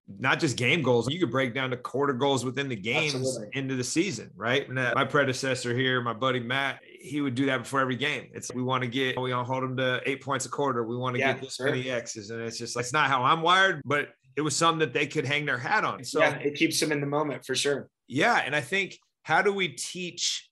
not 0.07 0.39
just 0.39 0.57
game 0.57 0.83
goals. 0.83 1.11
You 1.11 1.19
could 1.19 1.31
break 1.31 1.55
down 1.55 1.71
to 1.71 1.77
quarter 1.77 2.13
goals 2.13 2.45
within 2.45 2.69
the 2.69 2.77
games 2.77 3.15
Absolutely. 3.15 3.49
into 3.55 3.75
the 3.75 3.85
season, 3.85 4.31
right? 4.37 4.69
And 4.69 4.79
uh, 4.79 4.93
my 4.95 5.05
predecessor 5.05 5.75
here, 5.75 6.01
my 6.03 6.13
buddy 6.13 6.41
Matt, 6.41 6.81
he 7.01 7.21
would 7.21 7.35
do 7.35 7.47
that 7.47 7.59
before 7.63 7.81
every 7.81 7.97
game. 7.97 8.29
It's 8.35 8.53
we 8.53 8.63
want 8.63 8.83
to 8.83 8.89
get 8.89 9.19
we 9.19 9.33
want 9.33 9.47
to 9.47 9.53
hold 9.53 9.65
them 9.65 9.77
to 9.79 10.01
eight 10.05 10.23
points 10.23 10.47
a 10.47 10.51
quarter. 10.51 10.85
We 10.85 10.97
want 10.97 11.15
to 11.17 11.21
yeah, 11.21 11.33
get 11.33 11.43
this 11.43 11.57
sure. 11.57 11.67
many 11.67 11.91
X's, 11.91 12.31
and 12.31 12.41
it's 12.43 12.59
just 12.59 12.77
like 12.77 12.85
it's 12.85 12.93
not 12.93 13.09
how 13.09 13.25
I'm 13.25 13.41
wired, 13.41 13.81
but 13.85 14.11
it 14.37 14.43
was 14.43 14.55
something 14.55 14.81
that 14.81 14.93
they 14.93 15.07
could 15.07 15.25
hang 15.25 15.47
their 15.47 15.59
hat 15.59 15.85
on. 15.85 16.05
So 16.05 16.21
yeah, 16.21 16.35
it 16.35 16.55
keeps 16.55 16.79
them 16.81 16.93
in 16.93 17.01
the 17.01 17.07
moment 17.07 17.45
for 17.45 17.55
sure. 17.55 17.89
Yeah, 18.07 18.43
and 18.45 18.55
I 18.55 18.61
think 18.61 18.99
how 19.23 19.43
do 19.43 19.53
we 19.53 19.69
teach 19.69 20.51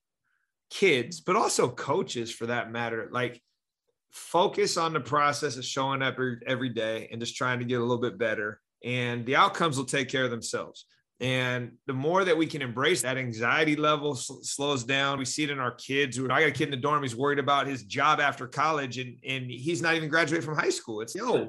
kids, 0.71 1.21
but 1.21 1.37
also 1.37 1.69
coaches 1.69 2.31
for 2.33 2.47
that 2.47 2.71
matter, 2.73 3.09
like 3.13 3.41
focus 4.11 4.77
on 4.77 4.93
the 4.93 5.01
process 5.01 5.57
of 5.57 5.65
showing 5.65 6.03
up 6.03 6.15
every, 6.15 6.39
every 6.47 6.69
day 6.71 7.09
and 7.11 7.21
just 7.21 7.37
trying 7.37 7.59
to 7.59 7.65
get 7.65 7.81
a 7.81 7.85
little 7.85 8.01
bit 8.01 8.19
better 8.19 8.61
and 8.85 9.25
the 9.27 9.37
outcomes 9.37 9.77
will 9.77 9.85
take 9.85 10.09
care 10.09 10.25
of 10.25 10.31
themselves. 10.31 10.87
And 11.21 11.73
the 11.87 11.93
more 11.93 12.25
that 12.25 12.37
we 12.37 12.47
can 12.47 12.63
embrace 12.63 13.03
that 13.03 13.17
anxiety 13.17 13.77
level 13.77 14.17
slows 14.17 14.83
down. 14.83 15.19
We 15.19 15.25
see 15.25 15.45
it 15.45 15.51
in 15.51 15.61
our 15.61 15.71
kids. 15.71 16.19
I 16.19 16.27
got 16.27 16.43
a 16.43 16.51
kid 16.51 16.65
in 16.65 16.71
the 16.73 16.77
dorm. 16.77 17.03
He's 17.03 17.15
worried 17.15 17.39
about 17.39 17.69
his 17.69 17.85
job 17.85 18.19
after 18.19 18.49
college, 18.49 18.99
and 18.99 19.19
and 19.25 19.49
he's 19.49 19.81
not 19.81 19.95
even 19.95 20.09
graduated 20.09 20.45
from 20.45 20.57
high 20.57 20.71
school. 20.71 21.01
It's 21.01 21.15
yo, 21.15 21.49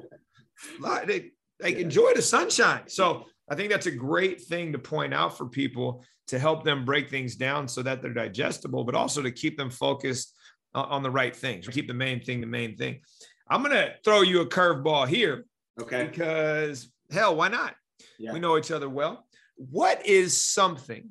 like, 0.78 1.32
like 1.60 1.76
enjoy 1.76 2.14
the 2.14 2.22
sunshine. 2.22 2.82
So 2.86 3.24
I 3.48 3.54
think 3.54 3.70
that's 3.70 3.86
a 3.86 3.90
great 3.90 4.40
thing 4.42 4.72
to 4.72 4.78
point 4.78 5.12
out 5.12 5.36
for 5.36 5.46
people 5.46 6.04
to 6.28 6.38
help 6.38 6.64
them 6.64 6.84
break 6.84 7.10
things 7.10 7.36
down 7.36 7.68
so 7.68 7.82
that 7.82 8.00
they're 8.00 8.14
digestible, 8.14 8.84
but 8.84 8.94
also 8.94 9.20
to 9.22 9.30
keep 9.30 9.58
them 9.58 9.70
focused 9.70 10.34
on 10.74 11.02
the 11.02 11.10
right 11.10 11.36
things. 11.36 11.68
Keep 11.68 11.88
the 11.88 11.94
main 11.94 12.20
thing 12.20 12.40
the 12.40 12.46
main 12.46 12.76
thing. 12.76 13.00
I'm 13.48 13.62
gonna 13.62 13.94
throw 14.04 14.22
you 14.22 14.40
a 14.40 14.46
curveball 14.46 15.06
here, 15.06 15.44
okay? 15.80 16.06
Because 16.06 16.88
Hell, 17.10 17.36
why 17.36 17.48
not? 17.48 17.74
Yeah. 18.18 18.32
We 18.32 18.40
know 18.40 18.58
each 18.58 18.70
other 18.70 18.88
well. 18.88 19.26
What 19.56 20.04
is 20.06 20.40
something 20.40 21.10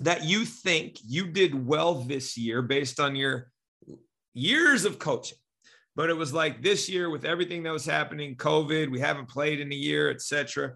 that 0.00 0.24
you 0.24 0.44
think 0.44 0.98
you 1.06 1.26
did 1.26 1.66
well 1.66 1.94
this 1.94 2.36
year 2.36 2.62
based 2.62 2.98
on 2.98 3.14
your 3.14 3.50
years 4.34 4.84
of 4.84 4.98
coaching? 4.98 5.38
But 5.96 6.10
it 6.10 6.16
was 6.16 6.32
like 6.32 6.62
this 6.62 6.88
year 6.88 7.10
with 7.10 7.24
everything 7.24 7.62
that 7.64 7.72
was 7.72 7.84
happening, 7.84 8.36
COVID, 8.36 8.90
we 8.90 9.00
haven't 9.00 9.28
played 9.28 9.60
in 9.60 9.70
a 9.70 9.76
year, 9.76 10.10
etc. 10.10 10.74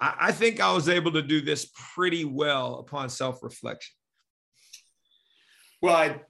I, 0.00 0.14
I 0.20 0.32
think 0.32 0.60
I 0.60 0.72
was 0.72 0.88
able 0.88 1.12
to 1.12 1.22
do 1.22 1.40
this 1.40 1.70
pretty 1.94 2.24
well 2.24 2.78
upon 2.80 3.08
self-reflection. 3.08 3.94
Well, 5.82 5.96
I, 5.96 6.20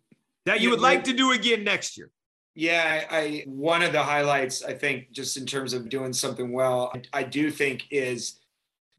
that 0.44 0.60
you 0.60 0.70
would 0.70 0.80
like 0.80 1.04
to 1.04 1.12
do 1.12 1.32
again 1.32 1.64
next 1.64 1.96
year. 1.96 2.10
Yeah, 2.54 3.04
I 3.10 3.44
one 3.46 3.82
of 3.82 3.92
the 3.92 4.02
highlights 4.02 4.64
I 4.64 4.72
think 4.72 5.10
just 5.12 5.36
in 5.36 5.44
terms 5.44 5.74
of 5.74 5.90
doing 5.90 6.12
something 6.12 6.52
well, 6.52 6.90
I, 7.12 7.20
I 7.20 7.22
do 7.22 7.50
think 7.50 7.84
is 7.90 8.40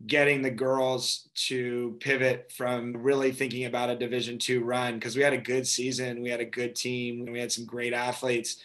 getting 0.06 0.44
the 0.44 0.52
girls 0.52 1.28
to 1.34 1.98
pivot 2.00 2.52
from 2.56 2.96
really 2.96 3.32
thinking 3.32 3.66
about 3.66 3.90
a 3.90 3.96
division 3.96 4.38
2 4.38 4.64
run 4.64 4.94
because 4.94 5.16
we 5.16 5.24
had 5.24 5.34
a 5.34 5.40
good 5.40 5.66
season, 5.66 6.22
we 6.22 6.30
had 6.30 6.40
a 6.40 6.46
good 6.46 6.76
team, 6.76 7.26
we 7.32 7.40
had 7.40 7.52
some 7.52 7.66
great 7.66 7.94
athletes. 7.94 8.58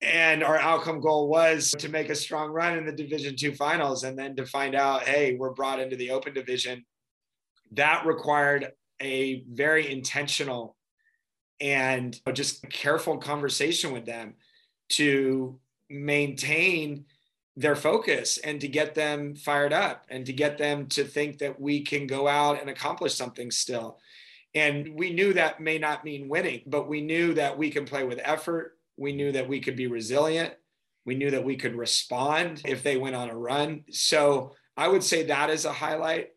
And 0.00 0.44
our 0.44 0.56
outcome 0.58 1.00
goal 1.00 1.28
was 1.28 1.72
to 1.78 1.88
make 1.88 2.08
a 2.08 2.14
strong 2.14 2.50
run 2.50 2.78
in 2.78 2.86
the 2.86 2.92
division 2.92 3.34
2 3.36 3.54
finals 3.54 4.04
and 4.04 4.16
then 4.16 4.36
to 4.36 4.46
find 4.46 4.74
out 4.74 5.02
hey, 5.02 5.34
we're 5.34 5.52
brought 5.52 5.80
into 5.80 5.96
the 5.96 6.12
open 6.12 6.34
division. 6.34 6.84
That 7.72 8.06
required 8.06 8.72
a 9.02 9.44
very 9.50 9.90
intentional 9.90 10.76
and 11.60 12.18
just 12.32 12.68
careful 12.70 13.18
conversation 13.18 13.92
with 13.92 14.06
them 14.06 14.34
to 14.90 15.58
maintain 15.90 17.04
their 17.56 17.74
focus 17.74 18.38
and 18.38 18.60
to 18.60 18.68
get 18.68 18.94
them 18.94 19.34
fired 19.34 19.72
up 19.72 20.04
and 20.08 20.24
to 20.26 20.32
get 20.32 20.58
them 20.58 20.86
to 20.86 21.02
think 21.02 21.38
that 21.38 21.60
we 21.60 21.82
can 21.82 22.06
go 22.06 22.28
out 22.28 22.60
and 22.60 22.70
accomplish 22.70 23.14
something 23.14 23.50
still. 23.50 23.98
And 24.54 24.94
we 24.94 25.12
knew 25.12 25.32
that 25.32 25.60
may 25.60 25.76
not 25.76 26.04
mean 26.04 26.28
winning, 26.28 26.62
but 26.66 26.88
we 26.88 27.00
knew 27.00 27.34
that 27.34 27.58
we 27.58 27.70
can 27.70 27.84
play 27.84 28.04
with 28.04 28.20
effort. 28.22 28.77
We 28.98 29.12
knew 29.12 29.32
that 29.32 29.48
we 29.48 29.60
could 29.60 29.76
be 29.76 29.86
resilient. 29.86 30.54
We 31.06 31.14
knew 31.14 31.30
that 31.30 31.44
we 31.44 31.56
could 31.56 31.74
respond 31.74 32.62
if 32.66 32.82
they 32.82 32.96
went 32.96 33.16
on 33.16 33.30
a 33.30 33.36
run. 33.36 33.84
So 33.90 34.54
I 34.76 34.88
would 34.88 35.02
say 35.02 35.24
that 35.24 35.48
is 35.48 35.64
a 35.64 35.72
highlight. 35.72 36.28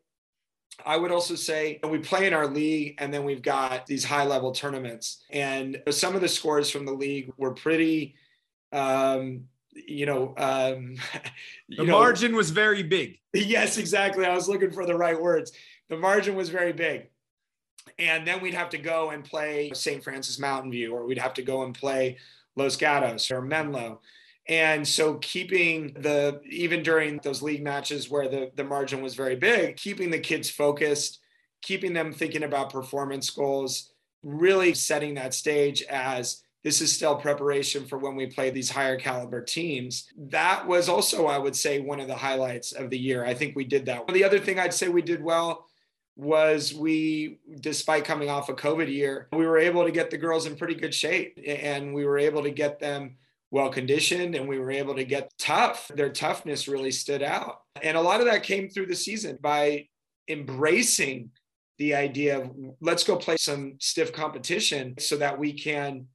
I 0.85 0.97
would 0.97 1.11
also 1.11 1.35
say 1.35 1.79
we 1.87 1.99
play 1.99 2.27
in 2.27 2.33
our 2.33 2.47
league 2.47 2.95
and 2.97 3.13
then 3.13 3.23
we've 3.23 3.41
got 3.41 3.85
these 3.85 4.03
high 4.03 4.25
level 4.25 4.51
tournaments. 4.51 5.23
And 5.29 5.81
some 5.89 6.15
of 6.15 6.21
the 6.21 6.27
scores 6.27 6.69
from 6.69 6.85
the 6.85 6.93
league 6.93 7.31
were 7.37 7.53
pretty, 7.53 8.15
um, 8.71 9.45
you 9.73 10.05
know, 10.05 10.33
um, 10.37 10.95
you 11.67 11.77
the 11.77 11.83
know, 11.83 11.91
margin 11.91 12.35
was 12.35 12.51
very 12.51 12.83
big. 12.83 13.17
Yes, 13.33 13.77
exactly. 13.77 14.25
I 14.25 14.35
was 14.35 14.49
looking 14.49 14.71
for 14.71 14.85
the 14.85 14.95
right 14.95 15.19
words. 15.19 15.53
The 15.87 15.97
margin 15.97 16.35
was 16.35 16.49
very 16.49 16.73
big. 16.73 17.07
And 17.97 18.27
then 18.27 18.41
we'd 18.41 18.53
have 18.53 18.69
to 18.69 18.77
go 18.77 19.11
and 19.11 19.23
play 19.23 19.71
St. 19.73 20.03
Francis 20.03 20.37
Mountain 20.37 20.71
View, 20.71 20.93
or 20.93 21.05
we'd 21.05 21.17
have 21.17 21.33
to 21.35 21.41
go 21.41 21.63
and 21.63 21.73
play 21.73 22.17
Los 22.55 22.75
Gatos 22.75 23.31
or 23.31 23.41
Menlo. 23.41 24.01
And 24.47 24.87
so 24.87 25.15
keeping 25.15 25.93
the 25.93 26.41
even 26.49 26.83
during 26.83 27.19
those 27.23 27.41
league 27.41 27.63
matches 27.63 28.09
where 28.09 28.27
the, 28.27 28.51
the 28.55 28.63
margin 28.63 29.01
was 29.01 29.15
very 29.15 29.35
big, 29.35 29.77
keeping 29.77 30.09
the 30.09 30.19
kids 30.19 30.49
focused, 30.49 31.19
keeping 31.61 31.93
them 31.93 32.11
thinking 32.11 32.43
about 32.43 32.71
performance 32.71 33.29
goals, 33.29 33.93
really 34.23 34.73
setting 34.73 35.15
that 35.15 35.33
stage 35.33 35.83
as 35.83 36.43
this 36.63 36.81
is 36.81 36.93
still 36.93 37.15
preparation 37.15 37.85
for 37.85 37.97
when 37.97 38.15
we 38.15 38.27
play 38.27 38.49
these 38.51 38.69
higher 38.69 38.97
caliber 38.97 39.41
teams. 39.41 40.07
That 40.15 40.67
was 40.67 40.89
also, 40.89 41.25
I 41.25 41.37
would 41.37 41.55
say, 41.55 41.79
one 41.79 41.99
of 41.99 42.07
the 42.07 42.15
highlights 42.15 42.71
of 42.71 42.89
the 42.89 42.99
year. 42.99 43.25
I 43.25 43.33
think 43.33 43.55
we 43.55 43.63
did 43.63 43.85
that. 43.87 44.07
The 44.07 44.23
other 44.23 44.39
thing 44.39 44.59
I'd 44.59 44.73
say 44.73 44.87
we 44.87 45.01
did 45.01 45.23
well 45.23 45.65
was 46.21 46.71
we, 46.71 47.39
despite 47.61 48.05
coming 48.05 48.29
off 48.29 48.47
a 48.47 48.53
COVID 48.53 48.91
year, 48.93 49.27
we 49.33 49.47
were 49.47 49.57
able 49.57 49.83
to 49.83 49.91
get 49.91 50.11
the 50.11 50.17
girls 50.17 50.45
in 50.45 50.55
pretty 50.55 50.75
good 50.75 50.93
shape 50.93 51.39
and 51.45 51.95
we 51.95 52.05
were 52.05 52.19
able 52.19 52.43
to 52.43 52.51
get 52.51 52.79
them 52.79 53.17
well 53.49 53.69
conditioned 53.69 54.35
and 54.35 54.47
we 54.47 54.59
were 54.59 54.69
able 54.69 54.93
to 54.93 55.03
get 55.03 55.33
tough. 55.39 55.89
Their 55.95 56.11
toughness 56.11 56.67
really 56.67 56.91
stood 56.91 57.23
out. 57.23 57.61
And 57.81 57.97
a 57.97 58.01
lot 58.01 58.19
of 58.19 58.27
that 58.27 58.43
came 58.43 58.69
through 58.69 58.85
the 58.85 58.95
season 58.95 59.39
by 59.41 59.87
embracing 60.27 61.31
the 61.79 61.95
idea 61.95 62.39
of 62.39 62.51
let's 62.81 63.03
go 63.03 63.17
play 63.17 63.37
some 63.37 63.77
stiff 63.79 64.13
competition 64.13 64.93
so 64.99 65.17
that 65.17 65.39
we 65.39 65.51
can 65.51 66.05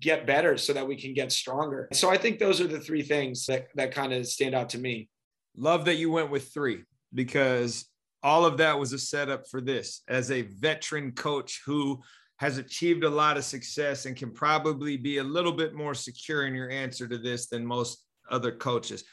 get 0.00 0.26
better, 0.26 0.56
so 0.56 0.72
that 0.72 0.88
we 0.88 0.96
can 0.96 1.12
get 1.12 1.32
stronger. 1.32 1.86
So 1.92 2.08
I 2.08 2.16
think 2.16 2.38
those 2.38 2.62
are 2.62 2.66
the 2.66 2.80
three 2.80 3.02
things 3.02 3.44
that, 3.44 3.68
that 3.74 3.92
kind 3.92 4.14
of 4.14 4.26
stand 4.26 4.54
out 4.54 4.70
to 4.70 4.78
me. 4.78 5.10
Love 5.54 5.84
that 5.84 5.96
you 5.96 6.10
went 6.10 6.30
with 6.30 6.50
three 6.54 6.84
because 7.12 7.89
all 8.22 8.44
of 8.44 8.58
that 8.58 8.78
was 8.78 8.92
a 8.92 8.98
setup 8.98 9.48
for 9.48 9.60
this 9.60 10.02
as 10.08 10.30
a 10.30 10.42
veteran 10.42 11.12
coach 11.12 11.62
who 11.64 12.00
has 12.38 12.58
achieved 12.58 13.04
a 13.04 13.10
lot 13.10 13.36
of 13.36 13.44
success 13.44 14.06
and 14.06 14.16
can 14.16 14.30
probably 14.30 14.96
be 14.96 15.18
a 15.18 15.24
little 15.24 15.52
bit 15.52 15.74
more 15.74 15.94
secure 15.94 16.46
in 16.46 16.54
your 16.54 16.70
answer 16.70 17.06
to 17.06 17.18
this 17.18 17.48
than 17.48 17.64
most 17.64 18.04
other 18.30 18.52
coaches. 18.52 19.04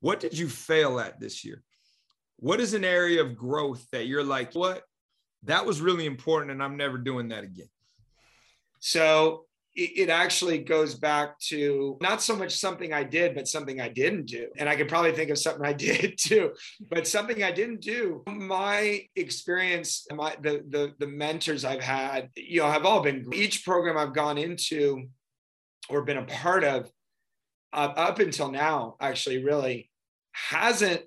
What 0.00 0.20
did 0.20 0.36
you 0.36 0.48
fail 0.48 0.98
at 0.98 1.20
this 1.20 1.44
year? 1.44 1.62
What 2.36 2.60
is 2.60 2.74
an 2.74 2.84
area 2.84 3.22
of 3.22 3.36
growth 3.36 3.86
that 3.92 4.06
you're 4.06 4.24
like, 4.24 4.54
what? 4.54 4.82
That 5.44 5.66
was 5.66 5.80
really 5.80 6.06
important, 6.06 6.52
and 6.52 6.62
I'm 6.62 6.76
never 6.76 6.98
doing 6.98 7.28
that 7.28 7.44
again. 7.44 7.68
So 8.80 9.44
it 9.74 10.10
actually 10.10 10.58
goes 10.58 10.94
back 10.94 11.38
to 11.38 11.96
not 12.02 12.20
so 12.20 12.36
much 12.36 12.56
something 12.56 12.92
I 12.92 13.04
did, 13.04 13.34
but 13.34 13.48
something 13.48 13.80
I 13.80 13.88
didn't 13.88 14.26
do. 14.26 14.48
And 14.58 14.68
I 14.68 14.76
could 14.76 14.88
probably 14.88 15.12
think 15.12 15.30
of 15.30 15.38
something 15.38 15.64
I 15.64 15.72
did 15.90 16.18
too, 16.18 16.52
but 16.90 17.06
something 17.06 17.42
I 17.42 17.52
didn't 17.52 17.80
do. 17.80 18.22
My 18.26 19.06
experience, 19.16 20.06
my 20.12 20.36
the 20.40 20.64
the 20.68 20.92
the 20.98 21.06
mentors 21.06 21.64
I've 21.64 21.82
had, 21.82 22.30
you 22.36 22.60
know, 22.60 22.70
have 22.70 22.84
all 22.84 23.02
been 23.02 23.26
each 23.32 23.64
program 23.64 23.96
I've 23.96 24.14
gone 24.14 24.38
into 24.38 25.08
or 25.88 26.02
been 26.02 26.18
a 26.18 26.24
part 26.24 26.64
of 26.64 26.90
uh, 27.72 27.92
up 27.96 28.18
until 28.18 28.50
now, 28.50 28.96
actually, 29.00 29.42
really 29.42 29.90
hasn't 30.32 31.02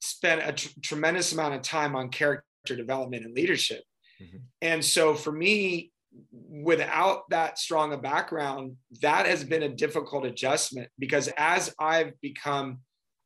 spent 0.00 0.42
a 0.44 0.52
tr- 0.52 0.80
tremendous 0.82 1.32
amount 1.32 1.54
of 1.54 1.62
time 1.62 1.96
on 1.96 2.10
character 2.10 2.76
development 2.76 3.24
and 3.24 3.34
leadership. 3.34 3.82
Mm-hmm. 4.20 4.38
And 4.60 4.84
so 4.84 5.14
for 5.14 5.32
me, 5.32 5.91
without 6.30 7.28
that 7.30 7.58
strong 7.58 7.92
a 7.92 7.98
background, 7.98 8.76
that 9.00 9.26
has 9.26 9.44
been 9.44 9.62
a 9.62 9.68
difficult 9.68 10.26
adjustment 10.26 10.88
because 10.98 11.28
as 11.36 11.74
I've 11.78 12.18
become 12.20 12.80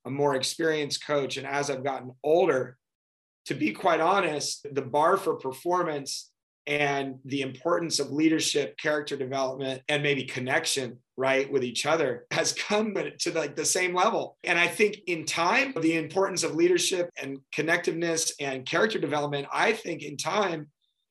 a 0.05 0.11
more 0.11 0.37
experienced 0.37 1.05
coach 1.05 1.37
and 1.37 1.47
as 1.47 1.71
I've 1.71 1.85
gotten 1.85 2.13
older, 2.23 2.77
to 3.47 3.55
be 3.55 3.73
quite 3.73 4.01
honest, 4.01 4.67
the 4.73 4.83
bar 4.83 5.17
for 5.17 5.35
performance 5.35 6.31
and 6.67 7.17
the 7.25 7.43
importance 7.43 8.01
of 8.01 8.11
leadership, 8.11 8.77
character 8.77 9.17
development, 9.17 9.83
and 9.89 10.03
maybe 10.03 10.25
connection, 10.25 10.99
right, 11.17 11.51
with 11.51 11.63
each 11.63 11.87
other 11.87 12.27
has 12.33 12.53
come 12.69 12.95
to 12.95 13.33
like 13.33 13.55
the 13.55 13.65
same 13.65 13.95
level. 13.95 14.37
And 14.45 14.59
I 14.59 14.67
think 14.67 14.99
in 15.07 15.25
time, 15.27 15.75
the 15.81 15.97
importance 15.97 16.43
of 16.43 16.55
leadership 16.55 17.11
and 17.21 17.39
connectiveness 17.55 18.33
and 18.41 18.67
character 18.67 18.99
development, 18.99 19.47
I 19.53 19.73
think 19.73 20.03
in 20.03 20.17
time 20.17 20.69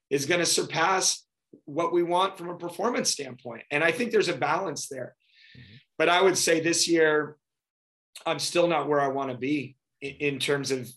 is 0.10 0.26
going 0.26 0.40
to 0.40 0.46
surpass 0.46 1.25
what 1.66 1.94
we 1.94 2.04
want 2.04 2.38
from 2.38 2.50
a 2.50 2.58
performance 2.58 3.10
standpoint. 3.10 3.64
And 3.72 3.84
I 3.84 3.92
think 3.92 4.12
there's 4.12 4.30
a 4.30 4.36
balance 4.36 4.88
there. 4.88 5.16
Mm-hmm. 5.58 5.76
But 5.98 6.10
I 6.10 6.22
would 6.22 6.38
say 6.38 6.60
this 6.60 6.88
year, 6.88 7.38
I'm 8.26 8.40
still 8.40 8.68
not 8.68 8.88
where 8.88 9.02
I 9.02 9.08
want 9.08 9.32
to 9.32 9.38
be 9.38 9.76
in, 10.02 10.16
in 10.20 10.40
terms 10.40 10.72
of 10.72 10.90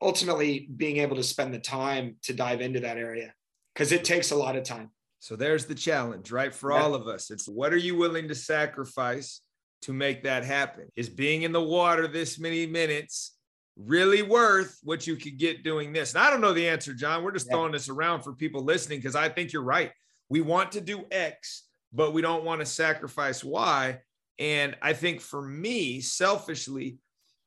ultimately 0.00 0.68
being 0.76 0.98
able 0.98 1.16
to 1.16 1.22
spend 1.22 1.54
the 1.54 1.58
time 1.58 2.16
to 2.22 2.32
dive 2.32 2.60
into 2.60 2.80
that 2.80 2.98
area 2.98 3.32
because 3.74 3.92
it 3.92 4.04
takes 4.04 4.30
a 4.30 4.36
lot 4.36 4.56
of 4.56 4.64
time. 4.64 4.90
So 5.20 5.36
there's 5.36 5.66
the 5.66 5.74
challenge, 5.74 6.30
right? 6.30 6.54
For 6.54 6.72
yeah. 6.72 6.82
all 6.82 6.94
of 6.94 7.08
us, 7.08 7.30
it's 7.30 7.48
what 7.48 7.72
are 7.72 7.78
you 7.78 7.96
willing 7.96 8.28
to 8.28 8.34
sacrifice 8.34 9.40
to 9.82 9.92
make 9.92 10.24
that 10.24 10.44
happen? 10.44 10.88
Is 10.96 11.08
being 11.08 11.42
in 11.42 11.52
the 11.52 11.62
water 11.62 12.06
this 12.06 12.38
many 12.38 12.66
minutes 12.66 13.35
really 13.76 14.22
worth 14.22 14.78
what 14.82 15.06
you 15.06 15.16
could 15.16 15.38
get 15.38 15.64
doing 15.64 15.92
this? 15.92 16.14
And 16.14 16.22
I 16.22 16.30
don't 16.30 16.40
know 16.40 16.52
the 16.52 16.68
answer, 16.68 16.94
Jon. 16.94 17.22
We're 17.22 17.32
just 17.32 17.46
yeah. 17.46 17.52
throwing 17.56 17.72
this 17.72 17.88
around 17.88 18.22
for 18.22 18.32
people 18.32 18.62
listening 18.62 18.98
because 18.98 19.16
I 19.16 19.28
think 19.28 19.52
you're 19.52 19.62
right. 19.62 19.92
We 20.28 20.40
want 20.40 20.72
to 20.72 20.80
do 20.80 21.04
X, 21.10 21.64
but 21.92 22.12
we 22.12 22.22
don't 22.22 22.44
want 22.44 22.60
to 22.60 22.66
sacrifice 22.66 23.44
Y. 23.44 23.98
And 24.38 24.76
I 24.82 24.92
think 24.92 25.20
for 25.20 25.40
me, 25.40 26.00
selfishly, 26.00 26.98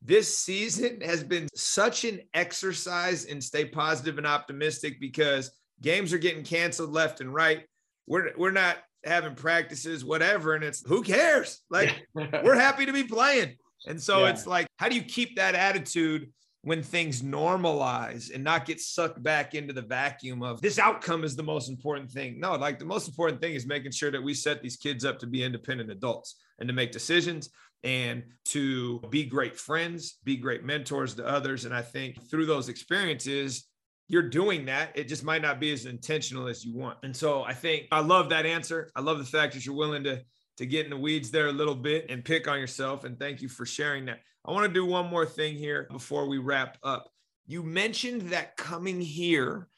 this 0.02 0.38
season 0.38 1.02
has 1.02 1.24
been 1.24 1.48
such 1.54 2.06
an 2.06 2.22
exercise 2.34 3.26
in 3.26 3.42
stay 3.42 3.66
positive 3.66 4.18
and 4.18 4.26
optimistic 4.26 5.00
because 5.00 5.52
games 5.82 6.14
are 6.14 6.18
getting 6.18 6.44
canceled 6.44 6.92
left 6.92 7.22
and 7.22 7.34
right. 7.34 7.66
We're 8.08 8.32
we're 8.38 8.52
not 8.52 8.78
having 9.04 9.36
practices, 9.36 10.04
whatever, 10.04 10.56
and 10.56 10.64
it's 10.64 10.86
who 10.86 11.04
cares? 11.04 11.62
Like 11.70 12.08
we're 12.14 12.56
happy 12.56 12.86
to 12.86 12.94
be 12.94 13.04
playing. 13.04 13.56
And 13.88 14.02
so 14.02 14.20
yeah. 14.20 14.30
it's 14.32 14.46
like, 14.46 14.68
how 14.78 14.90
do 14.90 14.96
you 14.96 15.02
keep 15.02 15.36
that 15.38 15.56
attitude 15.56 16.32
when 16.62 16.84
things 16.84 17.22
normalize 17.22 18.34
and 18.34 18.44
not 18.44 18.66
get 18.66 18.82
sucked 18.82 19.24
back 19.24 19.56
into 19.56 19.74
the 19.74 19.82
vacuum 19.82 20.44
of 20.44 20.62
this 20.62 20.78
outcome 20.78 21.24
is 21.24 21.36
the 21.36 21.44
most 21.44 21.70
important 21.70 22.12
thing? 22.12 22.40
No, 22.40 22.56
like 22.56 22.80
the 22.80 22.86
most 22.86 23.08
important 23.08 23.42
thing 23.42 23.56
is 23.56 23.66
making 23.66 23.92
sure 23.92 24.12
that 24.12 24.22
we 24.22 24.34
set 24.34 24.62
these 24.62 24.78
kids 24.78 25.06
up 25.06 25.20
to 25.20 25.28
be 25.28 25.44
independent 25.44 25.92
adults 25.92 26.36
and 26.60 26.68
to 26.68 26.74
make 26.74 26.92
decisions 26.92 27.50
and 27.84 28.24
to 28.44 29.00
be 29.10 29.24
great 29.24 29.58
friends, 29.58 30.18
be 30.26 30.36
great 30.36 30.66
mentors 30.66 31.16
to 31.16 31.26
others. 31.26 31.64
And 31.66 31.74
I 31.74 31.82
think 31.82 32.30
through 32.30 32.46
those 32.46 32.68
experiences, 32.68 33.66
you're 34.10 34.28
doing 34.28 34.66
that. 34.66 34.92
It 34.96 35.08
just 35.08 35.24
might 35.24 35.42
not 35.42 35.60
be 35.60 35.72
as 35.72 35.86
intentional 35.86 36.48
as 36.48 36.66
you 36.66 36.76
want. 36.76 36.98
And 37.04 37.16
so 37.16 37.44
I 37.44 37.54
think 37.54 37.86
I 37.92 38.02
love 38.02 38.30
that 38.30 38.46
answer. 38.46 38.90
I 38.96 39.02
love 39.02 39.20
the 39.20 39.26
fact 39.26 39.54
that 39.54 39.66
you're 39.66 39.76
willing 39.76 40.04
to 40.06 40.22
to 40.60 40.66
get 40.66 40.84
in 40.84 40.90
the 40.90 40.98
weeds 40.98 41.32
there 41.32 41.48
a 41.48 41.54
little 41.54 41.74
bit 41.74 42.08
and 42.10 42.24
pick 42.24 42.46
on 42.50 42.60
yourself. 42.60 43.06
And 43.06 43.18
thank 43.18 43.42
you 43.42 43.48
for 43.48 43.66
sharing 43.66 44.06
that. 44.08 44.20
I 44.46 44.52
want 44.52 44.68
to 44.68 44.74
do 44.74 44.86
one 44.86 45.10
more 45.10 45.26
thing 45.26 45.56
here 45.56 45.88
before 45.90 46.28
we 46.28 46.38
wrap 46.38 46.78
up. 46.84 47.10
You 47.48 47.64
mentioned 47.64 48.24
that 48.32 48.58
coming 48.58 49.00
here 49.00 49.70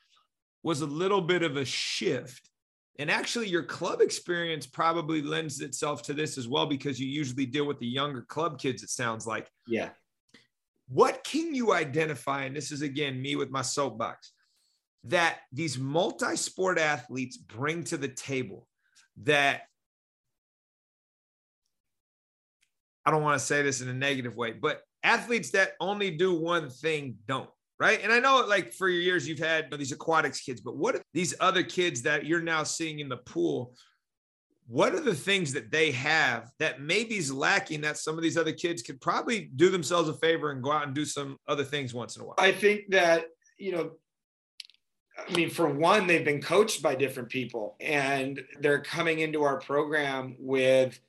was 0.64 0.82
a 0.82 0.88
little 0.88 1.22
bit 1.22 1.44
of 1.44 1.56
a 1.56 1.66
shift. 1.66 2.50
And 2.98 3.12
actually, 3.12 3.48
your 3.48 3.62
club 3.62 4.02
experience 4.02 4.66
probably 4.66 5.22
lends 5.22 5.62
itself 5.62 6.02
to 6.04 6.14
this 6.16 6.36
as 6.40 6.48
well 6.48 6.66
because 6.66 7.00
you 7.00 7.08
usually 7.08 7.46
deal 7.46 7.68
with 7.68 7.78
the 7.78 7.88
younger 7.88 8.24
club 8.24 8.60
kids, 8.60 8.82
it 8.82 8.90
sounds 8.90 9.28
like. 9.28 9.52
Yeah. 9.68 9.90
What 10.88 11.24
can 11.24 11.54
you 11.54 11.74
identify? 11.74 12.46
And 12.46 12.56
this 12.56 12.72
is 12.72 12.82
again 12.82 13.22
me 13.22 13.36
with 13.36 13.52
my 13.52 13.62
soapbox 13.62 14.32
that 15.04 15.42
these 15.52 15.78
multi 15.78 16.36
sport 16.36 16.80
athletes 16.80 17.38
bring 17.38 17.84
to 17.84 17.98
the 17.98 18.08
table 18.08 18.68
that 19.24 19.62
I 23.06 23.12
don't 23.12 23.24
want 23.24 23.39
to 23.39 23.45
say 23.45 23.62
this 23.62 23.82
in 23.82 23.89
a 23.89 23.93
negative 23.93 24.36
way, 24.36 24.52
but 24.52 24.82
athletes 25.04 25.52
that 25.52 25.74
only 25.80 26.12
do 26.12 26.34
one 26.34 26.70
thing 26.70 27.16
don't. 27.28 27.49
Right. 27.80 27.99
And 28.04 28.14
I 28.14 28.20
know, 28.20 28.45
like, 28.47 28.74
for 28.74 28.88
your 28.89 29.02
years, 29.02 29.28
you've 29.28 29.39
had 29.39 29.64
you 29.64 29.70
know, 29.72 29.78
these 29.78 29.91
aquatics 29.91 30.39
kids, 30.39 30.62
but 30.62 30.78
what 30.78 30.93
are 30.93 31.02
these 31.16 31.34
other 31.39 31.64
kids 31.64 32.04
that 32.04 32.28
you're 32.28 32.39
now 32.39 32.62
seeing 32.62 32.99
in 32.99 33.10
the 33.10 33.18
pool? 33.18 33.76
What 34.68 34.93
are 34.93 34.99
the 34.99 35.16
things 35.16 35.52
that 35.54 35.72
they 35.72 35.89
have 35.89 36.52
that 36.60 36.80
maybe 36.80 37.18
is 37.18 37.34
lacking 37.34 37.82
that 37.82 37.97
some 37.97 38.18
of 38.18 38.24
these 38.24 38.38
other 38.38 38.52
kids 38.52 38.84
could 38.84 39.02
probably 39.02 39.49
do 39.56 39.70
themselves 39.70 40.08
a 40.10 40.14
favor 40.14 40.52
and 40.52 40.62
go 40.62 40.72
out 40.72 40.86
and 40.86 40.93
do 40.93 41.06
some 41.06 41.38
other 41.47 41.64
things 41.64 41.91
once 41.91 42.16
in 42.16 42.22
a 42.22 42.26
while? 42.26 42.36
I 42.38 42.52
think 42.52 42.91
that, 42.91 43.26
you 43.58 43.72
know, 43.72 43.91
I 45.18 45.34
mean, 45.34 45.49
for 45.49 45.68
one, 45.68 46.06
they've 46.06 46.24
been 46.24 46.41
coached 46.41 46.84
by 46.84 46.93
different 46.93 47.30
people 47.30 47.76
and 47.80 48.41
they're 48.60 48.82
coming 48.82 49.20
into 49.20 49.41
our 49.41 49.60
program 49.60 50.36
with 50.39 50.99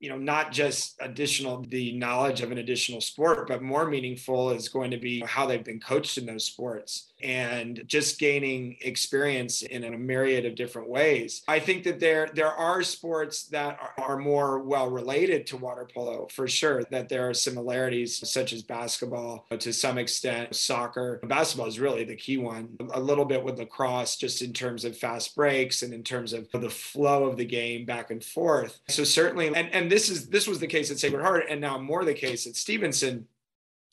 you 0.00 0.08
know 0.08 0.18
not 0.18 0.50
just 0.50 0.96
additional 1.00 1.62
the 1.68 1.92
knowledge 1.92 2.40
of 2.40 2.50
an 2.50 2.58
additional 2.58 3.00
sport 3.00 3.46
but 3.46 3.62
more 3.62 3.88
meaningful 3.88 4.50
is 4.50 4.68
going 4.68 4.90
to 4.90 4.96
be 4.96 5.20
how 5.20 5.46
they've 5.46 5.64
been 5.64 5.80
coached 5.80 6.18
in 6.18 6.26
those 6.26 6.44
sports 6.44 7.09
and 7.22 7.82
just 7.86 8.18
gaining 8.18 8.76
experience 8.80 9.62
in 9.62 9.84
a 9.84 9.96
myriad 9.96 10.46
of 10.46 10.54
different 10.54 10.88
ways. 10.88 11.42
I 11.48 11.58
think 11.58 11.84
that 11.84 12.00
there 12.00 12.30
there 12.34 12.48
are 12.48 12.82
sports 12.82 13.44
that 13.48 13.78
are, 13.98 14.20
more 14.20 14.58
well 14.58 14.90
related 14.90 15.46
to 15.46 15.56
water 15.56 15.88
polo 15.94 16.26
for 16.30 16.46
sure 16.46 16.84
that 16.90 17.08
there 17.08 17.28
are 17.28 17.32
similarities 17.32 18.28
such 18.28 18.52
as 18.52 18.62
basketball 18.62 19.46
to 19.56 19.72
some 19.72 19.96
extent 19.96 20.54
soccer. 20.54 21.20
Basketball 21.22 21.68
is 21.68 21.80
really 21.80 22.04
the 22.04 22.16
key 22.16 22.36
one. 22.36 22.76
A 22.92 23.00
little 23.00 23.24
bit 23.24 23.42
with 23.42 23.58
lacrosse 23.58 24.16
just 24.16 24.42
in 24.42 24.52
terms 24.52 24.84
of 24.84 24.98
fast 24.98 25.34
breaks 25.34 25.82
and 25.82 25.94
in 25.94 26.02
terms 26.02 26.32
of 26.32 26.48
the 26.52 26.68
flow 26.68 27.24
of 27.24 27.36
the 27.36 27.44
game 27.44 27.86
back 27.86 28.10
and 28.10 28.22
forth. 28.22 28.80
So 28.88 29.04
certainly 29.04 29.46
and 29.46 29.72
and 29.72 29.90
this 29.90 30.10
is 30.10 30.28
this 30.28 30.46
was 30.46 30.58
the 30.58 30.66
case 30.66 30.90
at 30.90 30.98
Sacred 30.98 31.22
Heart, 31.22 31.46
and 31.48 31.60
now 31.60 31.78
more 31.78 32.04
the 32.04 32.14
case 32.14 32.46
at 32.46 32.56
Stevenson, 32.56 33.26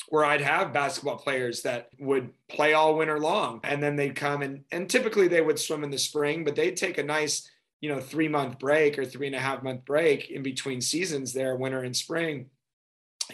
where 0.09 0.25
I'd 0.25 0.41
have 0.41 0.73
basketball 0.73 1.17
players 1.17 1.61
that 1.63 1.89
would 1.99 2.29
play 2.49 2.73
all 2.73 2.97
winter 2.97 3.19
long, 3.19 3.59
and 3.63 3.81
then 3.81 3.95
they'd 3.95 4.15
come 4.15 4.41
and 4.41 4.63
and 4.71 4.89
typically 4.89 5.27
they 5.27 5.41
would 5.41 5.59
swim 5.59 5.83
in 5.83 5.91
the 5.91 5.97
spring, 5.97 6.43
but 6.43 6.55
they'd 6.55 6.77
take 6.77 6.97
a 6.97 7.03
nice 7.03 7.49
you 7.81 7.93
know 7.93 7.99
three 7.99 8.27
month 8.27 8.59
break 8.59 8.97
or 8.97 9.05
three 9.05 9.27
and 9.27 9.35
a 9.35 9.39
half 9.39 9.63
month 9.63 9.85
break 9.85 10.29
in 10.29 10.43
between 10.43 10.81
seasons 10.81 11.33
there, 11.33 11.55
winter 11.55 11.83
and 11.83 11.95
spring, 11.95 12.47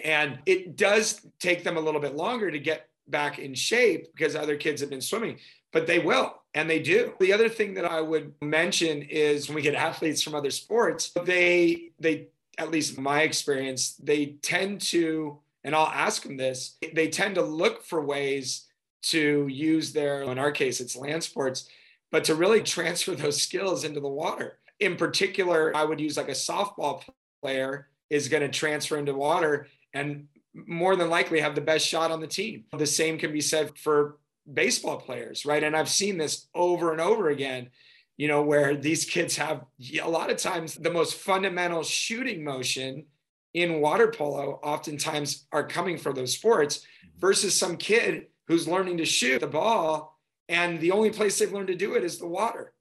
and 0.03 0.39
it 0.45 0.75
does 0.75 1.21
take 1.39 1.63
them 1.63 1.77
a 1.77 1.81
little 1.81 2.01
bit 2.01 2.15
longer 2.15 2.49
to 2.49 2.59
get 2.59 2.89
back 3.07 3.39
in 3.39 3.53
shape 3.53 4.07
because 4.15 4.35
other 4.35 4.55
kids 4.55 4.81
have 4.81 4.89
been 4.89 5.01
swimming, 5.01 5.37
but 5.71 5.87
they 5.87 5.99
will 5.99 6.41
and 6.53 6.69
they 6.69 6.79
do. 6.79 7.13
The 7.19 7.33
other 7.33 7.49
thing 7.49 7.73
that 7.75 7.85
I 7.85 8.01
would 8.01 8.33
mention 8.41 9.01
is 9.03 9.47
when 9.47 9.55
we 9.55 9.61
get 9.61 9.75
athletes 9.75 10.21
from 10.21 10.35
other 10.35 10.51
sports, 10.51 11.11
they 11.25 11.91
they 11.99 12.27
at 12.57 12.71
least 12.71 12.99
my 12.99 13.21
experience, 13.21 13.95
they 13.95 14.37
tend 14.41 14.81
to, 14.81 15.39
and 15.63 15.75
I'll 15.75 15.87
ask 15.87 16.23
them 16.23 16.37
this, 16.37 16.77
they 16.93 17.07
tend 17.07 17.35
to 17.35 17.41
look 17.41 17.83
for 17.83 18.03
ways 18.03 18.67
to 19.03 19.47
use 19.47 19.93
their, 19.93 20.23
in 20.23 20.39
our 20.39 20.51
case, 20.51 20.79
it's 20.79 20.95
land 20.95 21.23
sports, 21.23 21.69
but 22.11 22.23
to 22.25 22.35
really 22.35 22.61
transfer 22.61 23.15
those 23.15 23.41
skills 23.41 23.83
into 23.83 23.99
the 23.99 24.07
water. 24.07 24.59
In 24.79 24.95
particular, 24.95 25.75
I 25.75 25.83
would 25.83 25.99
use 25.99 26.17
like 26.17 26.29
a 26.29 26.31
softball 26.31 27.03
player 27.41 27.87
is 28.09 28.27
going 28.27 28.43
to 28.43 28.49
transfer 28.49 28.97
into 28.97 29.13
water 29.13 29.67
and 29.93 30.27
more 30.53 30.95
than 30.95 31.09
likely 31.09 31.39
have 31.39 31.55
the 31.55 31.61
best 31.61 31.87
shot 31.87 32.11
on 32.11 32.19
the 32.19 32.27
team. 32.27 32.65
The 32.77 32.85
same 32.85 33.17
can 33.17 33.31
be 33.31 33.41
said 33.41 33.77
for 33.77 34.17
baseball 34.51 34.97
players, 34.97 35.45
right? 35.45 35.63
And 35.63 35.75
I've 35.75 35.89
seen 35.89 36.17
this 36.17 36.47
over 36.53 36.91
and 36.91 37.01
over 37.01 37.29
again 37.29 37.69
you 38.17 38.27
know, 38.27 38.43
where 38.43 38.75
these 38.75 39.05
kids 39.05 39.35
have 39.37 39.65
a 40.01 40.07
lot 40.07 40.29
of 40.29 40.37
times 40.37 40.75
the 40.75 40.91
most 40.91 41.15
fundamental 41.15 41.83
shooting 41.83 42.43
motion 42.43 43.05
in 43.53 43.81
water 43.81 44.07
polo 44.07 44.59
oftentimes 44.63 45.47
are 45.51 45.67
coming 45.67 45.97
from 45.97 46.15
those 46.15 46.33
sports 46.33 46.79
mm-hmm. 46.79 47.19
versus 47.19 47.57
some 47.57 47.77
kid 47.77 48.27
who's 48.47 48.67
learning 48.67 48.97
to 48.97 49.05
shoot 49.05 49.39
the 49.39 49.47
ball 49.47 50.19
and 50.49 50.79
the 50.79 50.91
only 50.91 51.09
place 51.09 51.39
they've 51.39 51.51
learned 51.51 51.67
to 51.67 51.75
do 51.75 51.95
it 51.95 52.03
is 52.03 52.19
the 52.19 52.27
water. 52.27 52.73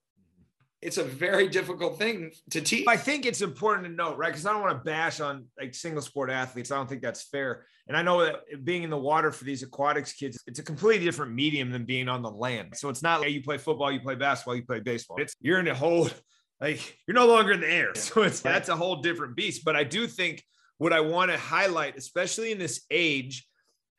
it's 0.82 0.98
a 0.98 1.04
very 1.04 1.48
difficult 1.48 1.96
thing 1.96 2.32
to 2.50 2.60
teach. 2.60 2.86
I 2.88 2.96
think 2.96 3.24
it's 3.24 3.40
important 3.40 3.86
to 3.86 3.92
note, 3.92 4.18
right? 4.18 4.30
Because 4.30 4.44
I 4.44 4.52
don't 4.52 4.62
want 4.62 4.76
to 4.76 4.84
bash 4.84 5.20
on 5.20 5.46
like 5.58 5.74
single 5.74 6.02
sport 6.02 6.28
athletes. 6.28 6.72
I 6.72 6.76
don't 6.76 6.88
think 6.88 7.02
that's 7.02 7.22
fair. 7.22 7.66
And 7.86 7.96
I 7.96 8.02
know 8.02 8.24
that 8.24 8.64
being 8.64 8.82
in 8.82 8.90
the 8.90 8.98
water 8.98 9.30
for 9.30 9.44
these 9.44 9.62
aquatics 9.62 10.12
kids, 10.12 10.42
it's 10.46 10.58
a 10.58 10.62
completely 10.62 11.04
different 11.04 11.34
medium 11.34 11.70
than 11.70 11.84
being 11.84 12.08
on 12.08 12.22
the 12.22 12.30
land. 12.30 12.76
So 12.76 12.88
it's 12.88 13.02
not 13.02 13.20
like 13.20 13.30
you 13.30 13.42
play 13.42 13.58
football, 13.58 13.92
you 13.92 14.00
play 14.00 14.16
basketball, 14.16 14.56
you 14.56 14.64
play 14.64 14.80
baseball. 14.80 15.18
It's 15.20 15.36
you're 15.40 15.60
in 15.60 15.68
a 15.68 15.74
whole 15.74 16.08
like 16.60 16.98
you're 17.06 17.14
no 17.14 17.26
longer 17.26 17.52
in 17.52 17.60
the 17.60 17.72
air. 17.72 17.94
So 17.94 18.22
it's 18.22 18.40
that's 18.40 18.68
a 18.68 18.76
whole 18.76 18.96
different 19.02 19.36
beast. 19.36 19.64
But 19.64 19.76
I 19.76 19.84
do 19.84 20.08
think 20.08 20.42
what 20.82 20.92
I 20.92 20.98
want 20.98 21.30
to 21.30 21.38
highlight, 21.38 21.96
especially 21.96 22.50
in 22.50 22.58
this 22.58 22.84
age 22.90 23.46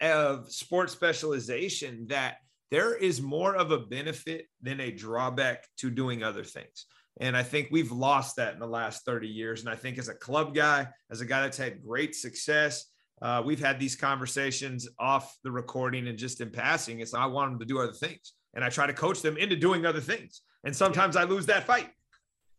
of 0.01 0.51
sports 0.51 0.91
specialization, 0.91 2.07
that 2.09 2.39
there 2.71 2.93
is 2.93 3.21
more 3.21 3.55
of 3.55 3.71
a 3.71 3.77
benefit 3.77 4.47
than 4.61 4.81
a 4.81 4.91
drawback 4.91 5.65
to 5.77 5.89
doing 5.89 6.23
other 6.23 6.43
things. 6.43 6.87
And 7.21 7.37
I 7.37 7.43
think 7.43 7.69
we've 7.71 7.93
lost 7.93 8.35
that 8.35 8.53
in 8.53 8.59
the 8.59 8.67
last 8.67 9.05
30 9.05 9.29
years. 9.29 9.61
And 9.61 9.69
I 9.69 9.77
think 9.77 9.97
as 9.97 10.09
a 10.09 10.13
club 10.13 10.53
guy, 10.53 10.89
as 11.09 11.21
a 11.21 11.25
guy 11.25 11.43
that's 11.43 11.57
had 11.57 11.81
great 11.81 12.15
success, 12.15 12.83
uh, 13.21 13.41
we've 13.45 13.61
had 13.61 13.79
these 13.79 13.95
conversations 13.95 14.89
off 14.99 15.37
the 15.45 15.51
recording 15.51 16.09
and 16.09 16.17
just 16.17 16.41
in 16.41 16.49
passing. 16.49 16.99
It's 16.99 17.13
I 17.13 17.27
want 17.27 17.51
them 17.51 17.59
to 17.59 17.65
do 17.65 17.79
other 17.79 17.93
things. 17.93 18.33
And 18.55 18.61
I 18.65 18.67
try 18.67 18.87
to 18.87 18.93
coach 18.93 19.21
them 19.21 19.37
into 19.37 19.55
doing 19.55 19.85
other 19.85 20.01
things. 20.01 20.41
And 20.65 20.75
sometimes 20.75 21.15
I 21.15 21.23
lose 21.23 21.45
that 21.45 21.63
fight. 21.63 21.87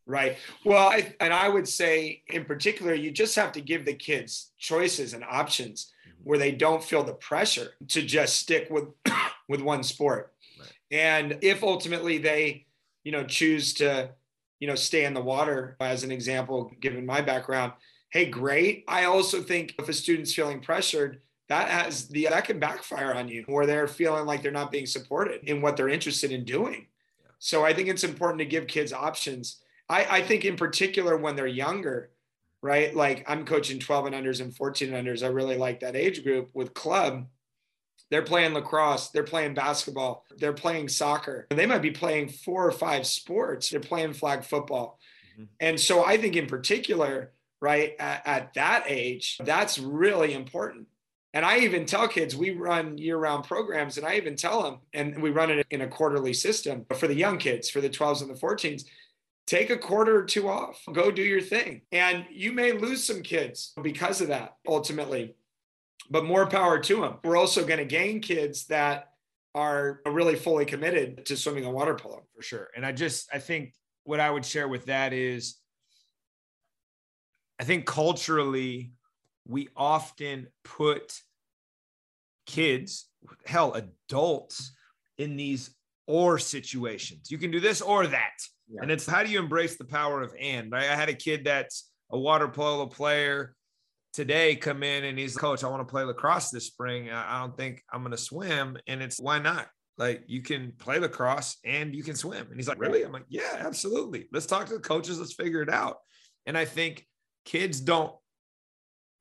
Right. 0.06 0.36
Well, 0.64 0.88
I, 0.88 1.14
and 1.20 1.32
I 1.32 1.48
would 1.48 1.66
say 1.66 2.22
in 2.28 2.44
particular, 2.44 2.92
you 2.92 3.10
just 3.10 3.36
have 3.36 3.52
to 3.52 3.60
give 3.60 3.86
the 3.86 3.94
kids 3.94 4.52
choices 4.58 5.14
and 5.14 5.24
options 5.24 5.92
mm-hmm. 6.06 6.28
where 6.28 6.38
they 6.38 6.52
don't 6.52 6.84
feel 6.84 7.02
the 7.02 7.14
pressure 7.14 7.72
to 7.88 8.02
just 8.02 8.36
stick 8.36 8.68
with 8.70 8.84
with 9.48 9.62
one 9.62 9.82
sport. 9.82 10.34
Right. 10.58 10.72
And 10.90 11.38
if 11.40 11.62
ultimately 11.62 12.18
they, 12.18 12.66
you 13.02 13.12
know, 13.12 13.24
choose 13.24 13.74
to, 13.74 14.10
you 14.60 14.68
know, 14.68 14.74
stay 14.74 15.04
in 15.04 15.14
the 15.14 15.22
water, 15.22 15.76
as 15.80 16.04
an 16.04 16.12
example, 16.12 16.70
given 16.80 17.06
my 17.06 17.22
background, 17.22 17.72
hey, 18.10 18.26
great. 18.26 18.84
I 18.86 19.04
also 19.04 19.42
think 19.42 19.74
if 19.78 19.88
a 19.88 19.92
student's 19.92 20.34
feeling 20.34 20.60
pressured, 20.60 21.20
that 21.48 21.68
has 21.68 22.08
the 22.08 22.28
that 22.30 22.44
can 22.44 22.58
backfire 22.58 23.14
on 23.14 23.28
you 23.28 23.44
where 23.46 23.66
they're 23.66 23.88
feeling 23.88 24.24
like 24.24 24.42
they're 24.42 24.52
not 24.52 24.70
being 24.70 24.86
supported 24.86 25.48
in 25.48 25.60
what 25.60 25.76
they're 25.76 25.88
interested 25.88 26.30
in 26.30 26.44
doing. 26.44 26.86
Yeah. 27.22 27.30
So 27.38 27.64
I 27.64 27.74
think 27.74 27.88
it's 27.88 28.04
important 28.04 28.38
to 28.38 28.46
give 28.46 28.66
kids 28.66 28.92
options. 28.92 29.60
I, 29.88 30.18
I 30.18 30.22
think 30.22 30.44
in 30.44 30.56
particular 30.56 31.16
when 31.16 31.36
they're 31.36 31.46
younger, 31.46 32.10
right? 32.62 32.94
Like 32.94 33.24
I'm 33.28 33.44
coaching 33.44 33.78
12 33.78 34.06
and 34.06 34.14
unders 34.14 34.40
and 34.40 34.54
14 34.54 34.92
and 34.92 35.06
unders. 35.06 35.22
I 35.22 35.28
really 35.28 35.56
like 35.56 35.80
that 35.80 35.96
age 35.96 36.22
group 36.22 36.50
with 36.54 36.74
club 36.74 37.26
they're 38.10 38.22
playing 38.22 38.54
lacrosse, 38.54 39.08
they're 39.10 39.24
playing 39.24 39.54
basketball, 39.54 40.24
they're 40.38 40.52
playing 40.52 40.88
soccer. 40.88 41.46
They 41.50 41.66
might 41.66 41.82
be 41.82 41.90
playing 41.90 42.28
four 42.28 42.66
or 42.66 42.72
five 42.72 43.06
sports. 43.06 43.70
They're 43.70 43.80
playing 43.80 44.12
flag 44.12 44.44
football. 44.44 44.98
Mm-hmm. 45.32 45.44
And 45.60 45.80
so 45.80 46.04
I 46.04 46.16
think 46.16 46.36
in 46.36 46.46
particular, 46.46 47.32
right, 47.60 47.94
at, 47.98 48.22
at 48.26 48.54
that 48.54 48.84
age, 48.86 49.38
that's 49.42 49.78
really 49.78 50.34
important. 50.34 50.86
And 51.32 51.44
I 51.44 51.58
even 51.58 51.86
tell 51.86 52.06
kids 52.06 52.36
we 52.36 52.50
run 52.50 52.98
year 52.98 53.16
round 53.16 53.44
programs, 53.44 53.98
and 53.98 54.06
I 54.06 54.14
even 54.14 54.36
tell 54.36 54.62
them, 54.62 54.78
and 54.92 55.20
we 55.20 55.30
run 55.30 55.50
it 55.50 55.66
in 55.70 55.80
a 55.80 55.88
quarterly 55.88 56.34
system 56.34 56.86
for 56.94 57.08
the 57.08 57.16
young 57.16 57.38
kids, 57.38 57.68
for 57.68 57.80
the 57.80 57.90
12s 57.90 58.22
and 58.22 58.30
the 58.30 58.38
14s. 58.38 58.84
Take 59.46 59.70
a 59.70 59.76
quarter 59.76 60.16
or 60.16 60.24
two 60.24 60.48
off, 60.48 60.82
go 60.92 61.10
do 61.10 61.22
your 61.22 61.42
thing. 61.42 61.82
And 61.92 62.24
you 62.30 62.52
may 62.52 62.72
lose 62.72 63.06
some 63.06 63.22
kids 63.22 63.72
because 63.82 64.20
of 64.20 64.28
that 64.28 64.54
ultimately 64.66 65.36
but 66.10 66.24
more 66.24 66.46
power 66.46 66.78
to 66.78 67.00
them. 67.00 67.18
We're 67.24 67.36
also 67.36 67.64
going 67.64 67.78
to 67.78 67.84
gain 67.84 68.20
kids 68.20 68.66
that 68.66 69.10
are 69.54 70.00
really 70.06 70.34
fully 70.34 70.64
committed 70.64 71.26
to 71.26 71.36
swimming 71.36 71.64
and 71.64 71.74
water 71.74 71.94
polo. 71.94 72.22
For 72.34 72.42
sure. 72.42 72.68
And 72.76 72.84
I 72.84 72.92
just, 72.92 73.28
I 73.32 73.38
think 73.38 73.74
what 74.04 74.20
I 74.20 74.30
would 74.30 74.44
share 74.44 74.68
with 74.68 74.86
that 74.86 75.12
is 75.12 75.56
I 77.58 77.64
think 77.64 77.86
culturally, 77.86 78.92
we 79.46 79.68
often 79.76 80.48
put 80.64 81.20
kids, 82.46 83.08
hell, 83.46 83.74
adults 83.74 84.72
in 85.18 85.36
these 85.36 85.74
or 86.06 86.38
situations. 86.38 87.30
You 87.30 87.38
can 87.38 87.50
do 87.50 87.60
this 87.60 87.80
or 87.80 88.06
that. 88.08 88.38
Yeah. 88.74 88.82
And 88.82 88.90
it's 88.90 89.06
how 89.06 89.22
do 89.22 89.30
you 89.30 89.38
embrace 89.38 89.76
the 89.76 89.84
power 89.84 90.20
of 90.22 90.34
and? 90.40 90.70
Right? 90.70 90.90
I 90.90 90.96
had 90.96 91.08
a 91.08 91.14
kid 91.14 91.44
that's 91.44 91.90
a 92.10 92.18
water 92.18 92.48
polo 92.48 92.86
player 92.86 93.54
today 94.12 94.54
come 94.54 94.84
in 94.84 95.02
and 95.02 95.18
he's 95.18 95.36
coach 95.36 95.64
i 95.64 95.68
want 95.68 95.80
to 95.80 95.90
play 95.90 96.04
lacrosse 96.04 96.50
this 96.50 96.66
spring. 96.66 97.10
I 97.10 97.40
don't 97.40 97.56
think 97.56 97.82
i'm 97.92 98.02
going 98.02 98.12
to 98.12 98.16
swim. 98.16 98.78
And 98.86 99.02
it's 99.02 99.20
why 99.20 99.38
not? 99.38 99.66
Like 99.98 100.24
you 100.26 100.42
can 100.42 100.72
play 100.78 100.98
lacrosse 100.98 101.56
and 101.64 101.94
you 101.94 102.02
can 102.02 102.16
swim. 102.16 102.46
And 102.48 102.56
he's 102.56 102.68
like 102.68 102.80
really? 102.80 103.02
I'm 103.02 103.12
like 103.12 103.26
yeah 103.28 103.56
absolutely. 103.58 104.26
Let's 104.32 104.46
talk 104.46 104.66
to 104.66 104.74
the 104.74 104.80
coaches. 104.80 105.18
Let's 105.18 105.34
figure 105.34 105.62
it 105.62 105.70
out. 105.70 105.98
And 106.46 106.56
i 106.56 106.64
think 106.64 107.06
kids 107.44 107.80
don't 107.80 108.12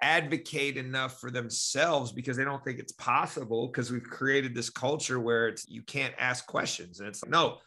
advocate 0.01 0.75
enough 0.75 1.19
for 1.19 1.31
themselves 1.31 2.11
because 2.11 2.35
they 2.35 2.43
don't 2.43 2.63
think 2.63 2.77
it's 2.77 2.91
possible 2.91 3.67
because 3.67 3.89
we've 3.89 4.03
created 4.03 4.53
this 4.53 4.69
culture 4.69 5.19
where 5.19 5.47
it's 5.47 5.67
you 5.67 5.81
can't 5.81 6.13
ask 6.19 6.45
questions. 6.45 6.99
And 6.99 7.07
it's 7.07 7.23
like, 7.23 7.31
no 7.31 7.59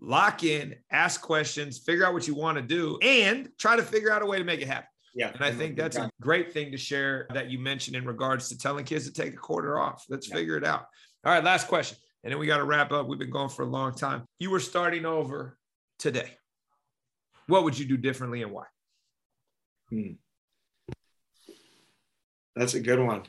lock 0.00 0.44
in 0.44 0.74
ask 0.90 1.20
questions 1.20 1.78
figure 1.78 2.06
out 2.06 2.12
what 2.12 2.26
you 2.26 2.34
want 2.34 2.56
to 2.56 2.62
do 2.62 2.98
and 3.02 3.50
try 3.58 3.76
to 3.76 3.82
figure 3.82 4.12
out 4.12 4.22
a 4.22 4.26
way 4.26 4.38
to 4.38 4.44
make 4.44 4.60
it 4.60 4.68
happen 4.68 4.86
yeah. 5.14 5.32
And 5.34 5.42
I 5.42 5.50
think 5.50 5.76
that's 5.76 5.96
a 5.96 6.10
great 6.20 6.52
thing 6.52 6.70
to 6.72 6.78
share 6.78 7.26
that 7.34 7.50
you 7.50 7.58
mentioned 7.58 7.96
in 7.96 8.04
regards 8.04 8.48
to 8.48 8.58
telling 8.58 8.84
kids 8.84 9.06
to 9.06 9.12
take 9.12 9.34
a 9.34 9.36
quarter 9.36 9.78
off. 9.78 10.04
Let's 10.08 10.28
yeah. 10.28 10.36
figure 10.36 10.56
it 10.56 10.64
out. 10.64 10.86
All 11.24 11.32
right, 11.32 11.42
last 11.42 11.68
question. 11.68 11.98
And 12.22 12.32
then 12.32 12.38
we 12.38 12.46
got 12.46 12.58
to 12.58 12.64
wrap 12.64 12.92
up. 12.92 13.08
We've 13.08 13.18
been 13.18 13.30
going 13.30 13.48
for 13.48 13.62
a 13.62 13.68
long 13.68 13.94
time. 13.94 14.24
You 14.38 14.50
were 14.50 14.60
starting 14.60 15.04
over 15.04 15.58
today. 15.98 16.36
What 17.46 17.64
would 17.64 17.78
you 17.78 17.86
do 17.86 17.96
differently 17.96 18.42
and 18.42 18.52
why? 18.52 18.64
Hmm. 19.88 20.12
That's 22.54 22.74
a 22.74 22.80
good 22.80 23.00
one. 23.00 23.22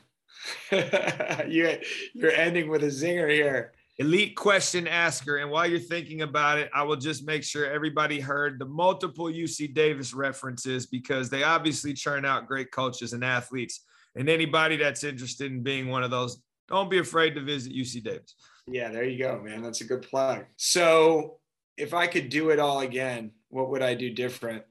you're, 0.72 1.74
you're 2.14 2.32
ending 2.32 2.68
with 2.68 2.82
a 2.84 2.88
zinger 2.88 3.30
here 3.30 3.72
elite 4.02 4.34
question 4.34 4.88
asker. 4.88 5.36
And 5.36 5.50
while 5.50 5.66
you're 5.66 5.78
thinking 5.78 6.22
about 6.22 6.58
it, 6.58 6.68
I 6.74 6.82
will 6.82 6.96
just 6.96 7.24
make 7.24 7.44
sure 7.44 7.66
everybody 7.66 8.18
heard 8.18 8.58
the 8.58 8.64
multiple 8.64 9.26
UC 9.26 9.74
Davis 9.74 10.12
references 10.12 10.86
because 10.86 11.30
they 11.30 11.44
obviously 11.44 11.94
churn 11.94 12.24
out 12.24 12.48
great 12.48 12.72
coaches 12.72 13.12
and 13.12 13.24
athletes. 13.24 13.84
And 14.16 14.28
anybody 14.28 14.76
that's 14.76 15.04
interested 15.04 15.52
in 15.52 15.62
being 15.62 15.88
one 15.88 16.02
of 16.02 16.10
those, 16.10 16.42
don't 16.68 16.90
be 16.90 16.98
afraid 16.98 17.36
to 17.36 17.40
visit 17.40 17.72
UC 17.72 18.02
Davis. 18.02 18.34
Yeah, 18.66 18.90
there 18.90 19.04
you 19.04 19.18
go, 19.18 19.40
man. 19.40 19.62
That's 19.62 19.80
a 19.80 19.84
good 19.84 20.02
plug. 20.02 20.46
So, 20.56 21.38
if 21.76 21.94
I 21.94 22.06
could 22.06 22.28
do 22.28 22.50
it 22.50 22.58
all 22.58 22.80
again, 22.80 23.30
what 23.48 23.70
would 23.70 23.82
I 23.82 23.94
do 23.94 24.10
different? 24.10 24.62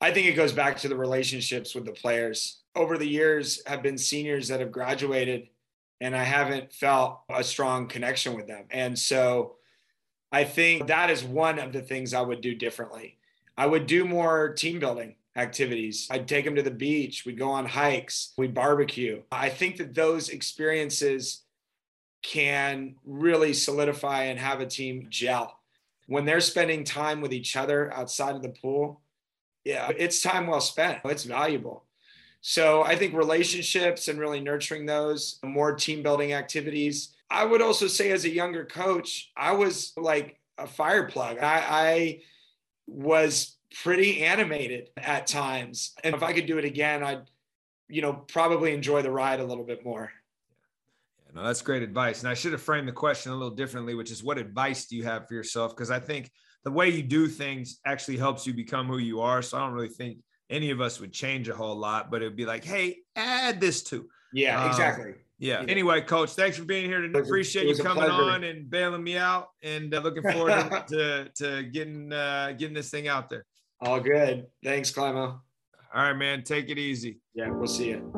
I 0.00 0.10
think 0.10 0.26
it 0.26 0.32
goes 0.32 0.52
back 0.52 0.78
to 0.78 0.88
the 0.88 0.96
relationships 0.96 1.74
with 1.74 1.84
the 1.84 1.92
players. 1.92 2.62
Over 2.74 2.98
the 2.98 3.06
years, 3.06 3.62
have 3.66 3.82
been 3.82 3.98
seniors 3.98 4.48
that 4.48 4.60
have 4.60 4.72
graduated 4.72 5.48
and 6.00 6.16
I 6.16 6.24
haven't 6.24 6.72
felt 6.72 7.20
a 7.30 7.44
strong 7.44 7.86
connection 7.86 8.34
with 8.34 8.46
them. 8.46 8.64
And 8.70 8.98
so 8.98 9.56
I 10.32 10.44
think 10.44 10.88
that 10.88 11.10
is 11.10 11.22
one 11.22 11.58
of 11.58 11.72
the 11.72 11.82
things 11.82 12.12
I 12.12 12.20
would 12.20 12.40
do 12.40 12.54
differently. 12.54 13.18
I 13.56 13.66
would 13.66 13.86
do 13.86 14.04
more 14.04 14.52
team 14.52 14.80
building 14.80 15.14
activities. 15.36 16.08
I'd 16.10 16.28
take 16.28 16.44
them 16.44 16.56
to 16.56 16.62
the 16.62 16.70
beach, 16.70 17.24
we'd 17.24 17.38
go 17.38 17.50
on 17.50 17.66
hikes, 17.66 18.32
we'd 18.36 18.54
barbecue. 18.54 19.22
I 19.32 19.48
think 19.48 19.76
that 19.76 19.94
those 19.94 20.28
experiences 20.28 21.42
can 22.22 22.96
really 23.04 23.52
solidify 23.52 24.24
and 24.24 24.38
have 24.38 24.60
a 24.60 24.66
team 24.66 25.06
gel. 25.10 25.58
When 26.06 26.24
they're 26.24 26.40
spending 26.40 26.84
time 26.84 27.20
with 27.20 27.32
each 27.32 27.56
other 27.56 27.92
outside 27.92 28.34
of 28.34 28.42
the 28.42 28.48
pool, 28.48 29.00
yeah, 29.64 29.90
it's 29.96 30.22
time 30.22 30.46
well 30.46 30.60
spent. 30.60 30.98
It's 31.04 31.24
valuable. 31.24 31.84
So 32.46 32.82
I 32.82 32.94
think 32.94 33.14
relationships 33.14 34.08
and 34.08 34.18
really 34.18 34.38
nurturing 34.38 34.84
those, 34.84 35.38
more 35.42 35.74
team 35.74 36.02
building 36.02 36.34
activities. 36.34 37.14
I 37.30 37.42
would 37.42 37.62
also 37.62 37.86
say, 37.86 38.10
as 38.10 38.26
a 38.26 38.30
younger 38.30 38.66
coach, 38.66 39.32
I 39.34 39.52
was 39.52 39.94
like 39.96 40.38
a 40.58 40.66
fire 40.66 41.04
plug. 41.04 41.38
I, 41.38 41.64
I 41.66 42.20
was 42.86 43.56
pretty 43.82 44.22
animated 44.22 44.90
at 44.98 45.26
times. 45.26 45.94
And 46.04 46.14
if 46.14 46.22
I 46.22 46.34
could 46.34 46.44
do 46.44 46.58
it 46.58 46.66
again, 46.66 47.02
I'd, 47.02 47.22
you 47.88 48.02
know, 48.02 48.12
probably 48.12 48.74
enjoy 48.74 49.00
the 49.00 49.10
ride 49.10 49.40
a 49.40 49.44
little 49.46 49.64
bit 49.64 49.82
more. 49.82 50.12
Yeah, 51.24 51.40
no, 51.40 51.46
that's 51.46 51.62
great 51.62 51.82
advice. 51.82 52.20
And 52.20 52.28
I 52.28 52.34
should 52.34 52.52
have 52.52 52.60
framed 52.60 52.86
the 52.86 52.92
question 52.92 53.32
a 53.32 53.34
little 53.34 53.56
differently, 53.56 53.94
which 53.94 54.10
is 54.10 54.22
what 54.22 54.36
advice 54.36 54.84
do 54.84 54.96
you 54.96 55.04
have 55.04 55.26
for 55.26 55.32
yourself? 55.32 55.74
Because 55.74 55.90
I 55.90 55.98
think 55.98 56.30
the 56.62 56.72
way 56.72 56.90
you 56.90 57.02
do 57.02 57.26
things 57.26 57.80
actually 57.86 58.18
helps 58.18 58.46
you 58.46 58.52
become 58.52 58.86
who 58.86 58.98
you 58.98 59.22
are. 59.22 59.40
So 59.40 59.56
I 59.56 59.60
don't 59.60 59.72
really 59.72 59.88
think 59.88 60.18
any 60.50 60.70
of 60.70 60.80
us 60.80 61.00
would 61.00 61.12
change 61.12 61.48
a 61.48 61.54
whole 61.54 61.76
lot, 61.76 62.10
but 62.10 62.22
it'd 62.22 62.36
be 62.36 62.46
like, 62.46 62.64
hey, 62.64 62.98
add 63.16 63.60
this 63.60 63.82
to. 63.84 64.08
Yeah, 64.32 64.62
um, 64.62 64.70
exactly. 64.70 65.14
Yeah. 65.38 65.62
yeah. 65.62 65.66
Anyway, 65.68 66.00
coach, 66.02 66.30
thanks 66.30 66.56
for 66.56 66.64
being 66.64 66.86
here. 66.86 67.00
Today. 67.00 67.18
Appreciate 67.18 67.66
you 67.66 67.82
coming 67.82 68.04
on 68.04 68.44
and 68.44 68.68
bailing 68.68 69.02
me 69.02 69.16
out, 69.16 69.48
and 69.62 69.94
uh, 69.94 70.00
looking 70.00 70.22
forward 70.22 70.70
to, 70.88 71.30
to 71.36 71.62
getting 71.64 72.12
uh, 72.12 72.54
getting 72.58 72.74
this 72.74 72.90
thing 72.90 73.08
out 73.08 73.28
there. 73.28 73.44
All 73.80 74.00
good. 74.00 74.46
Thanks, 74.62 74.90
Clymo. 74.90 75.40
All 75.94 76.02
right, 76.02 76.12
man. 76.14 76.42
Take 76.42 76.70
it 76.70 76.78
easy. 76.78 77.20
Yeah, 77.34 77.50
we'll 77.50 77.68
see 77.68 77.90
you. 77.90 78.10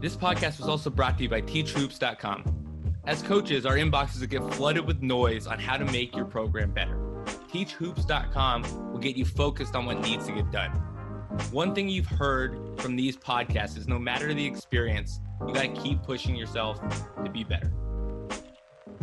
This 0.00 0.16
podcast 0.16 0.58
was 0.58 0.68
also 0.68 0.90
brought 0.90 1.16
to 1.18 1.22
you 1.22 1.28
by 1.28 1.40
teachhoops.com. 1.40 2.52
As 3.06 3.22
coaches, 3.22 3.64
our 3.64 3.76
inboxes 3.76 4.28
get 4.28 4.42
flooded 4.54 4.84
with 4.84 5.00
noise 5.00 5.46
on 5.46 5.58
how 5.58 5.76
to 5.76 5.84
make 5.84 6.14
your 6.14 6.24
program 6.24 6.72
better. 6.72 7.05
TeachHoops.com 7.56 8.92
will 8.92 8.98
get 8.98 9.16
you 9.16 9.24
focused 9.24 9.74
on 9.74 9.86
what 9.86 10.00
needs 10.00 10.26
to 10.26 10.32
get 10.32 10.50
done. 10.50 10.72
One 11.52 11.74
thing 11.74 11.88
you've 11.88 12.06
heard 12.06 12.78
from 12.78 12.96
these 12.96 13.16
podcasts 13.16 13.78
is 13.78 13.88
no 13.88 13.98
matter 13.98 14.34
the 14.34 14.44
experience, 14.44 15.20
you 15.46 15.54
got 15.54 15.62
to 15.62 15.80
keep 15.80 16.02
pushing 16.02 16.36
yourself 16.36 16.78
to 17.24 17.30
be 17.30 17.44
better. 17.44 17.72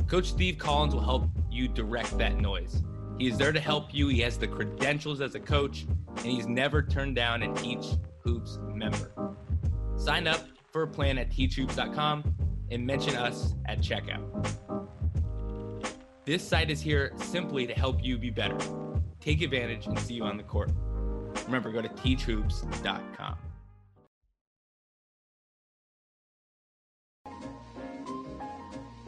Coach 0.07 0.29
Steve 0.29 0.59
Collins 0.59 0.93
will 0.93 1.01
help 1.01 1.27
you 1.49 1.67
direct 1.67 2.15
that 2.19 2.37
noise. 2.37 2.83
He 3.17 3.27
is 3.27 3.39
there 3.39 3.51
to 3.51 3.59
help 3.59 3.91
you. 3.91 4.07
He 4.07 4.19
has 4.19 4.37
the 4.37 4.47
credentials 4.47 5.19
as 5.19 5.33
a 5.33 5.39
coach, 5.39 5.87
and 6.17 6.25
he's 6.25 6.47
never 6.47 6.83
turned 6.83 7.15
down 7.15 7.41
a 7.41 7.53
Teach 7.55 7.85
Hoops 8.23 8.59
member. 8.67 9.35
Sign 9.95 10.27
up 10.27 10.41
for 10.71 10.83
a 10.83 10.87
plan 10.87 11.17
at 11.17 11.31
teachhoops.com 11.31 12.35
and 12.69 12.85
mention 12.85 13.15
us 13.15 13.55
at 13.67 13.79
checkout. 13.79 14.82
This 16.25 16.47
site 16.47 16.71
is 16.71 16.79
here 16.79 17.11
simply 17.17 17.67
to 17.67 17.73
help 17.73 18.01
you 18.01 18.17
be 18.17 18.29
better. 18.29 18.57
Take 19.19 19.41
advantage 19.41 19.87
and 19.87 19.99
see 19.99 20.13
you 20.13 20.23
on 20.23 20.37
the 20.37 20.43
court. 20.43 20.71
Remember, 21.45 21.69
go 21.69 21.81
to 21.81 21.89
teachhoops.com. 21.89 23.35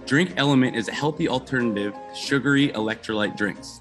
Drink 0.06 0.34
Element 0.36 0.76
is 0.76 0.90
a 0.90 0.92
healthy 0.92 1.30
alternative 1.30 1.94
to 1.94 2.16
sugary 2.16 2.70
electrolyte 2.70 3.38
drinks. 3.38 3.80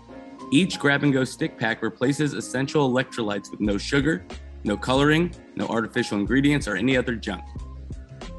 Each 0.52 0.78
grab 0.78 1.02
and 1.02 1.12
go 1.12 1.24
stick 1.24 1.58
pack 1.58 1.82
replaces 1.82 2.34
essential 2.34 2.88
electrolytes 2.88 3.50
with 3.50 3.58
no 3.58 3.76
sugar, 3.76 4.24
no 4.62 4.76
coloring, 4.76 5.34
no 5.56 5.66
artificial 5.66 6.18
ingredients, 6.18 6.68
or 6.68 6.76
any 6.76 6.96
other 6.96 7.16
junk. 7.16 7.42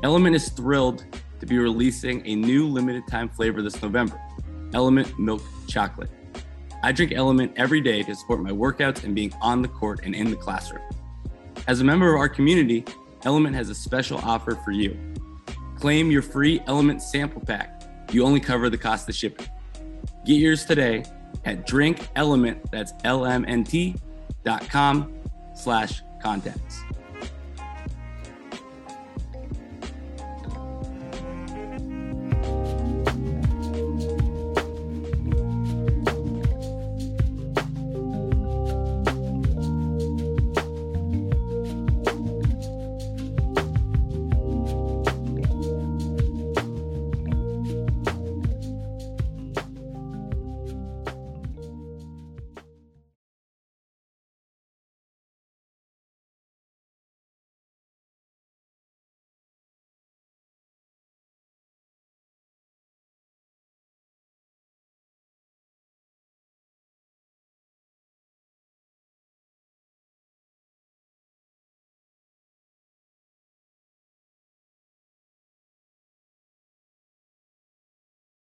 Element 0.04 0.38
is 0.38 0.50
thrilled 0.50 1.06
to 1.42 1.46
be 1.46 1.58
releasing 1.58 2.26
a 2.26 2.36
new 2.36 2.66
limited 2.66 3.04
time 3.10 3.28
flavor 3.28 3.62
this 3.62 3.82
November 3.82 4.20
Element 4.76 5.18
Milk 5.18 5.42
Chocolate. 5.68 6.12
I 6.84 6.92
drink 6.92 7.14
Element 7.14 7.54
every 7.56 7.82
day 7.82 8.04
to 8.04 8.14
support 8.14 8.42
my 8.42 8.52
workouts 8.52 9.04
and 9.06 9.16
being 9.16 9.34
on 9.42 9.64
the 9.64 9.68
court 9.68 10.02
and 10.04 10.14
in 10.14 10.30
the 10.30 10.36
classroom. 10.36 10.84
As 11.68 11.82
a 11.82 11.84
member 11.84 12.14
of 12.14 12.20
our 12.20 12.30
community, 12.30 12.86
Element 13.24 13.56
has 13.56 13.70
a 13.70 13.76
special 13.76 14.20
offer 14.20 14.54
for 14.54 14.72
you. 14.72 14.96
Claim 15.80 16.12
your 16.12 16.22
free 16.22 16.62
Element 16.68 17.02
sample 17.02 17.42
pack. 17.42 17.82
You 18.12 18.24
only 18.24 18.40
cover 18.40 18.70
the 18.70 18.78
cost 18.78 19.10
of 19.10 19.16
shipping. 19.16 19.48
Get 20.26 20.36
yours 20.36 20.66
today 20.66 21.06
at 21.46 21.66
Drink 21.66 22.08
Element, 22.16 22.60
that's 22.72 22.94
L-M-N-T 23.04 23.96
dot 24.44 24.70
com 24.70 25.12
slash 25.56 26.04
contacts. 26.22 26.85